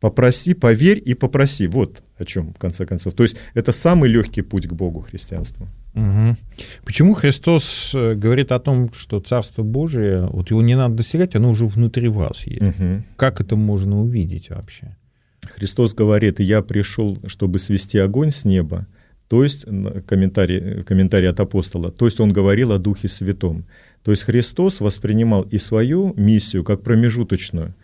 Попроси, 0.00 0.54
поверь 0.54 1.00
и 1.04 1.14
попроси. 1.14 1.68
Вот 1.68 2.02
о 2.18 2.24
чем, 2.24 2.52
в 2.52 2.58
конце 2.58 2.86
концов. 2.86 3.14
То 3.14 3.22
есть 3.22 3.36
это 3.54 3.72
самый 3.72 4.10
легкий 4.10 4.42
путь 4.42 4.66
к 4.66 4.72
Богу 4.72 5.00
христианства. 5.00 5.68
Угу. 5.94 6.36
Почему 6.84 7.14
Христос 7.14 7.92
э, 7.94 8.14
говорит 8.14 8.50
о 8.50 8.58
том, 8.58 8.92
что 8.94 9.20
Царство 9.20 9.62
Божие, 9.62 10.26
вот 10.26 10.50
его 10.50 10.62
не 10.62 10.74
надо 10.74 10.96
достигать, 10.96 11.36
оно 11.36 11.50
уже 11.50 11.66
внутри 11.66 12.08
вас 12.08 12.46
есть? 12.46 12.62
Угу. 12.62 13.02
Как 13.16 13.40
это 13.40 13.56
можно 13.56 14.00
увидеть 14.00 14.50
вообще? 14.50 14.96
Христос 15.42 15.94
говорит, 15.94 16.40
я 16.40 16.62
пришел, 16.62 17.18
чтобы 17.26 17.58
свести 17.58 17.98
огонь 17.98 18.30
с 18.30 18.44
неба, 18.44 18.86
то 19.32 19.42
есть, 19.42 19.64
комментарий, 20.06 20.82
комментарий 20.82 21.30
от 21.30 21.40
апостола, 21.40 21.90
то 21.90 22.04
есть 22.04 22.20
он 22.20 22.28
говорил 22.28 22.70
о 22.70 22.78
Духе 22.78 23.08
Святом. 23.08 23.64
То 24.02 24.10
есть 24.10 24.24
Христос 24.24 24.80
воспринимал 24.80 25.40
и 25.54 25.56
свою 25.56 26.12
миссию 26.18 26.64
как 26.64 26.82
промежуточную. 26.82 27.74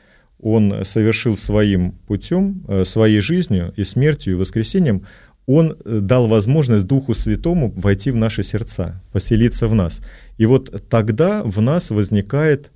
Он 0.42 0.84
совершил 0.84 1.38
своим 1.38 1.92
путем, 2.07 2.66
э, 2.68 2.84
своей 2.84 3.20
жизнью 3.20 3.72
и 3.76 3.84
смертью, 3.84 4.34
и 4.34 4.36
воскресением, 4.36 5.07
он 5.46 5.72
э, 5.72 6.01
дал 6.01 6.28
возможность 6.28 6.84
Духу 6.84 7.14
Святому 7.14 7.72
войти 7.74 8.11
в 8.11 8.16
наши 8.16 8.42
сердца, 8.42 9.03
поселиться 9.11 9.68
в 9.68 9.74
нас. 9.74 10.03
И 10.36 10.44
вот 10.44 10.84
тогда 10.90 11.42
в 11.42 11.62
нас 11.62 11.88
возникает 11.88 12.70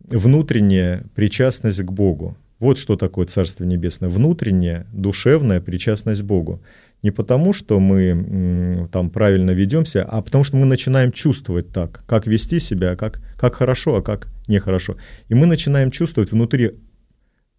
внутренняя 0.00 1.04
причастность 1.14 1.82
к 1.82 1.92
Богу. 1.92 2.38
Вот 2.58 2.78
что 2.78 2.96
такое 2.96 3.26
Царство 3.26 3.64
Небесное. 3.64 4.08
Внутренняя, 4.08 4.86
душевная 4.94 5.60
причастность 5.60 6.22
к 6.22 6.24
Богу 6.24 6.62
не 7.04 7.10
потому, 7.10 7.52
что 7.52 7.78
мы 7.80 8.88
там 8.90 9.10
правильно 9.10 9.50
ведемся, 9.50 10.04
а 10.04 10.22
потому 10.22 10.42
что 10.42 10.56
мы 10.56 10.64
начинаем 10.64 11.12
чувствовать 11.12 11.68
так, 11.68 12.02
как 12.06 12.26
вести 12.26 12.58
себя, 12.60 12.96
как, 12.96 13.20
как 13.36 13.56
хорошо, 13.56 13.96
а 13.96 14.02
как 14.02 14.28
нехорошо. 14.48 14.96
И 15.28 15.34
мы 15.34 15.44
начинаем 15.44 15.90
чувствовать 15.90 16.32
внутри 16.32 16.72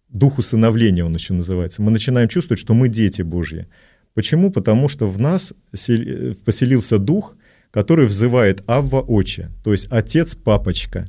дух 0.08 0.38
усыновления, 0.38 1.04
он 1.04 1.14
еще 1.14 1.32
называется. 1.32 1.80
Мы 1.80 1.92
начинаем 1.92 2.28
чувствовать, 2.28 2.60
что 2.60 2.74
мы 2.74 2.88
дети 2.88 3.22
Божьи. 3.22 3.68
Почему? 4.14 4.50
Потому 4.50 4.88
что 4.88 5.08
в 5.08 5.20
нас 5.20 5.52
поселился 5.70 6.98
дух, 6.98 7.36
который 7.70 8.06
взывает 8.06 8.64
Авва 8.66 9.00
Отче, 9.00 9.50
то 9.62 9.70
есть 9.70 9.86
Отец 9.90 10.34
Папочка. 10.34 11.08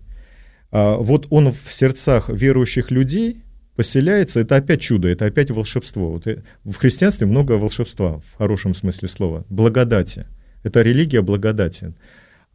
А 0.70 0.98
вот 0.98 1.26
он 1.32 1.52
в 1.52 1.74
сердцах 1.74 2.30
верующих 2.30 2.92
людей 2.92 3.42
поселяется, 3.78 4.42
это 4.42 4.58
опять 4.58 4.82
чудо, 4.82 5.08
это 5.08 5.26
опять 5.26 5.52
волшебство. 5.52 6.12
Вот 6.12 6.26
в 6.66 6.76
христианстве 6.76 7.28
много 7.28 7.54
волшебства, 7.54 8.20
в 8.20 8.38
хорошем 8.38 8.74
смысле 8.74 9.08
слова, 9.08 9.46
благодати. 9.50 10.26
Это 10.64 10.82
религия 10.82 11.22
благодати. 11.22 11.94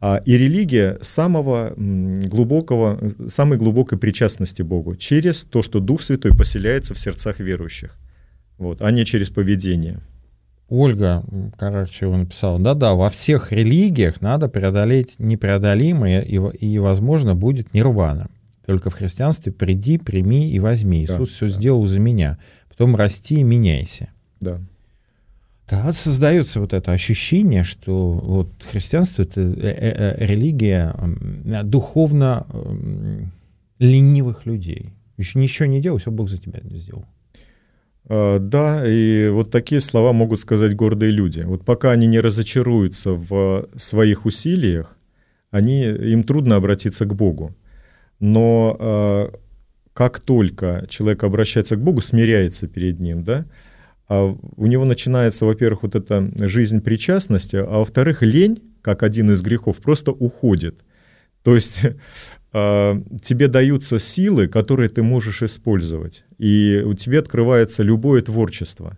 А, 0.01 0.17
и 0.17 0.37
религия 0.37 0.99
самого 1.01 1.73
глубокого, 1.77 2.99
самой 3.27 3.57
глубокой 3.57 3.97
причастности 3.97 4.61
Богу 4.61 4.97
через 4.97 5.45
то, 5.45 5.63
что 5.63 5.79
Дух 5.79 6.01
Святой 6.01 6.35
поселяется 6.35 6.93
в 6.93 6.99
сердцах 6.99 7.39
верующих, 7.39 7.97
вот, 8.57 8.81
а 8.81 8.91
не 8.91 9.05
через 9.05 9.29
поведение. 9.29 10.01
Ольга 10.67 11.23
Карачева 11.57 12.17
написала, 12.17 12.59
да-да, 12.59 12.95
во 12.95 13.09
всех 13.09 13.53
религиях 13.53 14.19
надо 14.19 14.49
преодолеть 14.49 15.13
непреодолимое, 15.19 16.21
и, 16.21 16.35
и 16.57 16.79
возможно, 16.79 17.33
будет 17.33 17.73
нирвана. 17.73 18.29
Только 18.65 18.89
в 18.89 18.93
христианстве 18.93 19.51
приди, 19.51 19.97
прими 19.97 20.49
и 20.49 20.59
возьми. 20.59 21.03
Иисус 21.03 21.29
да, 21.29 21.35
все 21.35 21.49
да. 21.49 21.53
сделал 21.53 21.85
за 21.85 21.99
меня. 21.99 22.37
Потом 22.69 22.95
расти 22.95 23.35
и 23.35 23.43
меняйся. 23.43 24.09
Да. 24.39 24.59
Тогда 25.67 25.93
создается 25.93 26.59
вот 26.59 26.73
это 26.73 26.91
ощущение, 26.91 27.63
что 27.63 28.11
вот 28.11 28.49
христианство 28.69 29.23
это 29.23 29.41
э, 29.41 29.45
э, 29.45 30.15
э, 30.19 30.25
религия 30.25 30.93
духовно 31.63 32.45
ленивых 33.79 34.45
людей. 34.45 34.93
Еще 35.17 35.39
ничего 35.39 35.67
не 35.67 35.81
делал, 35.81 35.99
все 35.99 36.11
Бог 36.11 36.29
за 36.29 36.37
тебя 36.37 36.59
сделал. 36.63 37.05
А, 38.05 38.39
да, 38.39 38.83
и 38.85 39.29
вот 39.29 39.51
такие 39.51 39.81
слова 39.81 40.11
могут 40.11 40.39
сказать 40.39 40.75
гордые 40.75 41.11
люди. 41.11 41.41
Вот 41.41 41.63
пока 41.63 41.91
они 41.91 42.07
не 42.07 42.19
разочаруются 42.19 43.11
в 43.11 43.67
своих 43.77 44.25
усилиях, 44.25 44.97
они, 45.51 45.83
им 45.83 46.23
трудно 46.23 46.55
обратиться 46.55 47.05
к 47.05 47.15
Богу. 47.15 47.55
Но 48.23 48.77
э, 48.79 49.35
как 49.93 50.21
только 50.21 50.85
человек 50.87 51.25
обращается 51.25 51.75
к 51.75 51.81
Богу, 51.81 51.99
смиряется 51.99 52.67
перед 52.67 53.01
Ним, 53.01 53.25
да, 53.25 53.45
а 54.07 54.33
у 54.55 54.65
него 54.65 54.85
начинается, 54.85 55.45
во-первых, 55.45 55.83
вот 55.83 55.95
эта 55.95 56.31
жизнь 56.47 56.79
причастности, 56.79 57.57
а 57.57 57.79
во-вторых, 57.79 58.21
лень, 58.21 58.63
как 58.81 59.03
один 59.03 59.31
из 59.31 59.41
грехов, 59.41 59.79
просто 59.79 60.13
уходит. 60.13 60.85
То 61.43 61.53
есть 61.53 61.81
э, 62.53 63.03
тебе 63.21 63.49
даются 63.49 63.99
силы, 63.99 64.47
которые 64.47 64.87
ты 64.87 65.03
можешь 65.03 65.43
использовать, 65.43 66.23
и 66.37 66.81
у 66.85 66.93
тебя 66.93 67.19
открывается 67.19 67.83
любое 67.83 68.21
творчество. 68.21 68.97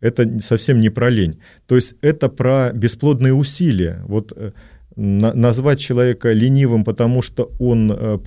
Это 0.00 0.40
совсем 0.40 0.78
не 0.82 0.90
про 0.90 1.08
лень. 1.08 1.40
То 1.66 1.74
есть 1.74 1.94
это 2.02 2.28
про 2.28 2.72
бесплодные 2.74 3.32
усилия. 3.32 4.02
Вот 4.06 4.30
э, 4.36 4.52
на, 4.98 5.32
назвать 5.32 5.78
человека 5.78 6.32
ленивым, 6.32 6.84
потому 6.84 7.22
что 7.22 7.52
он 7.58 7.92
э, 7.92 8.18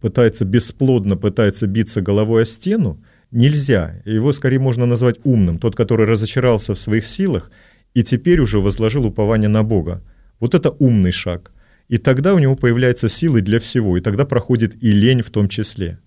пытается 0.00 0.44
бесплодно, 0.44 1.16
пытается 1.16 1.66
биться 1.66 2.00
головой 2.00 2.42
о 2.42 2.44
стену, 2.44 3.02
нельзя. 3.30 4.02
Его 4.04 4.32
скорее 4.32 4.58
можно 4.58 4.86
назвать 4.86 5.16
умным, 5.24 5.58
тот, 5.58 5.76
который 5.76 6.06
разочаровался 6.06 6.74
в 6.74 6.78
своих 6.78 7.06
силах 7.06 7.50
и 7.94 8.02
теперь 8.02 8.40
уже 8.40 8.60
возложил 8.60 9.06
упование 9.06 9.48
на 9.48 9.62
Бога. 9.62 10.02
Вот 10.38 10.54
это 10.54 10.70
умный 10.70 11.12
шаг. 11.12 11.52
И 11.88 11.98
тогда 11.98 12.34
у 12.34 12.38
него 12.38 12.54
появляются 12.54 13.08
силы 13.08 13.40
для 13.40 13.58
всего, 13.58 13.96
и 13.96 14.00
тогда 14.00 14.24
проходит 14.24 14.82
и 14.82 14.92
лень 14.92 15.22
в 15.22 15.30
том 15.30 15.48
числе 15.48 15.98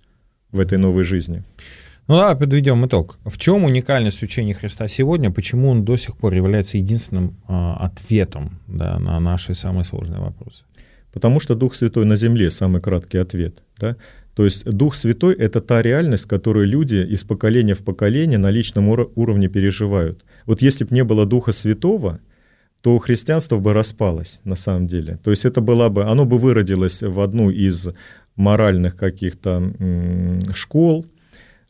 в 0.51 0.59
этой 0.59 0.77
новой 0.77 1.03
жизни. 1.03 1.43
Ну 2.07 2.17
да, 2.17 2.35
подведем 2.35 2.85
итог. 2.85 3.17
В 3.23 3.37
чем 3.37 3.63
уникальность 3.63 4.23
учения 4.23 4.53
Христа 4.53 4.87
сегодня? 4.87 5.31
Почему 5.31 5.69
он 5.69 5.85
до 5.85 5.95
сих 5.95 6.17
пор 6.17 6.33
является 6.33 6.77
единственным 6.77 7.37
э, 7.47 7.73
ответом 7.79 8.59
да, 8.67 8.99
на 8.99 9.19
наши 9.19 9.55
самые 9.55 9.85
сложные 9.85 10.19
вопросы? 10.19 10.63
Потому 11.13 11.39
что 11.39 11.55
Дух 11.55 11.75
Святой 11.75 12.05
на 12.05 12.15
земле 12.15 12.49
самый 12.49 12.81
краткий 12.81 13.19
ответ. 13.19 13.63
Да? 13.79 13.95
То 14.35 14.45
есть 14.45 14.65
Дух 14.65 14.95
Святой— 14.95 15.35
это 15.39 15.61
та 15.61 15.81
реальность, 15.81 16.25
которую 16.25 16.67
люди 16.67 16.95
из 16.95 17.23
поколения 17.23 17.75
в 17.75 17.83
поколение 17.83 18.39
на 18.39 18.49
личном 18.49 18.89
уровне 18.89 19.47
переживают. 19.47 20.25
Вот 20.45 20.61
если 20.61 20.85
бы 20.85 20.95
не 20.95 21.03
было 21.03 21.25
Духа 21.25 21.51
Святого, 21.51 22.19
то 22.81 22.97
христианство 22.97 23.59
бы 23.59 23.73
распалось 23.73 24.41
на 24.43 24.55
самом 24.55 24.87
деле. 24.87 25.19
То 25.23 25.31
есть 25.31 25.45
это 25.45 25.61
было 25.61 25.89
бы, 25.89 26.03
оно 26.03 26.25
бы 26.25 26.37
выродилось 26.37 27.01
в 27.01 27.19
одну 27.21 27.49
из 27.49 27.87
моральных 28.35 28.97
каких-то 28.97 29.71
школ, 30.53 31.05
а, 31.05 31.12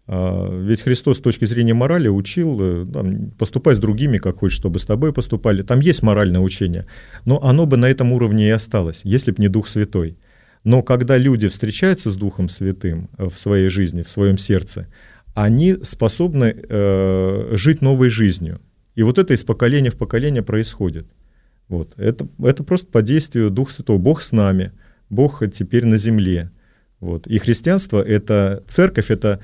ведь 0.07 0.81
Христос 0.81 1.19
с 1.19 1.21
точки 1.21 1.45
зрения 1.45 1.73
морали 1.73 2.09
учил 2.09 2.59
э, 2.61 2.85
там, 2.91 3.31
поступать 3.31 3.77
с 3.77 3.79
другими, 3.79 4.17
как 4.17 4.39
хочешь, 4.39 4.57
чтобы 4.57 4.79
с 4.79 4.85
тобой 4.85 5.13
поступали. 5.13 5.63
Там 5.63 5.79
есть 5.79 6.03
моральное 6.03 6.41
учение, 6.41 6.87
но 7.23 7.41
оно 7.41 7.65
бы 7.65 7.77
на 7.77 7.89
этом 7.89 8.11
уровне 8.11 8.47
и 8.47 8.51
осталось, 8.51 9.01
если 9.05 9.31
бы 9.31 9.41
не 9.41 9.47
Дух 9.47 9.67
Святой. 9.67 10.17
Но 10.65 10.81
когда 10.81 11.17
люди 11.17 11.47
встречаются 11.47 12.09
с 12.09 12.17
Духом 12.17 12.49
Святым 12.49 13.09
э, 13.17 13.29
в 13.29 13.39
своей 13.39 13.69
жизни, 13.69 14.01
в 14.01 14.09
своем 14.09 14.37
сердце, 14.37 14.87
они 15.33 15.77
способны 15.83 16.53
э, 16.53 17.53
жить 17.53 17.81
новой 17.81 18.09
жизнью. 18.09 18.59
И 18.95 19.03
вот 19.03 19.17
это 19.17 19.33
из 19.33 19.43
поколения 19.43 19.89
в 19.89 19.97
поколение 19.97 20.43
происходит. 20.43 21.07
Вот. 21.69 21.93
Это, 21.97 22.27
это 22.43 22.63
просто 22.63 22.91
по 22.91 23.01
действию 23.01 23.49
Духа 23.49 23.71
Святого. 23.71 23.97
Бог 23.97 24.21
с 24.21 24.33
нами, 24.33 24.73
Бог 25.09 25.43
теперь 25.51 25.85
на 25.85 25.97
земле. 25.97 26.51
Вот. 26.99 27.25
И 27.27 27.37
христианство, 27.39 28.01
это 28.01 28.63
церковь, 28.67 29.09
это 29.09 29.39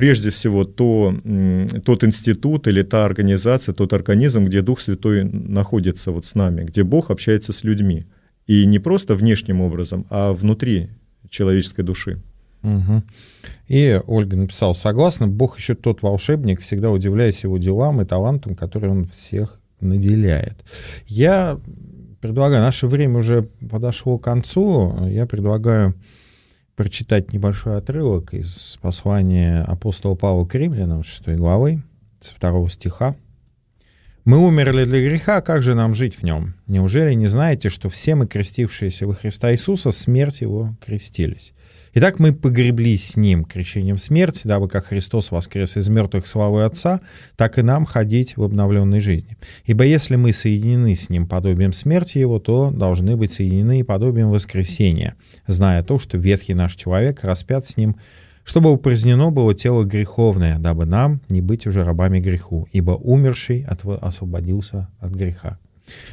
прежде 0.00 0.30
всего 0.30 0.64
то, 0.64 1.14
тот 1.84 2.04
институт 2.04 2.66
или 2.66 2.80
та 2.80 3.04
организация, 3.04 3.74
тот 3.74 3.92
организм, 3.92 4.46
где 4.46 4.62
Дух 4.62 4.80
Святой 4.80 5.24
находится 5.24 6.10
вот 6.10 6.24
с 6.24 6.34
нами, 6.34 6.64
где 6.64 6.84
Бог 6.84 7.10
общается 7.10 7.52
с 7.52 7.64
людьми. 7.64 8.06
И 8.46 8.64
не 8.64 8.78
просто 8.78 9.14
внешним 9.14 9.60
образом, 9.60 10.06
а 10.08 10.32
внутри 10.32 10.88
человеческой 11.28 11.82
души. 11.82 12.18
Угу. 12.62 13.02
И 13.68 14.00
Ольга 14.06 14.38
написала, 14.38 14.72
согласна, 14.72 15.28
Бог 15.28 15.58
еще 15.58 15.74
тот 15.74 16.00
волшебник, 16.00 16.62
всегда 16.62 16.90
удивляясь 16.90 17.44
его 17.44 17.58
делам 17.58 18.00
и 18.00 18.06
талантам, 18.06 18.54
которые 18.54 18.92
он 18.92 19.04
всех 19.04 19.60
наделяет. 19.82 20.64
Я 21.08 21.60
предлагаю, 22.22 22.62
наше 22.62 22.86
время 22.86 23.18
уже 23.18 23.50
подошло 23.70 24.16
к 24.16 24.24
концу, 24.24 25.08
я 25.08 25.26
предлагаю 25.26 25.94
прочитать 26.80 27.34
небольшой 27.34 27.76
отрывок 27.76 28.32
из 28.32 28.78
послания 28.80 29.62
апостола 29.64 30.14
Павла 30.14 30.46
к 30.46 30.54
римлянам, 30.54 31.04
6 31.04 31.36
главы, 31.36 31.82
со 32.22 32.34
второго 32.34 32.70
стиха. 32.70 33.16
Мы 34.24 34.38
умерли 34.38 34.86
для 34.86 35.06
греха, 35.06 35.42
как 35.42 35.62
же 35.62 35.74
нам 35.74 35.92
жить 35.92 36.14
в 36.14 36.22
нем? 36.22 36.54
Неужели 36.68 37.12
не 37.12 37.26
знаете, 37.26 37.68
что 37.68 37.90
все 37.90 38.14
мы, 38.14 38.26
крестившиеся 38.26 39.06
во 39.06 39.12
Христа 39.12 39.52
Иисуса, 39.52 39.90
смерть 39.90 40.40
Его 40.40 40.74
крестились? 40.82 41.52
Итак, 41.92 42.20
мы 42.20 42.32
погреблись 42.32 43.08
с 43.08 43.16
Ним 43.16 43.44
крещением 43.44 43.96
в 43.96 44.00
смерть, 44.00 44.42
дабы 44.44 44.68
как 44.68 44.86
Христос 44.86 45.32
воскрес 45.32 45.76
из 45.76 45.88
мертвых 45.88 46.28
славы 46.28 46.62
Отца, 46.62 47.00
так 47.36 47.58
и 47.58 47.62
нам 47.62 47.84
ходить 47.84 48.36
в 48.36 48.44
обновленной 48.44 49.00
жизни. 49.00 49.36
Ибо 49.64 49.84
если 49.84 50.14
мы 50.14 50.32
соединены 50.32 50.94
с 50.94 51.08
Ним 51.08 51.26
подобием 51.26 51.72
смерти 51.72 52.18
Его, 52.18 52.38
то 52.38 52.70
должны 52.70 53.16
быть 53.16 53.32
соединены 53.32 53.80
и 53.80 53.82
подобием 53.82 54.30
воскресения, 54.30 55.16
зная 55.48 55.82
то, 55.82 55.98
что 55.98 56.16
ветхий 56.16 56.54
наш 56.54 56.76
человек 56.76 57.24
распят 57.24 57.66
с 57.66 57.76
Ним 57.76 57.96
чтобы 58.42 58.72
упразднено 58.72 59.30
было 59.30 59.54
тело 59.54 59.84
греховное, 59.84 60.58
дабы 60.58 60.86
нам 60.86 61.20
не 61.28 61.40
быть 61.40 61.66
уже 61.66 61.84
рабами 61.84 62.20
греху, 62.20 62.66
ибо 62.72 62.92
умерший 62.92 63.62
от, 63.62 63.84
освободился 63.84 64.88
от 64.98 65.12
греха. 65.12 65.58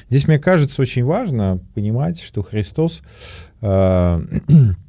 Здесь, 0.09 0.28
мне 0.28 0.38
кажется, 0.38 0.82
очень 0.82 1.03
важно 1.03 1.59
понимать, 1.73 2.21
что 2.21 2.43
Христос 2.43 3.01
э, 3.61 4.21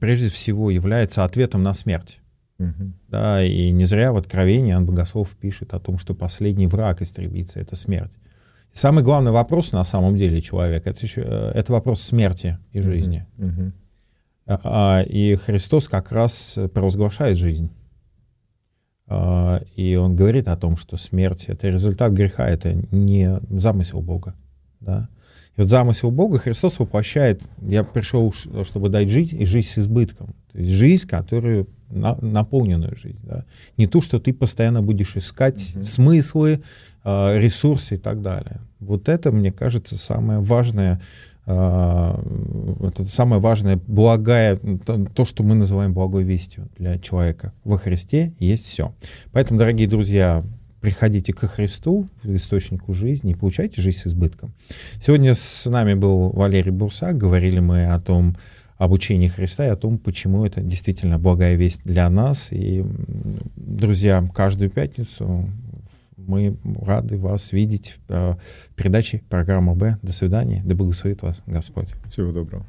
прежде 0.00 0.28
всего 0.28 0.70
является 0.70 1.24
ответом 1.24 1.62
на 1.62 1.74
смерть. 1.74 2.18
Угу. 2.58 2.92
Да, 3.08 3.44
и 3.44 3.70
не 3.70 3.84
зря 3.84 4.12
в 4.12 4.16
Откровении 4.16 4.72
Ан 4.72 4.86
Богослов 4.86 5.30
пишет 5.30 5.74
о 5.74 5.80
том, 5.80 5.98
что 5.98 6.14
последний 6.14 6.66
враг 6.66 7.02
истребится— 7.02 7.60
это 7.60 7.76
смерть. 7.76 8.12
И 8.72 8.76
самый 8.76 9.02
главный 9.02 9.32
вопрос 9.32 9.72
на 9.72 9.84
самом 9.84 10.16
деле 10.16 10.40
человека 10.40 10.90
это, 10.90 11.04
еще, 11.04 11.22
э, 11.22 11.52
это 11.54 11.72
вопрос 11.72 12.00
смерти 12.00 12.58
и 12.72 12.80
жизни. 12.80 13.26
Угу. 13.38 13.72
А, 14.46 14.60
а, 14.64 15.02
и 15.02 15.34
Христос 15.36 15.88
как 15.88 16.12
раз 16.12 16.56
провозглашает 16.72 17.38
жизнь. 17.38 17.70
А, 19.06 19.60
и 19.76 19.94
он 19.96 20.16
говорит 20.16 20.48
о 20.48 20.56
том, 20.56 20.76
что 20.76 20.96
смерть— 20.96 21.44
это 21.48 21.68
результат 21.68 22.12
греха, 22.12 22.48
это 22.48 22.74
не 22.90 23.40
замысел 23.50 24.00
Бога. 24.00 24.34
Да? 24.80 25.08
И 25.56 25.60
вот 25.60 25.70
замысел 25.70 26.10
Бога 26.10 26.38
Христос 26.38 26.78
воплощает, 26.78 27.42
я 27.60 27.84
пришел, 27.84 28.32
чтобы 28.32 28.88
дать 28.88 29.08
жить, 29.08 29.32
и 29.32 29.44
жизнь 29.44 29.68
с 29.68 29.78
избытком. 29.78 30.34
То 30.52 30.58
есть 30.58 30.70
жизнь, 30.70 31.06
которую, 31.06 31.68
на, 31.90 32.16
наполненную 32.20 32.96
жизнь. 32.96 33.20
Да? 33.22 33.44
Не 33.76 33.86
ту, 33.86 34.00
что 34.00 34.18
ты 34.18 34.32
постоянно 34.32 34.82
будешь 34.82 35.16
искать 35.16 35.72
угу. 35.74 35.84
смыслы, 35.84 36.62
ресурсы 37.04 37.96
и 37.96 37.98
так 37.98 38.22
далее. 38.22 38.60
Вот 38.78 39.08
это, 39.08 39.32
мне 39.32 39.50
кажется, 39.52 39.98
самое 39.98 40.38
важное 40.38 41.00
а, 41.44 42.20
это 42.80 43.08
самое 43.08 43.40
важное, 43.40 43.80
благая, 43.86 44.56
то, 45.14 45.24
что 45.24 45.42
мы 45.42 45.54
называем 45.54 45.92
благой 45.92 46.22
вестью 46.22 46.68
для 46.78 46.98
человека. 46.98 47.52
Во 47.64 47.78
Христе 47.78 48.32
есть 48.38 48.66
все. 48.66 48.94
Поэтому, 49.32 49.58
дорогие 49.58 49.88
друзья, 49.88 50.44
приходите 50.82 51.32
к 51.32 51.46
Христу, 51.46 52.08
источнику 52.24 52.92
жизни, 52.92 53.32
и 53.32 53.34
получайте 53.34 53.80
жизнь 53.80 53.98
с 54.00 54.06
избытком. 54.08 54.52
Сегодня 55.00 55.34
с 55.34 55.64
нами 55.64 55.94
был 55.94 56.30
Валерий 56.30 56.72
Бурсак, 56.72 57.16
говорили 57.16 57.60
мы 57.60 57.86
о 57.86 57.98
том, 58.00 58.36
об 58.76 58.90
учении 58.90 59.28
Христа 59.28 59.64
и 59.64 59.70
о 59.70 59.76
том, 59.76 59.96
почему 59.96 60.44
это 60.44 60.60
действительно 60.60 61.18
благая 61.18 61.54
весть 61.54 61.80
для 61.84 62.10
нас. 62.10 62.48
И, 62.50 62.84
друзья, 63.56 64.28
каждую 64.34 64.70
пятницу 64.70 65.48
Мы 66.26 66.56
рады 66.80 67.18
вас 67.18 67.52
видеть 67.52 67.96
в 68.08 68.38
передаче 68.76 69.22
программы 69.28 69.74
Б. 69.74 69.98
До 70.02 70.12
свидания. 70.12 70.62
Да 70.64 70.74
благословит 70.74 71.22
вас 71.22 71.36
Господь. 71.46 71.88
Всего 72.06 72.32
доброго. 72.32 72.66